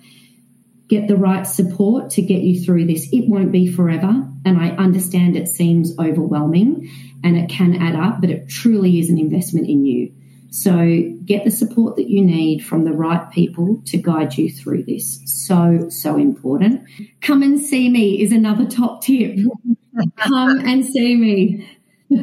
get 0.88 1.06
the 1.06 1.16
right 1.16 1.46
support 1.46 2.10
to 2.10 2.22
get 2.22 2.40
you 2.40 2.64
through 2.64 2.86
this. 2.86 3.08
It 3.12 3.28
won't 3.28 3.52
be 3.52 3.70
forever. 3.70 4.26
And 4.44 4.58
I 4.58 4.70
understand 4.70 5.36
it 5.36 5.48
seems 5.48 5.96
overwhelming 5.98 6.90
and 7.22 7.36
it 7.36 7.50
can 7.50 7.74
add 7.74 7.94
up, 7.94 8.20
but 8.20 8.30
it 8.30 8.48
truly 8.48 8.98
is 8.98 9.10
an 9.10 9.18
investment 9.18 9.68
in 9.68 9.84
you. 9.84 10.14
So 10.50 11.12
get 11.26 11.44
the 11.44 11.50
support 11.50 11.96
that 11.96 12.08
you 12.08 12.24
need 12.24 12.64
from 12.64 12.84
the 12.84 12.92
right 12.92 13.30
people 13.30 13.82
to 13.86 13.98
guide 13.98 14.38
you 14.38 14.50
through 14.50 14.84
this. 14.84 15.20
So, 15.26 15.90
so 15.90 16.16
important. 16.16 16.88
Come 17.20 17.42
and 17.42 17.60
see 17.60 17.90
me 17.90 18.22
is 18.22 18.32
another 18.32 18.64
top 18.64 19.02
tip. 19.02 19.36
Come 20.16 20.60
and 20.60 20.84
see 20.86 21.16
me. 21.16 21.68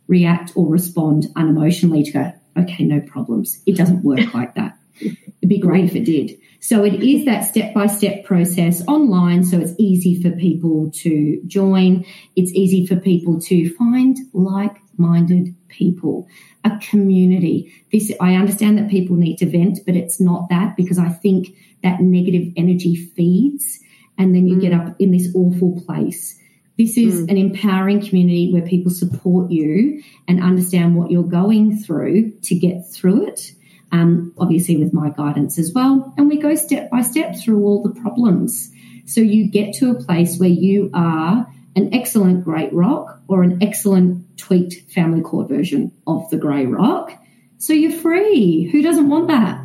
react 0.07 0.51
or 0.55 0.67
respond 0.67 1.27
unemotionally 1.35 2.03
to 2.05 2.11
go, 2.11 2.33
okay, 2.57 2.83
no 2.83 2.99
problems. 2.99 3.61
It 3.65 3.77
doesn't 3.77 4.03
work 4.03 4.33
like 4.33 4.55
that. 4.55 4.78
It'd 5.01 5.49
be 5.49 5.59
great 5.59 5.85
if 5.85 5.95
it 5.95 6.05
did. 6.05 6.37
So 6.59 6.83
it 6.83 7.01
is 7.01 7.25
that 7.25 7.45
step 7.45 7.73
by 7.73 7.87
step 7.87 8.25
process 8.25 8.85
online. 8.87 9.43
So 9.43 9.59
it's 9.59 9.73
easy 9.77 10.21
for 10.21 10.31
people 10.31 10.91
to 10.95 11.41
join. 11.47 12.05
It's 12.35 12.51
easy 12.53 12.85
for 12.85 12.97
people 12.97 13.39
to 13.41 13.73
find 13.75 14.17
like 14.33 14.75
minded 14.97 15.55
people, 15.69 16.27
a 16.65 16.77
community. 16.79 17.73
This, 17.91 18.11
I 18.19 18.35
understand 18.35 18.77
that 18.77 18.89
people 18.89 19.15
need 19.15 19.37
to 19.37 19.45
vent, 19.45 19.79
but 19.85 19.95
it's 19.95 20.19
not 20.19 20.49
that 20.49 20.75
because 20.75 20.99
I 20.99 21.09
think 21.09 21.55
that 21.81 22.01
negative 22.01 22.51
energy 22.57 22.95
feeds 22.95 23.79
and 24.17 24.35
then 24.35 24.45
you 24.47 24.57
mm. 24.57 24.61
get 24.61 24.73
up 24.73 24.95
in 24.99 25.11
this 25.11 25.29
awful 25.33 25.81
place. 25.85 26.37
This 26.77 26.97
is 26.97 27.21
mm. 27.21 27.31
an 27.31 27.37
empowering 27.37 28.05
community 28.05 28.51
where 28.51 28.61
people 28.61 28.91
support 28.91 29.49
you 29.49 30.03
and 30.27 30.43
understand 30.43 30.95
what 30.95 31.09
you're 31.09 31.23
going 31.23 31.77
through 31.77 32.31
to 32.43 32.55
get 32.55 32.85
through 32.91 33.27
it. 33.27 33.53
Um, 33.91 34.33
obviously, 34.37 34.77
with 34.77 34.93
my 34.93 35.09
guidance 35.09 35.57
as 35.57 35.73
well. 35.73 36.13
And 36.15 36.29
we 36.29 36.37
go 36.37 36.53
step 36.55 36.91
by 36.91 37.01
step 37.01 37.35
through 37.35 37.63
all 37.63 37.81
the 37.81 37.99
problems. 37.99 38.71
So 39.05 39.21
you 39.21 39.49
get 39.49 39.73
to 39.75 39.89
a 39.89 40.03
place 40.03 40.37
where 40.37 40.49
you 40.49 40.91
are 40.93 41.47
an 41.75 41.93
excellent 41.93 42.43
Grey 42.43 42.69
Rock 42.71 43.21
or 43.27 43.41
an 43.41 43.63
excellent 43.63 44.37
tweaked 44.37 44.91
family 44.91 45.21
court 45.21 45.49
version 45.49 45.91
of 46.05 46.29
the 46.29 46.37
Grey 46.37 46.65
Rock. 46.65 47.11
So 47.57 47.73
you're 47.73 47.91
free. 47.91 48.69
Who 48.71 48.81
doesn't 48.81 49.09
want 49.09 49.27
that? 49.29 49.58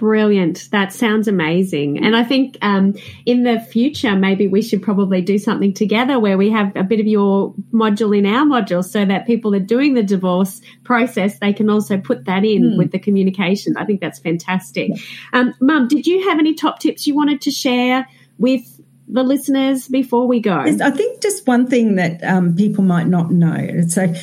Brilliant. 0.00 0.70
That 0.72 0.94
sounds 0.94 1.28
amazing. 1.28 2.02
And 2.02 2.16
I 2.16 2.24
think 2.24 2.56
um, 2.62 2.94
in 3.26 3.42
the 3.42 3.60
future, 3.60 4.16
maybe 4.16 4.48
we 4.48 4.62
should 4.62 4.82
probably 4.82 5.20
do 5.20 5.36
something 5.36 5.74
together 5.74 6.18
where 6.18 6.38
we 6.38 6.48
have 6.48 6.74
a 6.74 6.82
bit 6.82 7.00
of 7.00 7.06
your 7.06 7.52
module 7.70 8.16
in 8.16 8.24
our 8.24 8.46
module 8.46 8.82
so 8.82 9.04
that 9.04 9.26
people 9.26 9.54
are 9.54 9.60
doing 9.60 9.92
the 9.92 10.02
divorce 10.02 10.62
process, 10.84 11.38
they 11.40 11.52
can 11.52 11.68
also 11.68 11.98
put 11.98 12.24
that 12.24 12.46
in 12.46 12.62
mm. 12.62 12.78
with 12.78 12.92
the 12.92 12.98
communication. 12.98 13.76
I 13.76 13.84
think 13.84 14.00
that's 14.00 14.18
fantastic. 14.18 14.92
Um, 15.34 15.52
Mum, 15.60 15.86
did 15.86 16.06
you 16.06 16.30
have 16.30 16.38
any 16.38 16.54
top 16.54 16.78
tips 16.78 17.06
you 17.06 17.14
wanted 17.14 17.42
to 17.42 17.50
share 17.50 18.08
with 18.38 18.80
the 19.06 19.22
listeners 19.22 19.86
before 19.86 20.26
we 20.26 20.40
go? 20.40 20.64
Yes, 20.64 20.80
I 20.80 20.92
think 20.92 21.20
just 21.20 21.46
one 21.46 21.66
thing 21.66 21.96
that 21.96 22.24
um, 22.24 22.56
people 22.56 22.84
might 22.84 23.06
not 23.06 23.30
know. 23.30 23.82
So 23.88 24.14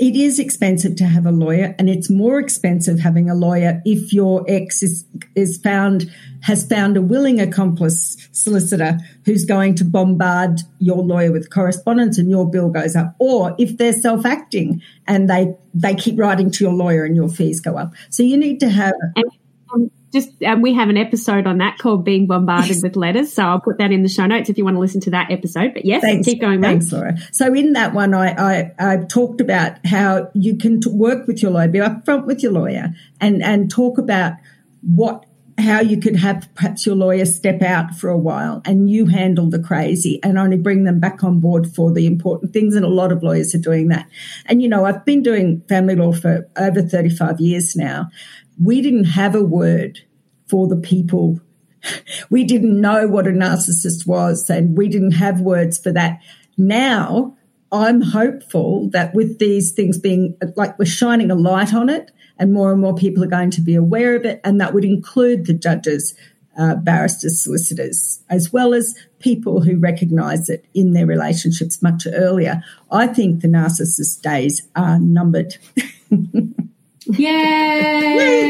it 0.00 0.16
is 0.16 0.38
expensive 0.38 0.96
to 0.96 1.04
have 1.04 1.26
a 1.26 1.30
lawyer, 1.30 1.74
and 1.78 1.88
it's 1.88 2.10
more 2.10 2.38
expensive 2.38 3.00
having 3.00 3.30
a 3.30 3.34
lawyer 3.34 3.80
if 3.84 4.12
your 4.12 4.44
ex 4.48 4.82
is 4.82 5.04
is 5.34 5.58
found 5.58 6.10
has 6.42 6.66
found 6.66 6.96
a 6.96 7.02
willing 7.02 7.40
accomplice 7.40 8.28
solicitor 8.32 8.98
who's 9.24 9.44
going 9.44 9.74
to 9.76 9.84
bombard 9.84 10.60
your 10.78 11.02
lawyer 11.02 11.32
with 11.32 11.50
correspondence 11.50 12.18
and 12.18 12.28
your 12.30 12.50
bill 12.50 12.70
goes 12.70 12.96
up, 12.96 13.14
or 13.18 13.54
if 13.58 13.76
they're 13.78 13.92
self 13.92 14.26
acting 14.26 14.82
and 15.06 15.30
they 15.30 15.54
they 15.72 15.94
keep 15.94 16.18
writing 16.18 16.50
to 16.50 16.64
your 16.64 16.72
lawyer 16.72 17.04
and 17.04 17.16
your 17.16 17.28
fees 17.28 17.60
go 17.60 17.76
up. 17.76 17.94
So 18.10 18.22
you 18.22 18.36
need 18.36 18.60
to 18.60 18.68
have. 18.68 18.94
And- 19.16 19.24
um, 19.74 19.90
just 20.14 20.42
um, 20.44 20.62
we 20.62 20.72
have 20.72 20.88
an 20.88 20.96
episode 20.96 21.46
on 21.46 21.58
that 21.58 21.76
called 21.78 22.04
being 22.04 22.26
bombarded 22.26 22.68
yes. 22.68 22.82
with 22.82 22.96
letters 22.96 23.32
so 23.32 23.42
i'll 23.42 23.60
put 23.60 23.78
that 23.78 23.92
in 23.92 24.02
the 24.02 24.08
show 24.08 24.26
notes 24.26 24.48
if 24.48 24.56
you 24.56 24.64
want 24.64 24.76
to 24.76 24.80
listen 24.80 25.00
to 25.00 25.10
that 25.10 25.30
episode 25.30 25.74
but 25.74 25.84
yes 25.84 26.00
thanks, 26.00 26.26
keep 26.26 26.40
going 26.40 26.62
thanks 26.62 26.90
mate. 26.90 26.98
laura 26.98 27.16
so 27.32 27.52
in 27.52 27.74
that 27.74 27.92
one 27.92 28.14
I, 28.14 28.30
I 28.30 28.72
i 28.78 28.96
talked 28.96 29.40
about 29.40 29.84
how 29.84 30.30
you 30.32 30.56
can 30.56 30.80
t- 30.80 30.90
work 30.90 31.26
with 31.26 31.42
your 31.42 31.50
lawyer 31.50 31.68
be 31.68 31.80
upfront 31.80 32.24
with 32.24 32.42
your 32.42 32.52
lawyer 32.52 32.94
and 33.20 33.42
and 33.42 33.70
talk 33.70 33.98
about 33.98 34.34
what 34.80 35.26
how 35.58 35.80
you 35.80 36.00
could 36.00 36.16
have 36.16 36.48
perhaps 36.54 36.84
your 36.84 36.96
lawyer 36.96 37.24
step 37.24 37.62
out 37.62 37.94
for 37.94 38.10
a 38.10 38.18
while 38.18 38.60
and 38.64 38.90
you 38.90 39.06
handle 39.06 39.48
the 39.48 39.58
crazy 39.58 40.18
and 40.22 40.36
only 40.36 40.56
bring 40.56 40.84
them 40.84 40.98
back 40.98 41.22
on 41.22 41.38
board 41.40 41.72
for 41.72 41.92
the 41.92 42.06
important 42.06 42.52
things. 42.52 42.74
And 42.74 42.84
a 42.84 42.88
lot 42.88 43.12
of 43.12 43.22
lawyers 43.22 43.54
are 43.54 43.60
doing 43.60 43.88
that. 43.88 44.08
And, 44.46 44.60
you 44.60 44.68
know, 44.68 44.84
I've 44.84 45.04
been 45.04 45.22
doing 45.22 45.62
family 45.68 45.94
law 45.94 46.12
for 46.12 46.48
over 46.56 46.82
35 46.82 47.40
years 47.40 47.76
now 47.76 48.10
we 48.62 48.80
didn't 48.80 49.04
have 49.04 49.34
a 49.34 49.44
word 49.44 50.00
for 50.46 50.68
the 50.68 50.76
people. 50.76 51.40
We 52.30 52.44
didn't 52.44 52.80
know 52.80 53.06
what 53.08 53.26
a 53.26 53.30
narcissist 53.30 54.06
was, 54.06 54.48
and 54.48 54.76
we 54.76 54.88
didn't 54.88 55.12
have 55.12 55.40
words 55.40 55.78
for 55.78 55.92
that. 55.92 56.20
Now, 56.56 57.36
I'm 57.70 58.00
hopeful 58.00 58.88
that 58.90 59.14
with 59.14 59.38
these 59.38 59.72
things 59.72 59.98
being 59.98 60.36
like 60.56 60.78
we're 60.78 60.86
shining 60.86 61.30
a 61.30 61.34
light 61.34 61.74
on 61.74 61.88
it, 61.88 62.10
and 62.38 62.52
more 62.52 62.72
and 62.72 62.80
more 62.80 62.94
people 62.94 63.22
are 63.22 63.28
going 63.28 63.50
to 63.52 63.60
be 63.60 63.74
aware 63.74 64.16
of 64.16 64.24
it, 64.24 64.40
and 64.44 64.60
that 64.60 64.72
would 64.72 64.84
include 64.84 65.46
the 65.46 65.54
judges, 65.54 66.14
uh, 66.56 66.76
barristers, 66.76 67.42
solicitors, 67.42 68.22
as 68.30 68.52
well 68.52 68.72
as 68.72 68.94
people 69.18 69.60
who 69.60 69.78
recognise 69.78 70.48
it 70.48 70.64
in 70.72 70.92
their 70.92 71.06
relationships 71.06 71.82
much 71.82 72.06
earlier. 72.06 72.62
I 72.90 73.08
think 73.08 73.40
the 73.40 73.48
narcissist 73.48 74.22
days 74.22 74.62
are 74.74 74.98
numbered. 74.98 75.56
Yay! 77.06 78.44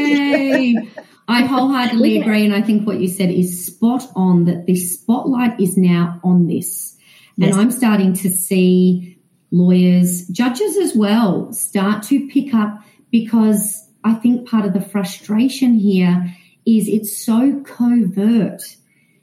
I 1.27 1.43
wholeheartedly 1.43 2.21
agree. 2.21 2.45
And 2.45 2.53
I 2.53 2.61
think 2.61 2.85
what 2.85 2.99
you 2.99 3.07
said 3.07 3.31
is 3.31 3.65
spot 3.65 4.03
on 4.15 4.45
that 4.45 4.65
the 4.65 4.75
spotlight 4.75 5.59
is 5.59 5.75
now 5.77 6.19
on 6.23 6.47
this. 6.47 6.95
Yes. 7.37 7.51
And 7.51 7.59
I'm 7.59 7.71
starting 7.71 8.13
to 8.13 8.29
see 8.29 9.17
lawyers, 9.51 10.27
judges 10.27 10.77
as 10.77 10.95
well, 10.95 11.51
start 11.53 12.03
to 12.03 12.27
pick 12.27 12.53
up 12.53 12.83
because 13.11 13.87
I 14.03 14.13
think 14.13 14.47
part 14.49 14.65
of 14.65 14.73
the 14.73 14.81
frustration 14.81 15.73
here 15.73 16.33
is 16.65 16.87
it's 16.87 17.25
so 17.25 17.61
covert. 17.65 18.61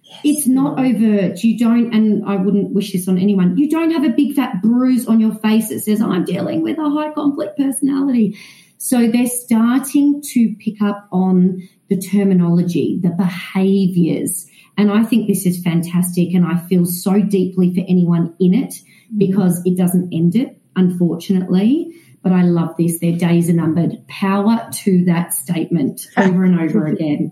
Yes. 0.02 0.20
It's 0.24 0.46
not 0.46 0.78
overt. 0.78 1.42
You 1.42 1.58
don't, 1.58 1.94
and 1.94 2.24
I 2.26 2.36
wouldn't 2.36 2.72
wish 2.72 2.92
this 2.92 3.08
on 3.08 3.18
anyone, 3.18 3.56
you 3.56 3.70
don't 3.70 3.92
have 3.92 4.04
a 4.04 4.10
big 4.10 4.34
fat 4.34 4.60
bruise 4.60 5.06
on 5.06 5.20
your 5.20 5.34
face 5.36 5.68
that 5.70 5.80
says, 5.80 6.00
I'm 6.00 6.24
dealing 6.24 6.62
with 6.62 6.78
a 6.78 6.90
high 6.90 7.12
conflict 7.12 7.56
personality. 7.56 8.36
So 8.82 9.06
they're 9.06 9.28
starting 9.28 10.20
to 10.32 10.56
pick 10.58 10.82
up 10.82 11.06
on 11.12 11.68
the 11.88 11.96
terminology, 11.96 12.98
the 13.00 13.10
behaviors. 13.10 14.50
And 14.76 14.90
I 14.90 15.04
think 15.04 15.28
this 15.28 15.46
is 15.46 15.62
fantastic. 15.62 16.34
And 16.34 16.44
I 16.44 16.56
feel 16.66 16.84
so 16.84 17.20
deeply 17.20 17.72
for 17.72 17.82
anyone 17.88 18.34
in 18.40 18.54
it 18.54 18.70
mm-hmm. 18.70 19.18
because 19.18 19.62
it 19.64 19.76
doesn't 19.76 20.12
end 20.12 20.34
it, 20.34 20.60
unfortunately. 20.74 21.94
But 22.24 22.32
I 22.32 22.42
love 22.42 22.74
this. 22.76 22.98
Their 22.98 23.16
days 23.16 23.48
are 23.48 23.52
numbered. 23.52 24.04
Power 24.08 24.68
to 24.82 25.04
that 25.04 25.32
statement 25.32 26.00
over 26.16 26.42
and 26.42 26.58
over 26.58 26.84
again. 26.86 27.30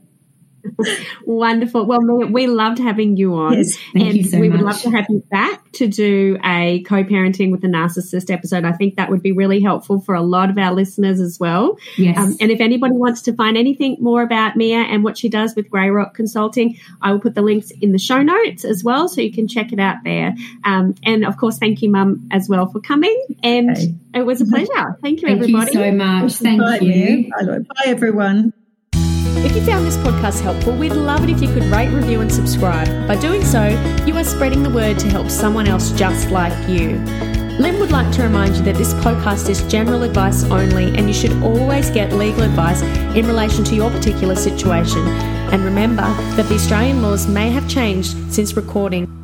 Wonderful. 1.25 1.87
Well, 1.87 2.01
Mia, 2.01 2.27
we 2.27 2.47
loved 2.47 2.79
having 2.79 3.17
you 3.17 3.35
on. 3.35 3.55
Yes, 3.55 3.77
thank 3.93 4.07
and 4.07 4.17
you 4.17 4.25
so 4.25 4.39
we 4.39 4.49
much. 4.49 4.59
would 4.59 4.67
love 4.67 4.81
to 4.83 4.91
have 4.91 5.07
you 5.09 5.23
back 5.31 5.73
to 5.73 5.87
do 5.87 6.39
a 6.45 6.83
co 6.83 7.05
parenting 7.05 7.51
with 7.51 7.65
a 7.65 7.69
narcissist 7.69 8.31
episode. 8.31 8.65
I 8.65 8.73
think 8.73 8.97
that 8.97 9.11
would 9.11 9.23
be 9.23 9.33
really 9.33 9.61
helpful 9.61 10.01
for 10.01 10.15
a 10.15 10.23
lot 10.23 10.51
of 10.51 10.59
our 10.59 10.73
listeners 10.73 11.21
as 11.21 11.39
well. 11.39 11.79
Yes. 11.97 12.19
Um, 12.19 12.37
and 12.41 12.51
if 12.51 12.61
anybody 12.61 12.97
wants 12.97 13.23
to 13.23 13.35
find 13.35 13.57
anything 13.57 13.97
more 14.01 14.23
about 14.23 14.57
Mia 14.57 14.79
and 14.79 15.05
what 15.05 15.19
she 15.19 15.29
does 15.29 15.55
with 15.55 15.71
Grey 15.71 15.91
Rock 15.91 16.15
Consulting, 16.15 16.79
I 17.03 17.13
will 17.13 17.21
put 17.21 17.35
the 17.35 17.43
links 17.43 17.71
in 17.81 17.93
the 17.93 17.99
show 17.99 18.23
notes 18.23 18.65
as 18.65 18.85
well 18.85 19.09
so 19.09 19.21
you 19.21 19.33
can 19.33 19.49
check 19.49 19.73
it 19.73 19.81
out 19.81 19.97
there. 20.05 20.35
Um, 20.65 20.95
and 21.03 21.25
of 21.25 21.37
course, 21.37 21.59
thank 21.59 21.83
you, 21.83 21.91
Mum, 21.91 22.29
as 22.31 22.49
well 22.49 22.67
for 22.67 22.81
coming. 22.81 23.19
And 23.43 23.71
okay. 23.71 23.95
it 24.15 24.23
was 24.23 24.41
a 24.41 24.47
pleasure. 24.47 24.97
Thank 25.03 25.23
you, 25.23 25.29
thank 25.29 25.41
everybody. 25.41 25.73
Thank 25.73 25.75
you 25.75 25.91
so 25.91 25.93
much. 25.93 26.33
Thank 26.35 26.83
you. 26.83 27.31
Bye, 27.31 27.85
everyone. 27.87 28.53
If 29.43 29.57
you 29.57 29.65
found 29.65 29.87
this 29.87 29.97
podcast 29.97 30.43
helpful, 30.43 30.75
we'd 30.75 30.93
love 30.93 31.25
it 31.25 31.31
if 31.31 31.41
you 31.41 31.49
could 31.49 31.65
rate, 31.65 31.89
review, 31.89 32.21
and 32.21 32.31
subscribe. 32.31 32.87
By 33.09 33.17
doing 33.17 33.43
so, 33.43 33.69
you 34.05 34.15
are 34.17 34.23
spreading 34.23 34.63
the 34.63 34.69
word 34.69 34.99
to 34.99 35.09
help 35.09 35.31
someone 35.31 35.67
else 35.67 35.93
just 35.93 36.31
like 36.31 36.53
you. 36.69 36.99
Lyn 37.59 37.81
would 37.81 37.91
like 37.91 38.13
to 38.17 38.23
remind 38.23 38.57
you 38.57 38.63
that 38.65 38.77
this 38.77 38.93
podcast 38.95 39.49
is 39.49 39.63
general 39.63 40.03
advice 40.03 40.45
only, 40.45 40.95
and 40.97 41.09
you 41.09 41.15
should 41.15 41.33
always 41.43 41.89
get 41.91 42.13
legal 42.13 42.43
advice 42.43 42.83
in 43.17 43.27
relation 43.27 43.65
to 43.65 43.75
your 43.75 43.91
particular 43.91 44.37
situation. 44.37 45.07
And 45.53 45.65
remember 45.65 46.03
that 46.37 46.47
the 46.49 46.55
Australian 46.57 47.01
laws 47.01 47.27
may 47.27 47.51
have 47.51 47.67
changed 47.67 48.17
since 48.33 48.55
recording. 48.55 49.20